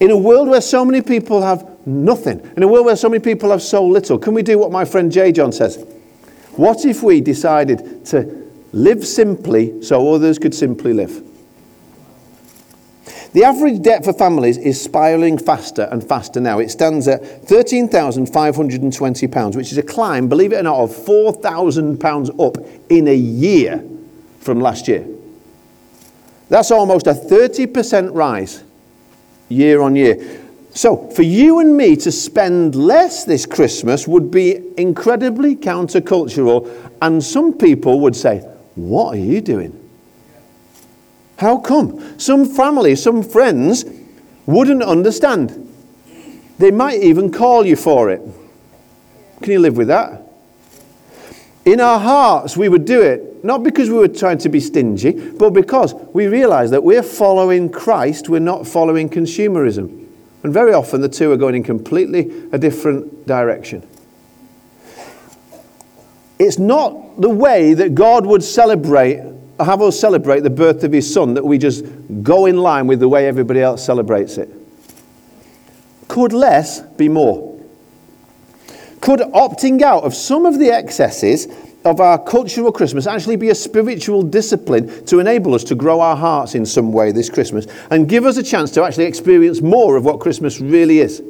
In 0.00 0.10
a 0.10 0.16
world 0.16 0.48
where 0.48 0.60
so 0.60 0.84
many 0.84 1.02
people 1.02 1.42
have 1.42 1.68
nothing, 1.86 2.40
in 2.56 2.62
a 2.62 2.68
world 2.68 2.86
where 2.86 2.96
so 2.96 3.08
many 3.08 3.22
people 3.22 3.50
have 3.50 3.62
so 3.62 3.86
little, 3.86 4.18
can 4.18 4.34
we 4.34 4.42
do 4.42 4.58
what 4.58 4.72
my 4.72 4.84
friend 4.84 5.12
J.John 5.12 5.52
says? 5.52 5.84
What 6.56 6.84
if 6.84 7.02
we 7.02 7.20
decided 7.20 8.04
to 8.06 8.50
live 8.72 9.06
simply 9.06 9.82
so 9.82 10.12
others 10.14 10.38
could 10.38 10.54
simply 10.54 10.92
live? 10.92 11.22
The 13.34 13.42
average 13.42 13.82
debt 13.82 14.04
for 14.04 14.12
families 14.12 14.58
is 14.58 14.80
spiralling 14.80 15.38
faster 15.38 15.88
and 15.90 16.06
faster 16.06 16.40
now. 16.40 16.60
It 16.60 16.70
stands 16.70 17.08
at 17.08 17.20
£13,520, 17.46 19.56
which 19.56 19.72
is 19.72 19.78
a 19.78 19.82
climb, 19.82 20.28
believe 20.28 20.52
it 20.52 20.58
or 20.58 20.62
not, 20.62 20.78
of 20.78 20.90
£4,000 20.90 22.40
up 22.40 22.58
in 22.88 23.08
a 23.08 23.14
year 23.14 23.82
from 24.38 24.60
last 24.60 24.86
year. 24.86 25.04
That's 26.48 26.70
almost 26.70 27.08
a 27.08 27.12
30% 27.12 28.14
rise 28.14 28.62
year 29.48 29.80
on 29.80 29.96
year. 29.96 30.40
So, 30.70 31.10
for 31.10 31.22
you 31.22 31.58
and 31.58 31.76
me 31.76 31.96
to 31.96 32.12
spend 32.12 32.76
less 32.76 33.24
this 33.24 33.46
Christmas 33.46 34.06
would 34.06 34.30
be 34.30 34.62
incredibly 34.76 35.56
countercultural, 35.56 36.70
and 37.02 37.20
some 37.22 37.58
people 37.58 37.98
would 38.00 38.14
say, 38.14 38.48
What 38.76 39.14
are 39.14 39.20
you 39.20 39.40
doing? 39.40 39.83
How 41.38 41.58
come? 41.58 42.18
Some 42.18 42.46
family, 42.46 42.96
some 42.96 43.22
friends 43.22 43.84
wouldn't 44.46 44.82
understand. 44.82 45.72
They 46.58 46.70
might 46.70 47.02
even 47.02 47.32
call 47.32 47.66
you 47.66 47.76
for 47.76 48.10
it. 48.10 48.20
Can 49.42 49.52
you 49.52 49.58
live 49.58 49.76
with 49.76 49.88
that? 49.88 50.22
In 51.64 51.80
our 51.80 51.98
hearts, 51.98 52.56
we 52.56 52.68
would 52.68 52.84
do 52.84 53.00
it, 53.00 53.42
not 53.42 53.62
because 53.62 53.88
we 53.88 53.96
were 53.96 54.08
trying 54.08 54.38
to 54.38 54.48
be 54.48 54.60
stingy, 54.60 55.12
but 55.30 55.50
because 55.50 55.94
we 55.94 56.26
realize 56.26 56.70
that 56.70 56.84
we're 56.84 57.02
following 57.02 57.70
Christ, 57.70 58.28
we're 58.28 58.38
not 58.38 58.66
following 58.66 59.08
consumerism. 59.08 60.06
And 60.42 60.52
very 60.52 60.74
often 60.74 61.00
the 61.00 61.08
two 61.08 61.32
are 61.32 61.38
going 61.38 61.54
in 61.54 61.62
completely 61.62 62.48
a 62.52 62.58
different 62.58 63.26
direction. 63.26 63.86
It's 66.38 66.58
not 66.58 67.20
the 67.20 67.30
way 67.30 67.72
that 67.74 67.94
God 67.94 68.26
would 68.26 68.42
celebrate, 68.42 69.22
have 69.60 69.82
us 69.82 69.98
celebrate 69.98 70.40
the 70.40 70.50
birth 70.50 70.84
of 70.84 70.92
his 70.92 71.12
son, 71.12 71.34
that 71.34 71.44
we 71.44 71.58
just 71.58 71.84
go 72.22 72.46
in 72.46 72.56
line 72.56 72.86
with 72.86 73.00
the 73.00 73.08
way 73.08 73.26
everybody 73.26 73.60
else 73.60 73.84
celebrates 73.84 74.38
it. 74.38 74.50
Could 76.08 76.32
less 76.32 76.80
be 76.80 77.08
more? 77.08 77.58
Could 79.00 79.20
opting 79.20 79.82
out 79.82 80.04
of 80.04 80.14
some 80.14 80.46
of 80.46 80.58
the 80.58 80.70
excesses 80.70 81.46
of 81.84 82.00
our 82.00 82.18
cultural 82.18 82.72
Christmas 82.72 83.06
actually 83.06 83.36
be 83.36 83.50
a 83.50 83.54
spiritual 83.54 84.22
discipline 84.22 85.04
to 85.04 85.18
enable 85.18 85.54
us 85.54 85.62
to 85.64 85.74
grow 85.74 86.00
our 86.00 86.16
hearts 86.16 86.54
in 86.54 86.64
some 86.64 86.92
way 86.92 87.12
this 87.12 87.28
Christmas 87.28 87.66
and 87.90 88.08
give 88.08 88.24
us 88.24 88.38
a 88.38 88.42
chance 88.42 88.70
to 88.70 88.82
actually 88.82 89.04
experience 89.04 89.60
more 89.60 89.96
of 89.96 90.04
what 90.04 90.20
Christmas 90.20 90.60
really 90.60 91.00
is? 91.00 91.22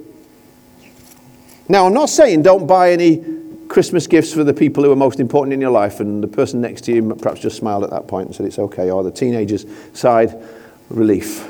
Now, 1.69 1.87
I'm 1.87 1.95
not 1.95 2.09
saying 2.11 2.43
don't 2.43 2.67
buy 2.67 2.93
any 2.93 3.25
Christmas 3.69 4.07
gifts 4.07 4.33
for 4.33 4.45
the 4.45 4.55
people 4.55 4.85
who 4.85 4.93
are 4.93 4.97
most 4.97 5.21
important 5.21 5.53
in 5.53 5.61
your 5.61 5.71
life, 5.71 6.01
and 6.01 6.23
the 6.23 6.29
person 6.29 6.61
next 6.61 6.83
to 6.83 6.95
you 6.95 7.15
perhaps 7.15 7.41
just 7.41 7.57
smiled 7.57 7.85
at 7.85 7.91
that 7.91 8.07
point 8.07 8.27
and 8.27 8.37
said 8.37 8.47
it's 8.47 8.59
okay, 8.59 8.91
or 8.91 9.03
the 9.03 9.11
teenagers 9.11 9.67
sighed 9.93 10.35
relief. 10.91 11.49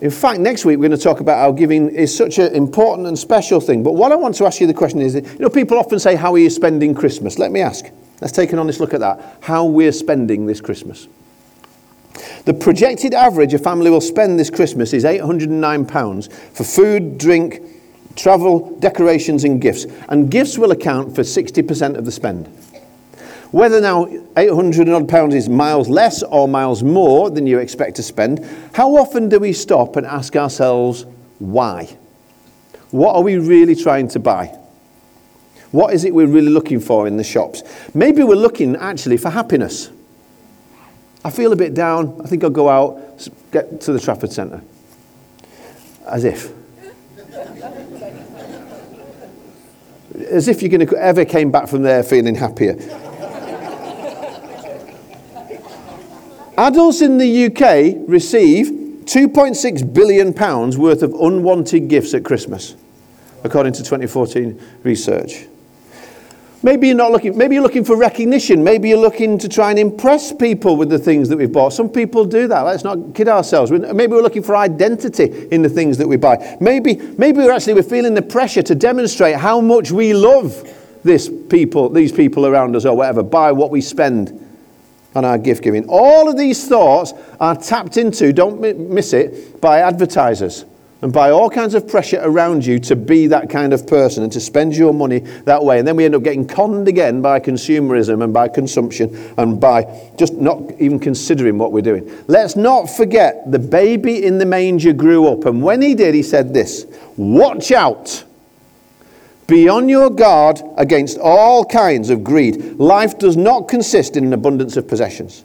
In 0.00 0.10
fact, 0.10 0.40
next 0.40 0.64
week 0.64 0.78
we're 0.78 0.88
going 0.88 0.98
to 0.98 1.02
talk 1.02 1.20
about 1.20 1.38
how 1.38 1.52
giving 1.52 1.88
is 1.88 2.14
such 2.14 2.38
an 2.38 2.54
important 2.54 3.06
and 3.06 3.18
special 3.18 3.60
thing. 3.60 3.82
But 3.82 3.92
what 3.92 4.12
I 4.12 4.16
want 4.16 4.34
to 4.36 4.46
ask 4.46 4.60
you 4.60 4.66
the 4.66 4.74
question 4.74 5.00
is, 5.00 5.14
you 5.14 5.38
know, 5.38 5.48
people 5.48 5.78
often 5.78 5.98
say, 5.98 6.14
how 6.14 6.34
are 6.34 6.38
you 6.38 6.50
spending 6.50 6.94
Christmas? 6.94 7.38
Let 7.38 7.52
me 7.52 7.60
ask. 7.60 7.86
Let's 8.20 8.32
take 8.32 8.52
an 8.52 8.58
honest 8.58 8.80
look 8.80 8.92
at 8.92 9.00
that. 9.00 9.38
How 9.40 9.64
we're 9.64 9.92
spending 9.92 10.46
this 10.46 10.60
Christmas. 10.60 11.08
The 12.44 12.52
projected 12.52 13.14
average 13.14 13.54
a 13.54 13.58
family 13.58 13.90
will 13.90 14.00
spend 14.00 14.38
this 14.38 14.50
Christmas 14.50 14.92
is 14.92 15.04
£809 15.04 16.32
for 16.52 16.64
food, 16.64 17.16
drink, 17.16 17.62
travel, 18.16 18.76
decorations 18.78 19.44
and 19.44 19.60
gifts. 19.60 19.86
And 20.08 20.30
gifts 20.30 20.58
will 20.58 20.70
account 20.70 21.14
for 21.14 21.22
60% 21.22 21.96
of 21.96 22.04
the 22.04 22.12
spend. 22.12 22.46
Whether 23.50 23.80
now 23.80 24.08
800 24.36 24.88
odd 24.88 25.08
pounds 25.08 25.34
is 25.34 25.48
miles 25.48 25.88
less 25.88 26.24
or 26.24 26.48
miles 26.48 26.82
more 26.82 27.30
than 27.30 27.46
you 27.46 27.60
expect 27.60 27.94
to 27.96 28.02
spend, 28.02 28.44
how 28.72 28.96
often 28.96 29.28
do 29.28 29.38
we 29.38 29.52
stop 29.52 29.94
and 29.94 30.04
ask 30.04 30.34
ourselves 30.34 31.06
why? 31.38 31.96
What 32.90 33.14
are 33.14 33.22
we 33.22 33.38
really 33.38 33.76
trying 33.76 34.08
to 34.08 34.18
buy? 34.18 34.46
What 35.70 35.94
is 35.94 36.04
it 36.04 36.14
we're 36.14 36.26
really 36.26 36.50
looking 36.50 36.80
for 36.80 37.06
in 37.06 37.16
the 37.16 37.24
shops? 37.24 37.62
Maybe 37.94 38.22
we're 38.22 38.34
looking 38.34 38.76
actually 38.76 39.16
for 39.16 39.30
happiness. 39.30 39.90
I 41.24 41.30
feel 41.30 41.52
a 41.52 41.56
bit 41.56 41.74
down. 41.74 42.20
I 42.22 42.26
think 42.26 42.44
I'll 42.44 42.50
go 42.50 42.68
out, 42.68 43.28
get 43.50 43.80
to 43.82 43.92
the 43.92 44.00
Trafford 44.00 44.32
Centre. 44.32 44.62
As 46.06 46.24
if. 46.24 46.52
As 50.30 50.48
if 50.48 50.62
you're 50.62 50.70
going 50.70 50.86
to 50.86 50.96
ever 50.96 51.24
came 51.24 51.50
back 51.50 51.68
from 51.68 51.82
there 51.82 52.02
feeling 52.02 52.34
happier. 52.34 52.76
Adults 56.56 57.02
in 57.02 57.18
the 57.18 57.46
UK 57.46 58.08
receive 58.08 58.66
2.6 59.04 59.92
billion 59.92 60.32
pounds 60.32 60.78
worth 60.78 61.02
of 61.02 61.12
unwanted 61.14 61.88
gifts 61.88 62.14
at 62.14 62.24
Christmas, 62.24 62.76
according 63.42 63.72
to 63.72 63.80
2014 63.80 64.60
research. 64.84 65.46
Maybe 66.64 66.86
you're 66.88 66.96
not 66.96 67.12
looking, 67.12 67.36
maybe 67.36 67.56
you're 67.56 67.62
looking 67.62 67.84
for 67.84 67.94
recognition. 67.94 68.64
Maybe 68.64 68.88
you're 68.88 68.96
looking 68.96 69.36
to 69.36 69.50
try 69.50 69.68
and 69.68 69.78
impress 69.78 70.32
people 70.32 70.76
with 70.78 70.88
the 70.88 70.98
things 70.98 71.28
that 71.28 71.36
we've 71.36 71.52
bought. 71.52 71.74
Some 71.74 71.90
people 71.90 72.24
do 72.24 72.48
that. 72.48 72.62
Let's 72.62 72.82
not 72.82 73.14
kid 73.14 73.28
ourselves. 73.28 73.70
Maybe 73.70 74.12
we're 74.12 74.22
looking 74.22 74.42
for 74.42 74.56
identity 74.56 75.46
in 75.50 75.60
the 75.60 75.68
things 75.68 75.98
that 75.98 76.08
we 76.08 76.16
buy. 76.16 76.56
Maybe, 76.62 76.96
maybe 77.18 77.36
we're 77.36 77.52
actually 77.52 77.74
we're 77.74 77.82
feeling 77.82 78.14
the 78.14 78.22
pressure 78.22 78.62
to 78.62 78.74
demonstrate 78.74 79.36
how 79.36 79.60
much 79.60 79.90
we 79.90 80.14
love 80.14 80.66
this 81.02 81.30
people, 81.50 81.90
these 81.90 82.12
people 82.12 82.46
around 82.46 82.74
us 82.76 82.86
or 82.86 82.96
whatever, 82.96 83.22
by 83.22 83.52
what 83.52 83.70
we 83.70 83.82
spend 83.82 84.30
on 85.14 85.26
our 85.26 85.36
gift 85.36 85.62
giving. 85.62 85.84
All 85.86 86.30
of 86.30 86.38
these 86.38 86.66
thoughts 86.66 87.12
are 87.40 87.54
tapped 87.54 87.98
into, 87.98 88.32
don't 88.32 88.58
miss 88.88 89.12
it, 89.12 89.60
by 89.60 89.80
advertisers 89.80 90.64
and 91.04 91.12
by 91.12 91.28
all 91.28 91.50
kinds 91.50 91.74
of 91.74 91.86
pressure 91.86 92.18
around 92.22 92.64
you 92.64 92.78
to 92.78 92.96
be 92.96 93.26
that 93.26 93.50
kind 93.50 93.74
of 93.74 93.86
person 93.86 94.22
and 94.22 94.32
to 94.32 94.40
spend 94.40 94.74
your 94.74 94.94
money 94.94 95.18
that 95.18 95.62
way. 95.62 95.78
And 95.78 95.86
then 95.86 95.96
we 95.96 96.06
end 96.06 96.14
up 96.14 96.22
getting 96.22 96.46
conned 96.46 96.88
again 96.88 97.20
by 97.20 97.40
consumerism 97.40 98.24
and 98.24 98.32
by 98.32 98.48
consumption 98.48 99.14
and 99.36 99.60
by 99.60 100.10
just 100.16 100.32
not 100.32 100.62
even 100.80 100.98
considering 100.98 101.58
what 101.58 101.72
we're 101.72 101.82
doing. 101.82 102.10
Let's 102.26 102.56
not 102.56 102.86
forget 102.86 103.52
the 103.52 103.58
baby 103.58 104.24
in 104.24 104.38
the 104.38 104.46
manger 104.46 104.94
grew 104.94 105.28
up. 105.28 105.44
And 105.44 105.62
when 105.62 105.82
he 105.82 105.94
did, 105.94 106.14
he 106.14 106.22
said 106.22 106.54
this 106.54 106.86
Watch 107.18 107.70
out 107.70 108.24
be 109.46 109.68
on 109.68 109.90
your 109.90 110.08
guard 110.08 110.62
against 110.78 111.18
all 111.18 111.66
kinds 111.66 112.08
of 112.08 112.24
greed. 112.24 112.76
Life 112.76 113.18
does 113.18 113.36
not 113.36 113.68
consist 113.68 114.16
in 114.16 114.24
an 114.24 114.32
abundance 114.32 114.78
of 114.78 114.88
possessions. 114.88 115.44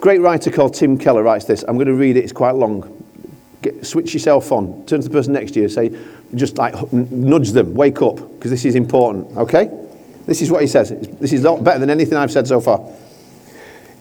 Great 0.00 0.22
writer 0.22 0.50
called 0.50 0.72
Tim 0.72 0.96
Keller 0.96 1.22
writes 1.22 1.44
this. 1.44 1.66
I'm 1.68 1.76
going 1.76 1.86
to 1.86 1.94
read 1.94 2.16
it, 2.16 2.24
it's 2.24 2.32
quite 2.32 2.54
long. 2.54 3.01
Get, 3.62 3.86
switch 3.86 4.12
yourself 4.12 4.52
on. 4.52 4.84
Turn 4.86 5.00
to 5.00 5.08
the 5.08 5.12
person 5.12 5.32
next 5.32 5.52
to 5.52 5.60
you. 5.60 5.68
Say, 5.68 5.96
just 6.34 6.58
like 6.58 6.92
nudge 6.92 7.52
them, 7.52 7.74
wake 7.74 8.02
up, 8.02 8.16
because 8.16 8.50
this 8.50 8.64
is 8.64 8.74
important, 8.74 9.36
okay? 9.36 9.70
This 10.26 10.42
is 10.42 10.50
what 10.50 10.62
he 10.62 10.66
says. 10.66 10.90
This 10.90 11.32
is 11.32 11.44
a 11.44 11.50
lot 11.50 11.64
better 11.64 11.78
than 11.78 11.90
anything 11.90 12.16
I've 12.16 12.30
said 12.30 12.46
so 12.46 12.60
far. 12.60 12.84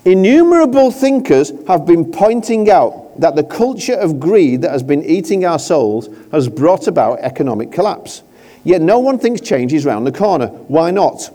Innumerable 0.04 0.92
thinkers 0.92 1.52
have 1.68 1.86
been 1.86 2.12
pointing 2.12 2.70
out 2.70 3.20
that 3.20 3.36
the 3.36 3.44
culture 3.44 3.94
of 3.94 4.20
greed 4.20 4.62
that 4.64 4.72
has 4.72 4.82
been 4.82 5.04
eating 5.04 5.46
our 5.46 5.60
souls 5.60 6.10
has 6.32 6.48
brought 6.48 6.88
about 6.88 7.20
economic 7.20 7.72
collapse. 7.72 8.24
Yet 8.64 8.82
no 8.82 9.00
one 9.00 9.20
thinks 9.20 9.42
change 9.42 9.74
is 9.74 9.86
round 9.86 10.08
the 10.08 10.12
corner. 10.12 10.48
Why 10.48 10.92
not? 10.92 11.30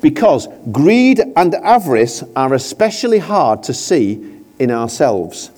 Because 0.00 0.48
greed 0.70 1.20
and 1.36 1.54
avarice 1.54 2.22
are 2.36 2.54
especially 2.54 3.18
hard 3.18 3.62
to 3.64 3.74
see 3.74 4.42
in 4.58 4.70
ourselves. 4.70 5.50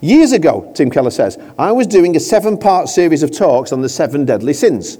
Years 0.00 0.32
ago, 0.32 0.70
Tim 0.74 0.90
Keller 0.90 1.10
says, 1.10 1.38
I 1.58 1.72
was 1.72 1.86
doing 1.86 2.16
a 2.16 2.20
seven 2.20 2.58
part 2.58 2.88
series 2.88 3.22
of 3.22 3.36
talks 3.36 3.72
on 3.72 3.82
the 3.82 3.88
seven 3.88 4.24
deadly 4.24 4.52
sins. 4.52 4.98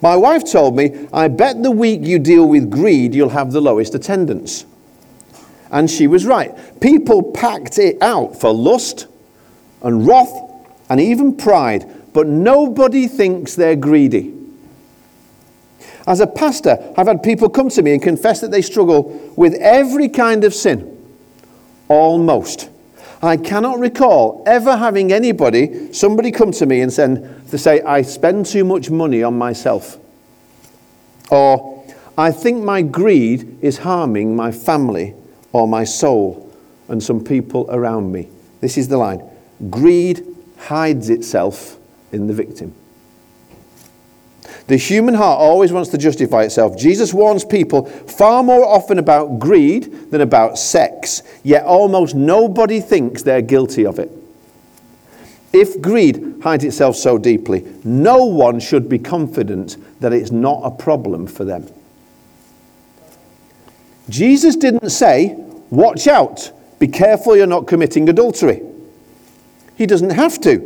My 0.00 0.16
wife 0.16 0.50
told 0.50 0.76
me, 0.76 1.08
I 1.12 1.28
bet 1.28 1.62
the 1.62 1.70
week 1.70 2.00
you 2.02 2.18
deal 2.18 2.46
with 2.46 2.70
greed, 2.70 3.14
you'll 3.14 3.30
have 3.30 3.52
the 3.52 3.60
lowest 3.60 3.94
attendance. 3.94 4.66
And 5.70 5.90
she 5.90 6.06
was 6.06 6.26
right. 6.26 6.52
People 6.80 7.22
packed 7.32 7.78
it 7.78 8.00
out 8.02 8.40
for 8.40 8.52
lust 8.52 9.06
and 9.82 10.06
wrath 10.06 10.32
and 10.88 11.00
even 11.00 11.36
pride 11.36 11.90
but 12.14 12.28
nobody 12.28 13.08
thinks 13.08 13.56
they're 13.56 13.76
greedy. 13.76 14.32
As 16.06 16.20
a 16.20 16.26
pastor, 16.26 16.94
I've 16.96 17.08
had 17.08 17.22
people 17.22 17.50
come 17.50 17.68
to 17.70 17.82
me 17.82 17.92
and 17.92 18.02
confess 18.02 18.40
that 18.40 18.50
they 18.50 18.62
struggle 18.62 19.32
with 19.36 19.54
every 19.54 20.08
kind 20.08 20.44
of 20.44 20.54
sin. 20.54 20.90
Almost. 21.88 22.70
I 23.24 23.36
cannot 23.36 23.78
recall 23.78 24.42
ever 24.46 24.76
having 24.76 25.12
anybody, 25.12 25.92
somebody 25.92 26.30
come 26.30 26.52
to 26.52 26.66
me 26.66 26.80
and 26.80 26.92
said, 26.92 27.48
to 27.50 27.58
say, 27.58 27.80
I 27.82 28.02
spend 28.02 28.46
too 28.46 28.64
much 28.64 28.90
money 28.90 29.22
on 29.22 29.38
myself. 29.38 29.98
Or, 31.30 31.84
I 32.16 32.30
think 32.30 32.62
my 32.62 32.82
greed 32.82 33.58
is 33.60 33.78
harming 33.78 34.36
my 34.36 34.52
family 34.52 35.14
or 35.52 35.66
my 35.66 35.84
soul 35.84 36.52
and 36.88 37.02
some 37.02 37.24
people 37.24 37.66
around 37.70 38.12
me. 38.12 38.28
This 38.60 38.78
is 38.78 38.88
the 38.88 38.98
line 38.98 39.22
greed 39.70 40.26
hides 40.58 41.10
itself 41.10 41.78
in 42.12 42.26
the 42.26 42.34
victim. 42.34 42.74
The 44.66 44.76
human 44.76 45.14
heart 45.14 45.38
always 45.38 45.72
wants 45.72 45.90
to 45.90 45.98
justify 45.98 46.44
itself. 46.44 46.78
Jesus 46.78 47.12
warns 47.12 47.44
people 47.44 47.84
far 47.84 48.42
more 48.42 48.64
often 48.64 48.98
about 48.98 49.38
greed 49.38 50.10
than 50.10 50.22
about 50.22 50.58
sex, 50.58 51.22
yet 51.42 51.64
almost 51.64 52.14
nobody 52.14 52.80
thinks 52.80 53.22
they're 53.22 53.42
guilty 53.42 53.84
of 53.84 53.98
it. 53.98 54.10
If 55.52 55.80
greed 55.80 56.40
hides 56.42 56.64
itself 56.64 56.96
so 56.96 57.18
deeply, 57.18 57.64
no 57.84 58.24
one 58.24 58.58
should 58.58 58.88
be 58.88 58.98
confident 58.98 59.76
that 60.00 60.12
it's 60.12 60.30
not 60.30 60.62
a 60.64 60.70
problem 60.70 61.26
for 61.26 61.44
them. 61.44 61.68
Jesus 64.08 64.56
didn't 64.56 64.90
say, 64.90 65.36
Watch 65.70 66.06
out, 66.06 66.52
be 66.78 66.88
careful 66.88 67.36
you're 67.36 67.46
not 67.46 67.66
committing 67.66 68.08
adultery. 68.08 68.62
He 69.76 69.86
doesn't 69.86 70.10
have 70.10 70.40
to. 70.42 70.58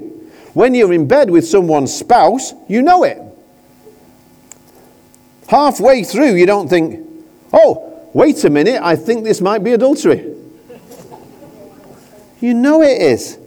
When 0.54 0.74
you're 0.74 0.92
in 0.92 1.06
bed 1.06 1.30
with 1.30 1.46
someone's 1.46 1.94
spouse, 1.94 2.52
you 2.68 2.82
know 2.82 3.04
it. 3.04 3.22
Halfway 5.48 6.04
through, 6.04 6.34
you 6.34 6.44
don't 6.44 6.68
think, 6.68 7.06
oh, 7.52 8.10
wait 8.12 8.44
a 8.44 8.50
minute, 8.50 8.80
I 8.82 8.96
think 8.96 9.24
this 9.24 9.40
might 9.40 9.64
be 9.64 9.72
adultery. 9.72 10.34
you 12.40 12.52
know 12.52 12.82
it 12.82 13.00
is. 13.00 13.38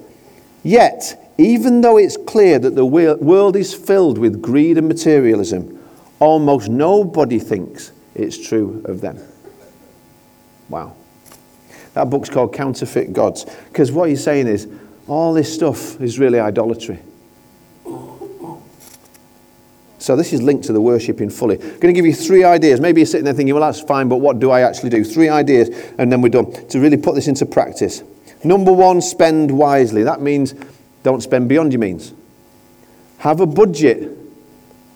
Yet, 0.63 1.33
even 1.37 1.81
though 1.81 1.97
it's 1.97 2.17
clear 2.17 2.57
that 2.59 2.75
the 2.75 2.85
world 2.85 3.55
is 3.55 3.73
filled 3.73 4.17
with 4.17 4.41
greed 4.41 4.77
and 4.77 4.87
materialism, 4.87 5.79
almost 6.19 6.69
nobody 6.69 7.39
thinks 7.39 7.91
it's 8.15 8.37
true 8.37 8.81
of 8.85 9.01
them. 9.01 9.19
Wow. 10.69 10.95
That 11.93 12.09
book's 12.09 12.29
called 12.29 12.53
Counterfeit 12.53 13.13
Gods. 13.13 13.45
Because 13.67 13.91
what 13.91 14.09
he's 14.09 14.23
saying 14.23 14.47
is, 14.47 14.67
all 15.07 15.33
this 15.33 15.53
stuff 15.53 15.99
is 16.01 16.17
really 16.17 16.39
idolatry. 16.39 16.99
So 20.01 20.15
this 20.15 20.33
is 20.33 20.41
linked 20.41 20.63
to 20.65 20.73
the 20.73 20.81
worship 20.81 21.21
in 21.21 21.29
fully. 21.29 21.61
I'm 21.61 21.79
going 21.79 21.81
to 21.81 21.93
give 21.93 22.07
you 22.07 22.15
three 22.15 22.43
ideas. 22.43 22.81
Maybe 22.81 23.01
you're 23.01 23.05
sitting 23.05 23.23
there 23.23 23.35
thinking, 23.35 23.53
well, 23.53 23.61
that's 23.61 23.81
fine, 23.81 24.09
but 24.09 24.17
what 24.17 24.39
do 24.39 24.49
I 24.49 24.61
actually 24.61 24.89
do? 24.89 25.03
Three 25.03 25.29
ideas, 25.29 25.69
and 25.99 26.11
then 26.11 26.21
we're 26.21 26.29
done, 26.29 26.51
to 26.69 26.79
really 26.79 26.97
put 26.97 27.13
this 27.13 27.27
into 27.27 27.45
practice. 27.45 28.01
Number 28.43 28.73
one, 28.73 29.01
spend 29.01 29.51
wisely. 29.51 30.01
That 30.01 30.19
means 30.19 30.55
don't 31.03 31.21
spend 31.21 31.49
beyond 31.49 31.71
your 31.71 31.79
means. 31.79 32.13
Have 33.19 33.41
a 33.41 33.45
budget 33.45 34.17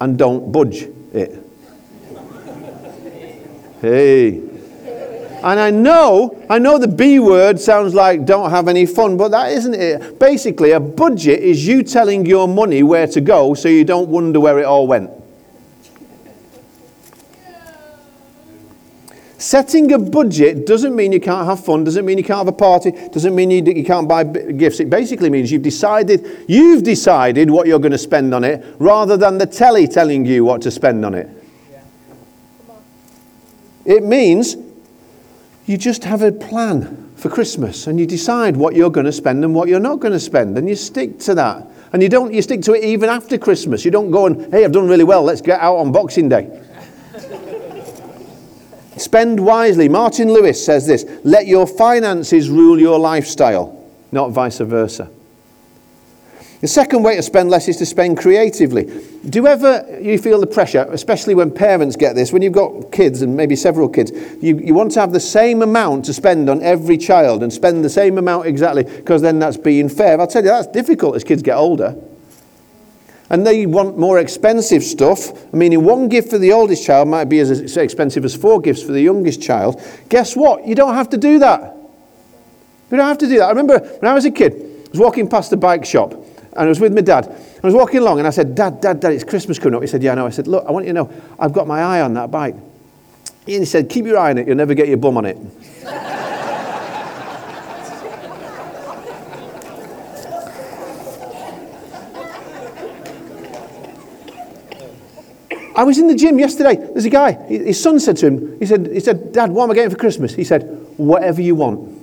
and 0.02 0.18
don't 0.18 0.52
budge 0.52 0.88
it. 1.14 1.42
Hey. 3.82 4.55
And 5.44 5.60
I 5.60 5.70
know, 5.70 6.44
I 6.50 6.60
know 6.60 6.78
the 6.78 6.88
B 6.88 7.20
word 7.20 7.60
sounds 7.60 7.94
like 7.94 8.26
don't 8.26 8.50
have 8.50 8.68
any 8.68 8.86
fun, 8.86 9.18
but 9.18 9.30
that 9.30 9.52
isn't 9.52 9.74
it. 9.74 10.20
Basically, 10.20 10.72
a 10.72 10.80
budget 10.80 11.40
is 11.40 11.68
you 11.68 11.84
telling 11.84 12.26
your 12.26 12.48
money 12.48 12.84
where 12.84 13.08
to 13.08 13.22
go 13.22 13.54
so 13.54 13.70
you 13.70 13.84
don't 13.84 14.10
wonder 14.10 14.40
where 14.40 14.60
it 14.60 14.66
all 14.66 14.88
went. 14.88 15.12
Setting 19.38 19.94
a 19.94 20.00
budget 20.00 20.66
doesn't 20.66 20.96
mean 20.96 21.12
you 21.12 21.20
can't 21.20 21.46
have 21.46 21.64
fun, 21.64 21.84
doesn't 21.84 22.04
mean 22.04 22.18
you 22.18 22.24
can't 22.24 22.40
have 22.40 22.48
a 22.48 22.52
party, 22.52 22.92
doesn't 23.12 23.36
mean 23.36 23.52
you, 23.52 23.64
you 23.64 23.84
can't 23.84 24.08
buy 24.08 24.24
gifts. 24.24 24.80
It 24.80 24.90
basically 24.90 25.30
means 25.30 25.52
you've 25.52 25.62
decided, 25.62 26.46
you've 26.48 26.82
decided 26.82 27.52
what 27.52 27.68
you're 27.68 27.78
going 27.78 27.92
to 27.92 27.98
spend 28.00 28.34
on 28.34 28.44
it 28.44 28.66
rather 28.80 29.18
than 29.18 29.38
the 29.38 29.46
telly 29.46 29.88
telling 29.88 30.26
you 30.26 30.44
what 30.44 30.64
to 30.64 30.72
spend 30.72 31.06
on 31.06 31.14
it. 31.14 31.30
It 33.86 34.04
means 34.04 34.56
you 35.66 35.78
just 35.78 36.04
have 36.04 36.22
a 36.22 36.32
plan 36.32 37.12
for 37.16 37.30
Christmas 37.30 37.88
and 37.88 38.00
you 38.00 38.06
decide 38.06 38.56
what 38.56 38.76
you're 38.76 38.90
going 38.92 39.06
to 39.06 39.12
spend 39.12 39.44
and 39.44 39.56
what 39.56 39.68
you're 39.68 39.80
not 39.80 40.00
going 40.00 40.14
to 40.14 40.20
spend 40.20 40.58
and 40.58 40.70
you 40.70 40.76
stick 40.76 41.20
to 41.20 41.34
that. 41.36 41.68
And 41.94 42.04
you 42.04 42.10
don't 42.10 42.34
you 42.34 42.42
stick 42.42 42.62
to 42.64 42.74
it 42.74 42.84
even 42.84 43.10
after 43.10 43.38
Christmas. 43.38 43.86
You 43.86 43.92
don't 43.92 44.12
go 44.12 44.26
and, 44.28 44.52
hey, 44.52 44.66
I've 44.66 44.72
done 44.72 44.88
really 44.88 45.04
well, 45.04 45.24
let's 45.24 45.42
get 45.42 45.60
out 45.60 45.78
on 45.78 45.92
Boxing 45.92 46.30
Day. 46.30 46.62
Spend 48.98 49.40
wisely. 49.40 49.90
Martin 49.90 50.32
Lewis 50.32 50.64
says 50.64 50.86
this 50.86 51.06
let 51.24 51.48
your 51.48 51.66
finances 51.66 52.50
rule 52.50 52.80
your 52.80 53.00
lifestyle, 53.00 53.84
not 54.12 54.32
vice 54.32 54.60
versa. 54.60 55.10
The 56.62 56.68
second 56.68 57.04
way 57.04 57.16
to 57.18 57.22
spend 57.22 57.50
less 57.50 57.68
is 57.68 57.78
to 57.78 57.86
spend 57.86 58.18
creatively. 58.18 58.86
Do 59.30 59.40
you 59.40 59.48
ever 59.48 60.00
you 60.02 60.18
feel 60.18 60.40
the 60.40 60.48
pressure, 60.48 60.88
especially 60.90 61.36
when 61.36 61.52
parents 61.52 61.96
get 61.96 62.16
this, 62.16 62.32
when 62.32 62.42
you've 62.42 62.54
got 62.54 62.92
kids 62.92 63.22
and 63.22 63.36
maybe 63.36 63.56
several 63.56 63.90
kids, 63.90 64.12
you, 64.42 64.58
you 64.60 64.74
want 64.74 64.92
to 64.94 65.02
have 65.02 65.12
the 65.12 65.20
same 65.20 65.62
amount 65.62 66.06
to 66.06 66.14
spend 66.14 66.50
on 66.50 66.62
every 66.62 66.98
child 66.98 67.44
and 67.44 67.52
spend 67.52 67.84
the 67.84 67.90
same 67.90 68.18
amount 68.18 68.48
exactly 68.48 68.84
because 68.84 69.22
then 69.22 69.38
that's 69.38 69.58
being 69.58 69.90
fair. 69.90 70.20
I'll 70.20 70.28
tell 70.28 70.44
you, 70.44 70.50
that's 70.50 70.68
difficult 70.68 71.16
as 71.16 71.24
kids 71.24 71.44
get 71.44 71.56
older. 71.56 71.96
And 73.30 73.46
they 73.46 73.66
want 73.66 73.98
more 73.98 74.20
expensive 74.20 74.84
stuff, 74.84 75.52
meaning 75.52 75.84
one 75.84 76.08
gift 76.08 76.30
for 76.30 76.38
the 76.38 76.54
oldest 76.54 76.86
child 76.86 77.10
might 77.10 77.26
be 77.26 77.40
as 77.40 77.76
expensive 77.76 78.24
as 78.24 78.36
four 78.36 78.62
gifts 78.62 78.82
for 78.84 78.92
the 78.92 79.02
youngest 79.02 79.42
child. 79.42 79.82
Guess 80.10 80.36
what? 80.36 80.66
You 80.66 80.76
don't 80.76 80.94
have 80.94 81.10
to 81.10 81.18
do 81.18 81.40
that. 81.40 81.76
You 82.92 82.98
don't 82.98 83.08
have 83.08 83.18
to 83.18 83.28
do 83.28 83.40
that. 83.40 83.46
I 83.46 83.50
remember 83.50 83.80
when 83.80 84.10
I 84.10 84.14
was 84.14 84.26
a 84.26 84.32
kid, 84.32 84.54
I 84.54 84.90
was 84.92 85.00
walking 85.00 85.28
past 85.28 85.52
a 85.52 85.58
bike 85.58 85.86
shop 85.86 86.25
and 86.56 86.66
I 86.66 86.68
was 86.68 86.80
with 86.80 86.94
my 86.94 87.02
dad. 87.02 87.28
I 87.28 87.68
was 87.68 87.74
walking 87.74 88.00
along 88.00 88.20
and 88.20 88.28
I 88.28 88.32
said, 88.32 88.56
Dad, 88.56 88.80
Dad, 88.80 89.02
Dad, 89.02 89.12
it's 89.12 89.26
Christmas 89.26 89.60
coming 89.60 89.76
up. 89.76 89.82
He 89.82 89.88
said, 89.88 90.02
Yeah, 90.02 90.14
I 90.14 90.16
know. 90.16 90.26
I 90.26 90.30
said, 90.30 90.48
Look, 90.48 90.66
I 90.66 90.72
want 90.72 90.86
you 90.86 90.94
to 90.94 91.04
know, 91.04 91.12
I've 91.38 91.54
got 91.54 91.68
my 91.68 91.82
eye 91.82 92.02
on 92.02 92.14
that 92.14 92.32
bike. 92.32 92.56
And 92.56 92.64
he 93.46 93.66
said, 93.66 93.90
Keep 93.90 94.06
your 94.06 94.18
eye 94.18 94.30
on 94.30 94.38
it, 94.38 94.48
you'll 94.48 94.56
never 94.56 94.74
get 94.74 94.88
your 94.88 94.98
bum 94.98 95.18
on 95.18 95.26
it. 95.26 95.38
I 105.78 105.84
was 105.84 105.98
in 105.98 106.08
the 106.08 106.16
gym 106.16 106.40
yesterday. 106.40 106.76
There's 106.78 107.04
a 107.04 107.10
guy. 107.10 107.34
His 107.34 107.82
son 107.82 108.00
said 108.00 108.16
to 108.18 108.28
him, 108.28 108.60
he 108.60 108.66
said, 108.66 108.88
he 108.88 109.02
said, 109.02 109.34
Dad, 109.34 109.52
what 109.52 109.66
am 109.66 109.72
I 109.72 109.74
getting 109.74 109.90
for 109.90 109.98
Christmas? 109.98 110.34
He 110.34 110.46
said, 110.46 110.64
whatever 110.96 111.42
you 111.42 111.56
want. 111.56 111.95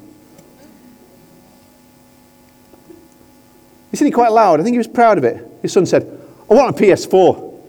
He 3.93 3.99
said 3.99 4.09
it 4.09 4.13
quite 4.13 4.33
loud. 4.33 4.59
I 4.59 4.65
think 4.65 4.75
he 4.75 4.79
was 4.79 4.89
proud 4.89 5.19
of 5.19 5.25
it. 5.25 5.47
His 5.61 5.73
son 5.73 5.87
said, 5.87 6.03
I 6.51 6.55
want 6.55 6.77
a 6.77 6.83
PS4. 6.83 7.61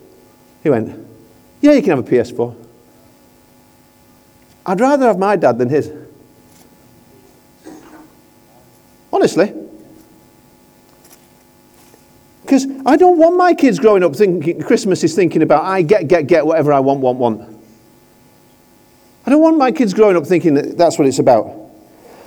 He 0.64 0.70
went, 0.70 1.06
Yeah, 1.62 1.74
you 1.74 1.82
can 1.82 1.98
have 1.98 2.00
a 2.00 2.10
PS4. 2.10 2.56
I'd 4.66 4.80
rather 4.80 5.08
have 5.08 5.20
my 5.20 5.36
dad 5.36 5.58
than 5.58 5.68
his. 5.68 5.92
Honestly. 9.12 9.54
Because 12.42 12.68
I 12.86 12.96
don't 12.96 13.18
want 13.18 13.36
my 13.36 13.54
kids 13.54 13.78
growing 13.78 14.02
up 14.04 14.16
thinking 14.16 14.62
Christmas 14.62 15.04
is 15.04 15.16
thinking 15.16 15.42
about 15.42 15.66
I 15.66 15.82
get, 15.82 16.08
get, 16.08 16.28
get 16.28 16.46
whatever 16.46 16.72
I 16.72 16.80
want, 16.80 17.02
want, 17.02 17.20
want. 17.20 17.62
I 19.26 19.30
don't 19.30 19.42
want 19.42 19.58
my 19.58 19.74
kids 19.74 19.94
growing 19.94 20.16
up 20.16 20.26
thinking 20.26 20.54
that 20.54 20.78
that's 20.78 20.98
what 20.98 21.08
it's 21.08 21.20
about. 21.20 21.63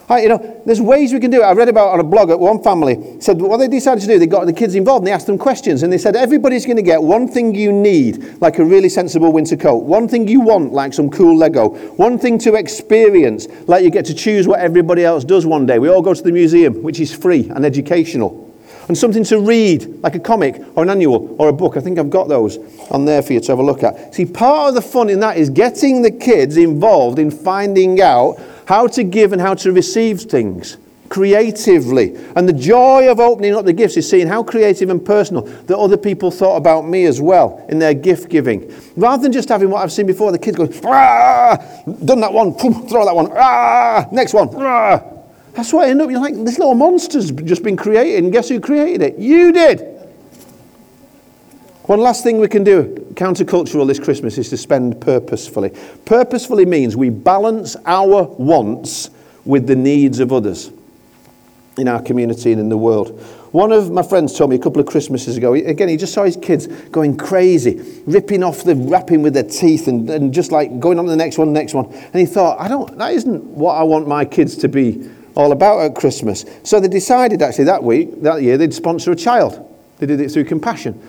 I, 0.08 0.20
you 0.22 0.28
know, 0.28 0.62
there's 0.64 0.80
ways 0.80 1.12
we 1.12 1.18
can 1.18 1.32
do 1.32 1.42
it. 1.42 1.44
I 1.44 1.52
read 1.52 1.68
about 1.68 1.88
on 1.88 1.98
a 1.98 2.04
blog 2.04 2.30
at 2.30 2.38
one 2.38 2.62
family 2.62 3.20
said 3.20 3.40
what 3.40 3.56
they 3.56 3.66
decided 3.66 4.02
to 4.02 4.06
do. 4.06 4.18
They 4.18 4.26
got 4.26 4.46
the 4.46 4.52
kids 4.52 4.76
involved 4.76 5.00
and 5.00 5.08
they 5.08 5.12
asked 5.12 5.26
them 5.26 5.38
questions 5.38 5.82
and 5.82 5.92
they 5.92 5.98
said 5.98 6.14
everybody's 6.14 6.64
going 6.64 6.76
to 6.76 6.82
get 6.82 7.02
one 7.02 7.26
thing 7.26 7.54
you 7.54 7.72
need, 7.72 8.40
like 8.40 8.58
a 8.58 8.64
really 8.64 8.88
sensible 8.88 9.32
winter 9.32 9.56
coat. 9.56 9.78
One 9.78 10.06
thing 10.06 10.28
you 10.28 10.40
want, 10.40 10.72
like 10.72 10.92
some 10.94 11.10
cool 11.10 11.36
Lego. 11.36 11.70
One 11.96 12.18
thing 12.18 12.38
to 12.40 12.54
experience, 12.54 13.48
like 13.66 13.82
you 13.82 13.90
get 13.90 14.04
to 14.06 14.14
choose 14.14 14.46
what 14.46 14.60
everybody 14.60 15.04
else 15.04 15.24
does 15.24 15.44
one 15.44 15.66
day. 15.66 15.80
We 15.80 15.88
all 15.88 16.02
go 16.02 16.14
to 16.14 16.22
the 16.22 16.32
museum, 16.32 16.82
which 16.84 17.00
is 17.00 17.12
free 17.12 17.48
and 17.48 17.64
educational. 17.64 18.44
And 18.88 18.96
something 18.96 19.24
to 19.24 19.40
read, 19.40 20.00
like 20.04 20.14
a 20.14 20.20
comic 20.20 20.62
or 20.76 20.84
an 20.84 20.90
annual 20.90 21.34
or 21.40 21.48
a 21.48 21.52
book. 21.52 21.76
I 21.76 21.80
think 21.80 21.98
I've 21.98 22.10
got 22.10 22.28
those 22.28 22.58
on 22.92 23.04
there 23.04 23.20
for 23.20 23.32
you 23.32 23.40
to 23.40 23.52
have 23.52 23.58
a 23.58 23.62
look 23.62 23.82
at. 23.82 24.14
See, 24.14 24.24
part 24.24 24.68
of 24.68 24.74
the 24.76 24.82
fun 24.82 25.10
in 25.10 25.18
that 25.20 25.36
is 25.36 25.50
getting 25.50 26.02
the 26.02 26.12
kids 26.12 26.56
involved 26.56 27.18
in 27.18 27.32
finding 27.32 28.00
out 28.00 28.38
how 28.66 28.86
to 28.88 29.02
give 29.02 29.32
and 29.32 29.40
how 29.40 29.54
to 29.54 29.72
receive 29.72 30.20
things 30.20 30.76
creatively. 31.08 32.16
And 32.34 32.48
the 32.48 32.52
joy 32.52 33.08
of 33.10 33.20
opening 33.20 33.54
up 33.54 33.64
the 33.64 33.72
gifts 33.72 33.96
is 33.96 34.08
seeing 34.08 34.26
how 34.26 34.42
creative 34.42 34.90
and 34.90 35.04
personal 35.04 35.42
that 35.42 35.78
other 35.78 35.96
people 35.96 36.30
thought 36.30 36.56
about 36.56 36.82
me 36.82 37.04
as 37.04 37.20
well 37.20 37.64
in 37.68 37.78
their 37.78 37.94
gift 37.94 38.28
giving. 38.28 38.72
Rather 38.96 39.22
than 39.22 39.32
just 39.32 39.48
having 39.48 39.70
what 39.70 39.82
I've 39.82 39.92
seen 39.92 40.06
before, 40.06 40.32
the 40.32 40.38
kids 40.38 40.56
going, 40.56 40.74
ah, 40.84 41.56
done 42.04 42.20
that 42.20 42.32
one, 42.32 42.54
throw 42.54 43.04
that 43.04 43.14
one, 43.14 43.30
ah, 43.32 44.06
next 44.12 44.34
one, 44.34 44.50
ah. 44.56 45.02
That's 45.52 45.72
what 45.72 45.86
I 45.86 45.90
end 45.90 46.02
up, 46.02 46.10
you're 46.10 46.20
like, 46.20 46.34
this 46.34 46.58
little 46.58 46.74
monster's 46.74 47.30
just 47.30 47.62
been 47.62 47.76
created, 47.76 48.24
and 48.24 48.32
guess 48.32 48.48
who 48.48 48.60
created 48.60 49.00
it? 49.00 49.18
You 49.18 49.52
did. 49.52 49.95
One 51.86 52.00
last 52.00 52.24
thing 52.24 52.38
we 52.40 52.48
can 52.48 52.64
do, 52.64 53.06
countercultural 53.14 53.86
this 53.86 54.00
Christmas, 54.00 54.38
is 54.38 54.50
to 54.50 54.56
spend 54.56 55.00
purposefully. 55.00 55.72
Purposefully 56.04 56.66
means 56.66 56.96
we 56.96 57.10
balance 57.10 57.76
our 57.86 58.24
wants 58.24 59.10
with 59.44 59.68
the 59.68 59.76
needs 59.76 60.18
of 60.18 60.32
others 60.32 60.72
in 61.78 61.86
our 61.86 62.02
community 62.02 62.50
and 62.50 62.60
in 62.60 62.68
the 62.68 62.76
world. 62.76 63.20
One 63.52 63.70
of 63.70 63.92
my 63.92 64.02
friends 64.02 64.36
told 64.36 64.50
me 64.50 64.56
a 64.56 64.58
couple 64.58 64.80
of 64.80 64.86
Christmases 64.86 65.36
ago, 65.36 65.54
again, 65.54 65.88
he 65.88 65.96
just 65.96 66.12
saw 66.12 66.24
his 66.24 66.36
kids 66.36 66.66
going 66.66 67.16
crazy, 67.16 68.02
ripping 68.04 68.42
off 68.42 68.64
the 68.64 68.74
wrapping 68.74 69.22
with 69.22 69.34
their 69.34 69.44
teeth 69.44 69.86
and, 69.86 70.10
and 70.10 70.34
just 70.34 70.50
like 70.50 70.80
going 70.80 70.98
on 70.98 71.04
to 71.04 71.10
the 71.10 71.16
next 71.16 71.38
one, 71.38 71.52
next 71.52 71.72
one. 71.72 71.86
And 71.86 72.14
he 72.16 72.26
thought, 72.26 72.60
I 72.60 72.66
don't, 72.66 72.98
that 72.98 73.12
isn't 73.12 73.44
what 73.44 73.74
I 73.74 73.84
want 73.84 74.08
my 74.08 74.24
kids 74.24 74.56
to 74.58 74.68
be 74.68 75.08
all 75.36 75.52
about 75.52 75.78
at 75.80 75.94
Christmas. 75.94 76.44
So 76.64 76.80
they 76.80 76.88
decided 76.88 77.42
actually 77.42 77.66
that 77.66 77.84
week, 77.84 78.22
that 78.22 78.42
year, 78.42 78.58
they'd 78.58 78.74
sponsor 78.74 79.12
a 79.12 79.16
child. 79.16 79.62
They 79.98 80.06
did 80.06 80.20
it 80.20 80.30
through 80.30 80.44
compassion. 80.44 81.00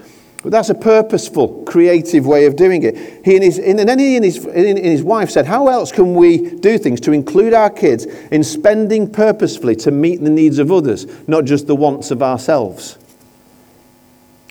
But 0.48 0.52
that's 0.52 0.70
a 0.70 0.76
purposeful, 0.76 1.66
creative 1.66 2.26
way 2.26 2.46
of 2.46 2.56
doing 2.56 2.84
it. 2.84 2.96
He 3.26 3.36
and 3.36 3.44
his, 3.44 3.60
and 3.60 3.78
then 3.80 4.00
he 4.00 4.16
and 4.16 4.24
his, 4.24 4.46
and 4.46 4.78
his 4.78 5.04
wife 5.04 5.30
said, 5.30 5.46
How 5.46 5.68
else 5.68 5.92
can 5.92 6.16
we 6.16 6.52
do 6.56 6.78
things 6.78 7.02
to 7.02 7.12
include 7.12 7.54
our 7.54 7.70
kids 7.70 8.06
in 8.06 8.46
spending 8.46 9.12
purposefully 9.12 9.76
to 9.76 9.92
meet 9.92 10.22
the 10.22 10.30
needs 10.30 10.58
of 10.58 10.72
others, 10.72 11.06
not 11.28 11.44
just 11.44 11.68
the 11.68 11.76
wants 11.76 12.12
of 12.12 12.24
ourselves? 12.24 12.98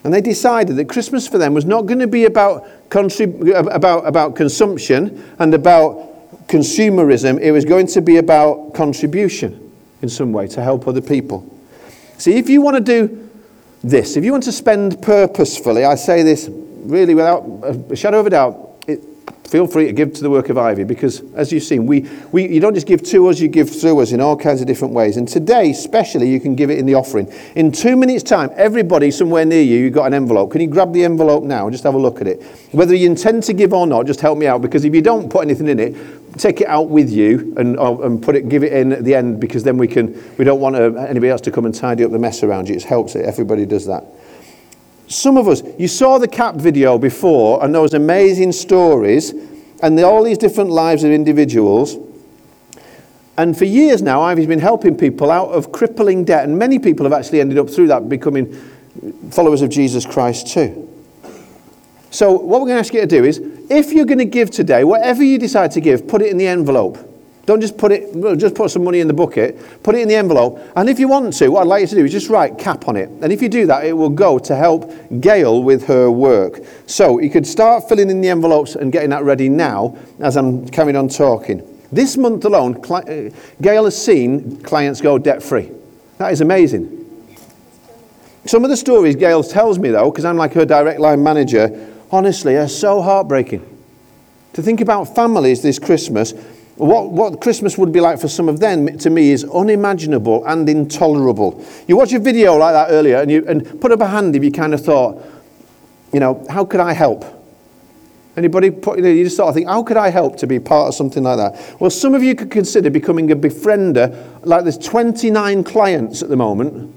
And 0.03 0.13
they 0.13 0.21
decided 0.21 0.75
that 0.75 0.87
Christmas 0.87 1.27
for 1.27 1.39
them 1.39 1.55
was 1.55 1.65
not 1.65 1.87
going 1.87 1.97
to 1.97 2.05
be 2.05 2.25
about, 2.25 2.67
contrib- 2.91 3.57
about, 3.67 4.05
about 4.05 4.35
consumption 4.35 5.25
and 5.39 5.51
about 5.51 6.47
consumerism, 6.47 7.39
it 7.41 7.51
was 7.51 7.65
going 7.65 7.87
to 7.87 8.01
be 8.03 8.17
about 8.17 8.75
contribution 8.75 9.73
in 10.03 10.09
some 10.09 10.31
way 10.31 10.47
to 10.49 10.61
help 10.61 10.87
other 10.87 11.01
people. 11.01 11.51
See, 12.19 12.37
if 12.37 12.49
you 12.49 12.61
want 12.61 12.77
to 12.77 12.83
do 12.83 13.26
this. 13.89 14.17
If 14.17 14.23
you 14.23 14.31
want 14.31 14.43
to 14.43 14.51
spend 14.51 15.01
purposefully, 15.01 15.85
I 15.85 15.95
say 15.95 16.23
this 16.23 16.49
really 16.49 17.15
without 17.15 17.43
a 17.89 17.95
shadow 17.95 18.19
of 18.19 18.27
a 18.27 18.29
doubt, 18.29 18.76
feel 19.47 19.65
free 19.65 19.85
to 19.85 19.93
give 19.93 20.13
to 20.13 20.21
the 20.21 20.29
work 20.29 20.49
of 20.49 20.57
Ivy 20.57 20.83
because, 20.83 21.21
as 21.33 21.51
you've 21.51 21.63
seen, 21.63 21.85
we, 21.85 22.01
we, 22.31 22.47
you 22.47 22.59
don't 22.59 22.73
just 22.73 22.85
give 22.85 23.01
to 23.03 23.27
us, 23.27 23.39
you 23.39 23.47
give 23.47 23.69
through 23.69 23.99
us 24.01 24.11
in 24.11 24.19
all 24.19 24.35
kinds 24.35 24.59
of 24.59 24.67
different 24.67 24.93
ways. 24.93 25.15
And 25.15 25.27
today, 25.27 25.71
especially, 25.71 26.29
you 26.29 26.39
can 26.39 26.53
give 26.55 26.69
it 26.69 26.77
in 26.77 26.85
the 26.85 26.95
offering. 26.95 27.31
In 27.55 27.71
two 27.71 27.95
minutes' 27.95 28.23
time, 28.23 28.49
everybody 28.55 29.09
somewhere 29.09 29.45
near 29.45 29.61
you, 29.61 29.77
you've 29.77 29.93
got 29.93 30.05
an 30.05 30.13
envelope. 30.13 30.51
Can 30.51 30.61
you 30.61 30.67
grab 30.67 30.91
the 30.91 31.03
envelope 31.03 31.43
now? 31.43 31.65
And 31.65 31.73
just 31.73 31.85
have 31.85 31.93
a 31.93 31.99
look 31.99 32.19
at 32.19 32.27
it. 32.27 32.43
Whether 32.71 32.93
you 32.93 33.07
intend 33.07 33.43
to 33.43 33.53
give 33.53 33.73
or 33.73 33.87
not, 33.87 34.05
just 34.05 34.19
help 34.19 34.37
me 34.37 34.47
out 34.47 34.61
because 34.61 34.83
if 34.83 34.93
you 34.93 35.01
don't 35.01 35.29
put 35.29 35.45
anything 35.45 35.69
in 35.69 35.79
it, 35.79 35.95
take 36.37 36.61
it 36.61 36.67
out 36.67 36.89
with 36.89 37.09
you 37.09 37.53
and, 37.57 37.79
uh, 37.79 37.97
and 37.99 38.21
put 38.21 38.35
it, 38.35 38.49
give 38.49 38.63
it 38.63 38.73
in 38.73 38.91
at 38.91 39.03
the 39.03 39.15
end 39.15 39.39
because 39.39 39.63
then 39.63 39.77
we 39.77 39.87
can, 39.87 40.13
we 40.37 40.43
don't 40.43 40.59
want 40.59 40.75
uh, 40.75 40.93
anybody 40.95 41.29
else 41.29 41.41
to 41.41 41.51
come 41.51 41.65
and 41.65 41.73
tidy 41.73 42.03
up 42.03 42.11
the 42.11 42.19
mess 42.19 42.43
around 42.43 42.67
you. 42.67 42.75
It 42.75 42.83
helps 42.83 43.15
it. 43.15 43.25
Everybody 43.25 43.65
does 43.65 43.85
that. 43.85 44.03
Some 45.07 45.37
of 45.37 45.47
us, 45.47 45.63
you 45.79 45.87
saw 45.87 46.17
the 46.17 46.27
CAP 46.27 46.55
video 46.55 46.97
before 46.97 47.63
and 47.63 47.73
those 47.73 47.93
amazing 47.93 48.51
stories 48.51 49.33
and 49.81 49.97
the, 49.97 50.03
all 50.03 50.23
these 50.23 50.37
different 50.37 50.69
lives 50.69 51.03
of 51.03 51.11
individuals. 51.11 51.95
And 53.37 53.57
for 53.57 53.65
years 53.65 54.01
now, 54.01 54.21
I've 54.21 54.45
been 54.47 54.59
helping 54.59 54.97
people 54.97 55.31
out 55.31 55.49
of 55.49 55.71
crippling 55.71 56.25
debt, 56.25 56.43
and 56.43 56.57
many 56.57 56.79
people 56.79 57.05
have 57.05 57.13
actually 57.13 57.39
ended 57.39 57.57
up 57.57 57.69
through 57.69 57.87
that 57.87 58.09
becoming 58.09 58.51
followers 59.31 59.61
of 59.61 59.69
Jesus 59.69 60.05
Christ 60.05 60.47
too. 60.47 60.83
So, 62.09 62.31
what 62.31 62.61
we're 62.61 62.67
going 62.67 62.77
to 62.77 62.79
ask 62.79 62.93
you 62.93 63.01
to 63.01 63.07
do 63.07 63.23
is 63.23 63.39
if 63.69 63.91
you're 63.91 64.05
going 64.05 64.17
to 64.17 64.25
give 64.25 64.49
today, 64.49 64.83
whatever 64.83 65.23
you 65.23 65.37
decide 65.37 65.71
to 65.71 65.81
give, 65.81 66.07
put 66.07 66.21
it 66.21 66.31
in 66.31 66.37
the 66.37 66.47
envelope. 66.47 66.97
Don't 67.47 67.61
just 67.61 67.77
put 67.77 67.93
it, 67.93 68.37
just 68.37 68.55
put 68.55 68.71
some 68.71 68.83
money 68.83 68.99
in 68.99 69.07
the 69.07 69.13
bucket, 69.13 69.81
put 69.81 69.95
it 69.95 70.01
in 70.01 70.09
the 70.09 70.15
envelope. 70.15 70.59
And 70.75 70.89
if 70.89 70.99
you 70.99 71.07
want 71.07 71.31
to, 71.31 71.47
what 71.47 71.61
I'd 71.61 71.67
like 71.67 71.79
you 71.79 71.87
to 71.87 71.95
do 71.95 72.03
is 72.03 72.11
just 72.11 72.29
write 72.29 72.57
cap 72.57 72.89
on 72.89 72.97
it. 72.97 73.07
And 73.21 73.31
if 73.31 73.41
you 73.41 73.47
do 73.47 73.65
that, 73.67 73.85
it 73.85 73.93
will 73.93 74.09
go 74.09 74.37
to 74.37 74.53
help 74.53 74.91
Gail 75.21 75.63
with 75.63 75.87
her 75.87 76.11
work. 76.11 76.59
So 76.87 77.21
you 77.21 77.29
could 77.29 77.47
start 77.47 77.87
filling 77.87 78.09
in 78.09 78.19
the 78.19 78.27
envelopes 78.27 78.75
and 78.75 78.91
getting 78.91 79.11
that 79.11 79.23
ready 79.23 79.47
now 79.47 79.97
as 80.19 80.35
I'm 80.35 80.67
carrying 80.67 80.97
on 80.97 81.07
talking. 81.07 81.63
This 81.89 82.17
month 82.17 82.43
alone, 82.43 82.83
uh, 82.91 83.29
Gail 83.61 83.85
has 83.85 83.95
seen 83.99 84.61
clients 84.61 84.99
go 84.99 85.17
debt 85.17 85.41
free. 85.41 85.71
That 86.17 86.33
is 86.33 86.41
amazing. 86.41 86.95
Some 88.45 88.65
of 88.65 88.69
the 88.69 88.75
stories 88.75 89.15
Gail 89.15 89.41
tells 89.41 89.79
me, 89.79 89.89
though, 89.89 90.11
because 90.11 90.25
I'm 90.25 90.35
like 90.35 90.51
her 90.51 90.65
direct 90.65 90.99
line 90.99 91.23
manager, 91.23 91.93
honestly, 92.11 92.57
are 92.57 92.67
so 92.67 93.01
heartbreaking. 93.01 93.77
To 94.51 94.61
think 94.61 94.81
about 94.81 95.15
families 95.15 95.61
this 95.61 95.79
Christmas 95.79 96.33
what, 96.77 97.11
what 97.11 97.41
Christmas 97.41 97.77
would 97.77 97.91
be 97.91 97.99
like 97.99 98.19
for 98.19 98.27
some 98.27 98.47
of 98.47 98.59
them, 98.59 98.97
to 98.99 99.09
me, 99.09 99.31
is 99.31 99.43
unimaginable 99.45 100.45
and 100.45 100.69
intolerable. 100.69 101.63
You 101.87 101.97
watch 101.97 102.13
a 102.13 102.19
video 102.19 102.55
like 102.55 102.73
that 102.73 102.91
earlier 102.91 103.17
and, 103.17 103.31
you, 103.31 103.45
and 103.47 103.81
put 103.81 103.91
up 103.91 104.01
a 104.01 104.07
hand 104.07 104.35
if 104.35 104.43
you 104.43 104.51
kind 104.51 104.73
of 104.73 104.83
thought, 104.83 105.23
you 106.13 106.19
know, 106.19 106.45
how 106.49 106.65
could 106.65 106.79
I 106.79 106.93
help? 106.93 107.25
Anybody 108.35 108.69
put, 108.69 108.99
you 108.99 109.23
just 109.23 109.35
sort 109.35 109.49
of 109.49 109.55
think, 109.55 109.67
how 109.67 109.81
could 109.81 109.97
I 109.97 110.09
help 110.09 110.37
to 110.37 110.47
be 110.47 110.59
part 110.59 110.89
of 110.89 110.93
something 110.93 111.23
like 111.23 111.37
that? 111.37 111.81
Well, 111.81 111.89
some 111.89 112.13
of 112.13 112.21
you 112.21 112.35
could 112.35 112.51
consider 112.51 112.91
becoming 112.91 113.31
a 113.31 113.35
befriender. 113.35 114.45
Like 114.45 114.61
there's 114.61 114.77
29 114.77 115.63
clients 115.63 116.21
at 116.21 116.29
the 116.29 116.37
moment, 116.37 116.93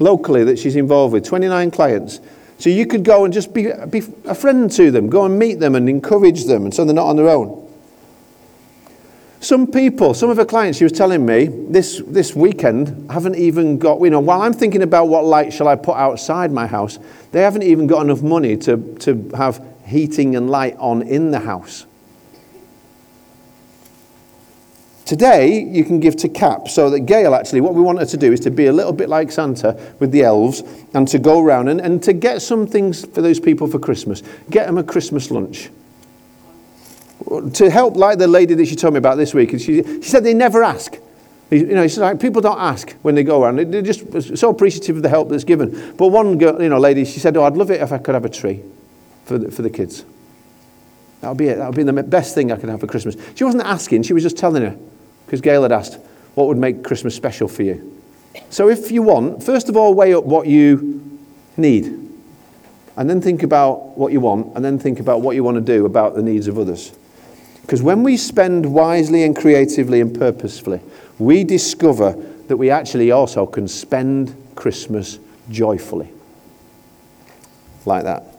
locally, 0.00 0.42
that 0.42 0.58
she's 0.58 0.74
involved 0.74 1.12
with, 1.12 1.24
29 1.24 1.70
clients. 1.70 2.20
So 2.58 2.70
you 2.70 2.86
could 2.86 3.04
go 3.04 3.24
and 3.24 3.32
just 3.32 3.54
be, 3.54 3.70
be 3.88 4.02
a 4.24 4.34
friend 4.34 4.70
to 4.72 4.90
them, 4.90 5.08
go 5.08 5.24
and 5.24 5.38
meet 5.38 5.60
them 5.60 5.76
and 5.76 5.88
encourage 5.88 6.46
them, 6.46 6.64
and 6.64 6.74
so 6.74 6.84
they're 6.84 6.94
not 6.94 7.06
on 7.06 7.16
their 7.16 7.28
own. 7.28 7.61
Some 9.42 9.66
people, 9.66 10.14
some 10.14 10.30
of 10.30 10.36
her 10.36 10.44
clients, 10.44 10.78
she 10.78 10.84
was 10.84 10.92
telling 10.92 11.26
me 11.26 11.46
this, 11.46 12.00
this 12.06 12.32
weekend, 12.32 13.10
haven't 13.10 13.34
even 13.34 13.76
got, 13.76 14.00
you 14.00 14.08
know, 14.08 14.20
while 14.20 14.40
I'm 14.40 14.52
thinking 14.52 14.82
about 14.82 15.08
what 15.08 15.24
light 15.24 15.52
shall 15.52 15.66
I 15.66 15.74
put 15.74 15.96
outside 15.96 16.52
my 16.52 16.68
house, 16.68 17.00
they 17.32 17.40
haven't 17.40 17.64
even 17.64 17.88
got 17.88 18.02
enough 18.02 18.22
money 18.22 18.56
to, 18.58 18.76
to 19.00 19.30
have 19.36 19.60
heating 19.84 20.36
and 20.36 20.48
light 20.48 20.76
on 20.78 21.02
in 21.02 21.32
the 21.32 21.40
house. 21.40 21.86
Today, 25.06 25.60
you 25.60 25.84
can 25.84 25.98
give 25.98 26.14
to 26.18 26.28
Cap 26.28 26.68
so 26.68 26.88
that 26.90 27.00
Gail 27.00 27.34
actually, 27.34 27.62
what 27.62 27.74
we 27.74 27.82
want 27.82 27.98
her 27.98 28.06
to 28.06 28.16
do 28.16 28.32
is 28.32 28.38
to 28.40 28.50
be 28.52 28.66
a 28.66 28.72
little 28.72 28.92
bit 28.92 29.08
like 29.08 29.32
Santa 29.32 29.76
with 29.98 30.12
the 30.12 30.22
elves 30.22 30.62
and 30.94 31.08
to 31.08 31.18
go 31.18 31.42
around 31.42 31.66
and, 31.66 31.80
and 31.80 32.00
to 32.04 32.12
get 32.12 32.42
some 32.42 32.64
things 32.64 33.04
for 33.06 33.20
those 33.20 33.40
people 33.40 33.66
for 33.66 33.80
Christmas. 33.80 34.22
Get 34.50 34.66
them 34.66 34.78
a 34.78 34.84
Christmas 34.84 35.32
lunch 35.32 35.68
to 37.54 37.70
help, 37.70 37.96
like 37.96 38.18
the 38.18 38.28
lady 38.28 38.54
that 38.54 38.66
she 38.66 38.76
told 38.76 38.94
me 38.94 38.98
about 38.98 39.16
this 39.16 39.34
week, 39.34 39.52
And 39.52 39.60
she, 39.60 39.82
she 39.82 40.02
said 40.02 40.24
they 40.24 40.34
never 40.34 40.62
ask. 40.62 40.96
You 41.50 41.66
know, 41.66 41.82
it's 41.82 41.98
like 41.98 42.18
people 42.18 42.40
don't 42.40 42.58
ask 42.58 42.92
when 43.02 43.14
they 43.14 43.24
go 43.24 43.42
around. 43.42 43.56
They're 43.56 43.82
just 43.82 44.38
so 44.38 44.48
appreciative 44.48 44.96
of 44.96 45.02
the 45.02 45.10
help 45.10 45.28
that's 45.28 45.44
given. 45.44 45.94
But 45.98 46.08
one 46.08 46.38
girl, 46.38 46.60
you 46.62 46.70
know, 46.70 46.78
lady, 46.78 47.04
she 47.04 47.20
said, 47.20 47.36
"Oh, 47.36 47.44
I'd 47.44 47.58
love 47.58 47.70
it 47.70 47.82
if 47.82 47.92
I 47.92 47.98
could 47.98 48.14
have 48.14 48.24
a 48.24 48.30
tree 48.30 48.62
for 49.26 49.36
the, 49.36 49.50
for 49.50 49.60
the 49.60 49.68
kids. 49.68 50.06
That 51.20 51.28
would 51.28 51.36
be 51.36 51.48
it. 51.48 51.56
That 51.56 51.66
would 51.66 51.76
be 51.76 51.82
the 51.82 51.92
best 52.02 52.34
thing 52.34 52.52
I 52.52 52.56
could 52.56 52.70
have 52.70 52.80
for 52.80 52.86
Christmas." 52.86 53.16
She 53.34 53.44
wasn't 53.44 53.64
asking; 53.64 54.04
she 54.04 54.14
was 54.14 54.22
just 54.22 54.38
telling 54.38 54.62
her, 54.62 54.74
because 55.26 55.42
Gail 55.42 55.62
had 55.62 55.72
asked, 55.72 55.98
"What 56.36 56.48
would 56.48 56.56
make 56.56 56.84
Christmas 56.84 57.14
special 57.14 57.48
for 57.48 57.64
you?" 57.64 58.00
So, 58.48 58.70
if 58.70 58.90
you 58.90 59.02
want, 59.02 59.42
first 59.42 59.68
of 59.68 59.76
all, 59.76 59.92
weigh 59.92 60.14
up 60.14 60.24
what 60.24 60.46
you 60.46 61.18
need, 61.58 61.84
and 62.96 63.10
then 63.10 63.20
think 63.20 63.42
about 63.42 63.98
what 63.98 64.10
you 64.10 64.20
want, 64.20 64.56
and 64.56 64.64
then 64.64 64.78
think 64.78 65.00
about 65.00 65.20
what 65.20 65.36
you 65.36 65.44
want 65.44 65.56
to 65.56 65.60
do 65.60 65.84
about 65.84 66.14
the 66.14 66.22
needs 66.22 66.48
of 66.48 66.58
others. 66.58 66.92
Because 67.62 67.82
when 67.82 68.02
we 68.02 68.16
spend 68.16 68.72
wisely 68.72 69.22
and 69.22 69.34
creatively 69.34 70.00
and 70.00 70.16
purposefully, 70.16 70.80
we 71.18 71.44
discover 71.44 72.12
that 72.48 72.56
we 72.56 72.70
actually 72.70 73.10
also 73.10 73.46
can 73.46 73.66
spend 73.68 74.36
Christmas 74.54 75.18
joyfully. 75.48 76.10
Like 77.86 78.04
that 78.04 78.31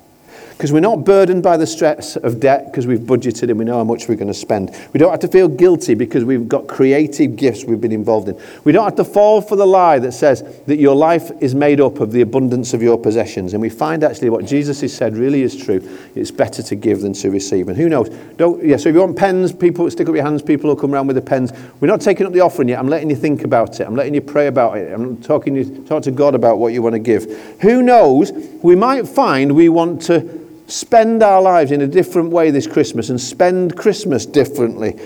because 0.57 0.71
we're 0.71 0.79
not 0.79 1.03
burdened 1.03 1.43
by 1.43 1.57
the 1.57 1.67
stress 1.67 2.15
of 2.15 2.39
debt 2.39 2.65
because 2.65 2.87
we've 2.87 2.99
budgeted 2.99 3.49
and 3.49 3.59
we 3.59 3.65
know 3.65 3.77
how 3.77 3.83
much 3.83 4.07
we're 4.07 4.15
going 4.15 4.27
to 4.27 4.33
spend. 4.33 4.69
We 4.93 4.97
don't 4.99 5.11
have 5.11 5.19
to 5.21 5.27
feel 5.27 5.47
guilty 5.47 5.93
because 5.95 6.23
we've 6.23 6.47
got 6.47 6.67
creative 6.67 7.35
gifts 7.35 7.65
we've 7.65 7.81
been 7.81 7.91
involved 7.91 8.29
in. 8.29 8.39
We 8.63 8.71
don't 8.71 8.85
have 8.85 8.95
to 8.95 9.03
fall 9.03 9.41
for 9.41 9.55
the 9.55 9.65
lie 9.65 9.99
that 9.99 10.11
says 10.11 10.43
that 10.67 10.77
your 10.77 10.95
life 10.95 11.31
is 11.41 11.55
made 11.55 11.81
up 11.81 11.99
of 11.99 12.11
the 12.11 12.21
abundance 12.21 12.73
of 12.73 12.81
your 12.81 12.97
possessions. 12.97 13.53
And 13.53 13.61
we 13.61 13.69
find 13.69 14.03
actually 14.03 14.29
what 14.29 14.45
Jesus 14.45 14.81
has 14.81 14.95
said 14.95 15.17
really 15.17 15.41
is 15.41 15.55
true. 15.55 15.81
It's 16.15 16.31
better 16.31 16.61
to 16.63 16.75
give 16.75 17.01
than 17.01 17.13
to 17.13 17.31
receive. 17.31 17.67
And 17.67 17.75
who 17.75 17.89
knows? 17.89 18.09
Don't, 18.37 18.63
yeah, 18.63 18.77
so 18.77 18.89
if 18.89 18.95
you 18.95 19.01
want 19.01 19.17
pens, 19.17 19.51
people 19.51 19.89
stick 19.89 20.07
up 20.07 20.15
your 20.15 20.23
hands, 20.23 20.41
people 20.41 20.69
will 20.69 20.77
come 20.77 20.93
around 20.93 21.07
with 21.07 21.15
the 21.15 21.21
pens. 21.21 21.51
We're 21.79 21.87
not 21.87 22.01
taking 22.01 22.27
up 22.27 22.33
the 22.33 22.41
offering 22.41 22.69
yet. 22.69 22.79
I'm 22.79 22.89
letting 22.89 23.09
you 23.09 23.15
think 23.15 23.43
about 23.43 23.79
it. 23.79 23.87
I'm 23.87 23.95
letting 23.95 24.13
you 24.13 24.21
pray 24.21 24.47
about 24.47 24.77
it. 24.77 24.93
I'm 24.93 25.21
talking 25.21 25.55
you 25.55 25.83
talk 25.85 26.03
to 26.03 26.11
God 26.11 26.35
about 26.35 26.59
what 26.59 26.73
you 26.73 26.81
want 26.81 26.93
to 26.93 26.99
give. 26.99 27.25
Who 27.61 27.81
knows? 27.81 28.31
We 28.61 28.75
might 28.75 29.07
find 29.07 29.55
we 29.55 29.69
want 29.69 30.01
to 30.03 30.43
spend 30.73 31.21
our 31.21 31.39
lives 31.39 31.71
in 31.71 31.81
a 31.81 31.87
different 31.87 32.31
way 32.31 32.49
this 32.49 32.65
Christmas 32.65 33.11
and 33.11 33.21
spend 33.21 33.77
Christmas 33.77 34.25
differently 34.25 34.99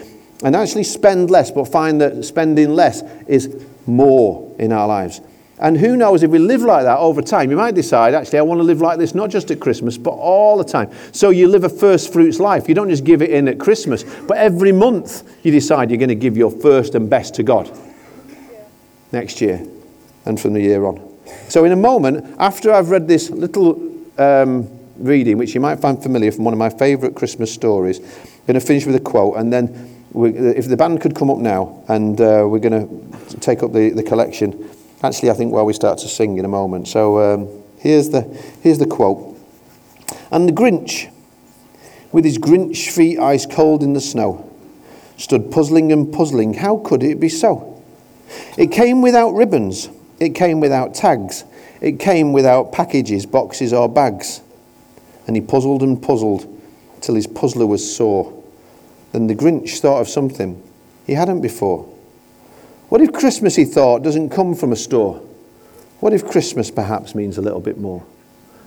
and 0.44 0.56
actually 0.56 0.86
spend 0.86 1.30
less, 1.30 1.52
but 1.52 1.66
find 1.66 2.00
that 2.00 2.24
spending 2.24 2.70
less 2.70 3.02
is 3.28 3.66
more 3.86 4.56
in 4.60 4.72
our 4.72 4.88
lives. 4.88 5.20
And 5.60 5.76
who 5.76 5.98
knows, 5.98 6.24
if 6.24 6.32
we 6.32 6.40
live 6.40 6.62
like 6.62 6.84
that 6.84 7.00
over 7.00 7.22
time, 7.22 7.52
you 7.52 7.58
might 7.58 7.76
decide, 7.76 8.14
actually, 8.14 8.40
I 8.40 8.44
want 8.44 8.60
to 8.60 8.64
live 8.64 8.80
like 8.80 8.98
this, 8.98 9.14
not 9.14 9.30
just 9.30 9.52
at 9.52 9.60
Christmas, 9.60 9.98
but 9.98 10.12
all 10.12 10.58
the 10.58 10.64
time. 10.64 10.90
So 11.12 11.32
you 11.32 11.50
live 11.50 11.66
a 11.66 11.70
first 11.70 12.14
fruits 12.14 12.40
life. 12.40 12.70
You 12.70 12.76
don't 12.76 12.90
just 12.90 13.04
give 13.04 13.22
it 13.22 13.32
in 13.32 13.50
at 13.50 13.60
Christmas, 13.60 14.04
but 14.04 14.38
every 14.38 14.72
month 14.72 15.24
you 15.44 15.52
decide 15.52 15.90
you're 15.90 15.98
going 15.98 16.10
to 16.10 16.16
give 16.16 16.38
your 16.38 16.52
first 16.52 16.96
and 16.96 17.10
best 17.10 17.36
to 17.36 17.44
God 17.44 17.76
next 19.12 19.42
year 19.42 19.68
and 20.26 20.40
from 20.40 20.54
the 20.54 20.62
year 20.62 20.86
on. 20.86 21.04
So, 21.50 21.66
in 21.66 21.74
a 21.74 21.78
moment, 21.78 22.36
after 22.40 22.72
I've 22.72 22.90
read 22.90 23.08
this 23.08 23.30
little 23.32 23.82
um, 24.18 24.77
reading, 25.00 25.38
which 25.38 25.54
you 25.54 25.62
might 25.62 25.80
find 25.80 26.02
familiar 26.02 26.32
from 26.32 26.46
one 26.46 26.54
of 26.54 26.58
my 26.58 26.70
favourite 26.70 27.16
Christmas 27.16 27.54
stories. 27.54 28.00
I'm 28.00 28.46
going 28.48 28.60
to 28.60 28.66
finish 28.66 28.86
with 28.86 28.96
a 28.96 29.00
quote, 29.00 29.38
and 29.38 29.52
then 29.52 30.06
we, 30.12 30.32
if 30.32 30.68
the 30.68 30.78
band 30.78 31.02
could 31.02 31.16
come 31.16 31.30
up 31.30 31.38
now, 31.38 31.84
and 31.88 32.20
uh, 32.20 32.46
we're 32.48 32.60
going 32.60 33.30
to 33.30 33.40
take 33.40 33.64
up 33.64 33.74
the, 33.74 33.90
the 33.92 34.04
collection. 34.04 34.70
Actually, 35.04 35.30
I 35.30 35.34
think 35.34 35.54
while 35.54 35.66
we 35.66 35.74
start 35.74 36.00
to 36.00 36.08
sing 36.08 36.38
in 36.38 36.46
a 36.46 36.50
moment. 36.50 36.88
So 36.88 37.20
um, 37.20 37.64
here's, 37.78 38.10
the, 38.10 38.22
here's 38.62 38.80
the 38.80 38.88
quote. 38.88 39.38
And 40.32 40.48
the 40.48 40.54
Grinch, 40.54 41.12
with 42.12 42.26
his 42.26 42.38
Grinch 42.38 42.92
feet 42.92 43.20
ice 43.20 43.46
cold 43.46 43.84
in 43.84 43.94
the 43.94 44.02
snow, 44.02 44.44
stood 45.18 45.52
puzzling 45.52 45.92
and 45.92 46.12
puzzling. 46.12 46.56
How 46.56 46.78
could 46.78 47.04
it 47.04 47.20
be 47.20 47.30
so? 47.30 47.84
It 48.58 48.72
came 48.72 49.02
without 49.02 49.32
ribbons, 49.32 49.90
it 50.20 50.30
came 50.30 50.60
without 50.60 50.94
tags, 50.94 51.44
it 51.80 52.00
came 52.00 52.34
without 52.34 52.72
packages, 52.72 53.26
boxes, 53.26 53.72
or 53.72 53.88
bags. 53.88 54.42
And 55.28 55.36
he 55.36 55.42
puzzled 55.42 55.84
and 55.84 56.02
puzzled 56.02 56.48
till 57.02 57.16
his 57.16 57.28
puzzler 57.28 57.68
was 57.68 57.96
sore. 57.96 58.34
Then 59.12 59.28
the 59.28 59.36
Grinch 59.36 59.80
thought 59.80 60.02
of 60.02 60.08
something 60.08 60.62
he 61.06 61.14
hadn't 61.14 61.42
before. 61.42 61.84
What 62.90 63.02
if 63.02 63.12
Christmas, 63.12 63.56
he 63.56 63.66
thought, 63.66 64.04
doesn't 64.04 64.30
come 64.30 64.56
from 64.56 64.72
a 64.72 64.76
store? 64.76 65.22
What 66.00 66.14
if 66.14 66.26
Christmas 66.26 66.72
perhaps 66.72 67.14
means 67.14 67.38
a 67.38 67.42
little 67.42 67.60
bit 67.60 67.78
more? 67.78 68.06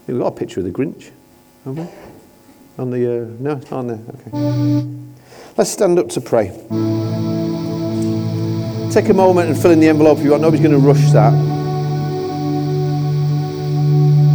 We've 0.07 0.19
got 0.19 0.27
a 0.27 0.37
picture 0.37 0.61
of 0.61 0.67
the 0.67 0.73
Grinch, 0.73 1.11
haven't 1.65 1.87
we? 1.87 1.93
On 2.79 2.91
the, 2.91 3.23
uh, 3.23 3.27
no, 3.39 3.53
it's 3.57 3.71
not 3.71 3.79
on 3.79 3.87
there. 3.87 4.01
Okay. 4.15 5.01
Let's 5.57 5.71
stand 5.71 5.99
up 5.99 6.09
to 6.11 6.21
pray. 6.21 6.49
Take 8.91 9.09
a 9.09 9.15
moment 9.15 9.51
and 9.51 9.61
fill 9.61 9.71
in 9.71 9.81
the 9.81 9.89
envelope 9.89 10.19
if 10.19 10.25
you 10.25 10.31
want. 10.33 10.43
Nobody's 10.43 10.67
going 10.67 10.81
to 10.81 10.87
rush 10.87 11.13
that. 11.13 11.60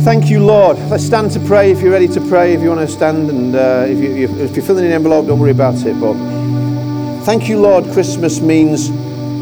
Thank 0.06 0.30
you, 0.30 0.46
Lord. 0.46 0.78
Let's 0.92 1.04
stand 1.04 1.32
to 1.32 1.40
pray 1.40 1.72
if 1.72 1.82
you're 1.82 1.92
ready 1.92 2.08
to 2.10 2.22
pray. 2.22 2.54
If 2.54 2.62
you 2.62 2.70
want 2.70 2.88
to 2.88 2.88
stand 2.88 3.28
and 3.32 3.56
uh, 3.56 3.86
if, 3.88 3.98
you, 3.98 4.28
if 4.40 4.56
you're 4.56 4.64
filling 4.64 4.86
an 4.86 4.92
envelope, 4.92 5.26
don't 5.26 5.40
worry 5.40 5.50
about 5.50 5.84
it. 5.84 6.00
But 6.00 6.14
thank 7.24 7.50
you, 7.50 7.60
Lord. 7.60 7.86
Christmas 7.86 8.40
means 8.40 8.90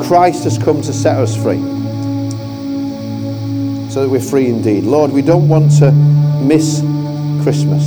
Christ 0.07 0.45
has 0.45 0.57
come 0.57 0.81
to 0.83 0.93
set 0.93 1.17
us 1.17 1.35
free 1.35 1.59
so 3.91 4.03
that 4.03 4.09
we're 4.09 4.21
free 4.21 4.47
indeed. 4.47 4.85
Lord, 4.85 5.11
we 5.11 5.21
don't 5.21 5.49
want 5.49 5.69
to 5.79 5.91
miss 5.91 6.79
Christmas 7.43 7.83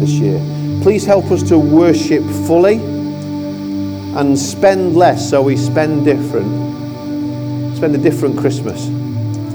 this 0.00 0.14
year. 0.14 0.40
Please 0.82 1.06
help 1.06 1.26
us 1.26 1.44
to 1.44 1.60
worship 1.60 2.24
fully 2.48 2.74
and 4.18 4.36
spend 4.36 4.96
less 4.96 5.30
so 5.30 5.42
we 5.42 5.56
spend 5.56 6.04
different. 6.04 7.76
Spend 7.76 7.94
a 7.94 7.98
different 7.98 8.36
Christmas 8.36 8.88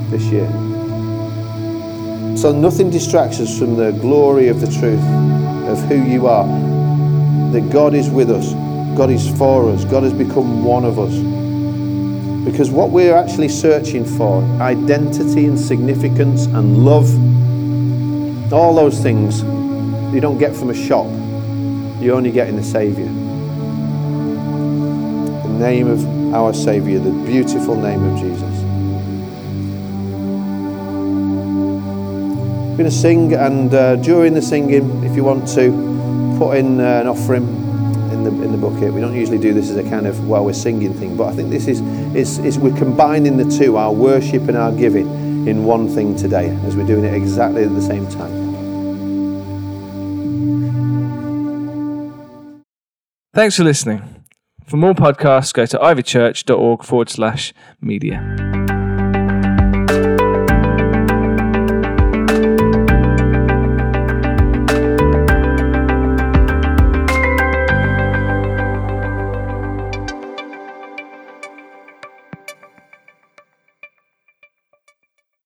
this 0.10 0.24
year. 0.32 0.68
So 2.40 2.54
nothing 2.54 2.90
distracts 2.90 3.42
us 3.42 3.60
from 3.60 3.76
the 3.76 3.92
glory 3.92 4.48
of 4.48 4.62
the 4.62 4.68
truth 4.68 5.04
of 5.68 5.78
who 5.90 6.02
you 6.02 6.28
are. 6.28 6.48
That 7.52 7.70
God 7.70 7.94
is 7.94 8.10
with 8.10 8.32
us, 8.32 8.54
God 8.98 9.10
is 9.10 9.28
for 9.38 9.70
us, 9.70 9.84
God 9.84 10.04
has 10.04 10.14
become 10.14 10.64
one 10.64 10.86
of 10.86 10.98
us. 10.98 11.14
Because 12.46 12.72
what 12.72 12.92
we're 12.92 13.14
actually 13.14 13.50
searching 13.50 14.06
for, 14.06 14.42
identity 14.62 15.48
and 15.48 15.60
significance 15.60 16.46
and 16.46 16.86
love, 16.86 17.10
all 18.54 18.74
those 18.74 19.02
things 19.02 19.42
you 20.14 20.22
don't 20.22 20.38
get 20.38 20.56
from 20.56 20.70
a 20.70 20.74
shop. 20.74 21.08
You 22.02 22.14
only 22.14 22.32
get 22.32 22.48
in 22.48 22.56
the 22.56 22.64
Saviour. 22.64 23.10
The 25.44 25.60
name 25.60 25.90
of 25.90 26.34
our 26.34 26.54
Saviour, 26.54 27.02
the 27.02 27.12
beautiful 27.26 27.76
name 27.76 28.02
of 28.02 28.18
Jesus. 28.18 28.49
Going 32.80 32.89
to 32.89 32.95
sing, 32.95 33.34
and 33.34 33.73
uh, 33.73 33.97
during 33.97 34.34
the 34.34 34.41
singing, 34.41 35.03
if 35.03 35.13
you 35.13 35.21
want 35.21 35.45
to, 35.49 35.69
put 36.39 36.55
in 36.55 36.80
uh, 36.80 37.01
an 37.01 37.07
offering 37.07 37.45
in 38.09 38.23
the 38.23 38.30
in 38.41 38.53
the 38.53 38.57
bucket. 38.57 38.93
We 38.93 39.01
don't 39.01 39.13
usually 39.13 39.38
do 39.38 39.53
this 39.53 39.69
as 39.69 39.75
a 39.75 39.84
kind 39.84 40.07
of 40.07 40.25
while 40.25 40.45
we're 40.45 40.53
singing 40.53 40.93
thing, 40.93 41.17
but 41.17 41.27
I 41.27 41.36
think 41.36 41.49
this 41.49 41.67
is 41.67 41.82
is, 42.15 42.39
is 42.39 42.57
we're 42.57 42.77
combining 42.77 43.36
the 43.36 43.43
two, 43.43 43.75
our 43.75 43.91
worship 43.91 44.47
and 44.47 44.55
our 44.55 44.71
giving, 44.71 45.09
in 45.45 45.65
one 45.65 45.89
thing 45.89 46.15
today, 46.15 46.51
as 46.65 46.77
we're 46.77 46.88
doing 46.88 47.03
it 47.03 47.13
exactly 47.13 47.65
at 47.65 47.75
the 47.75 47.82
same 47.82 48.07
time. 48.07 48.47
Thanks 53.34 53.57
for 53.57 53.65
listening. 53.65 54.23
For 54.65 54.77
more 54.77 54.93
podcasts, 54.93 55.53
go 55.53 55.65
to 55.65 55.77
ivychurch.org 55.77 56.86
forward 56.86 57.09
slash 57.09 57.53
media. 57.82 58.68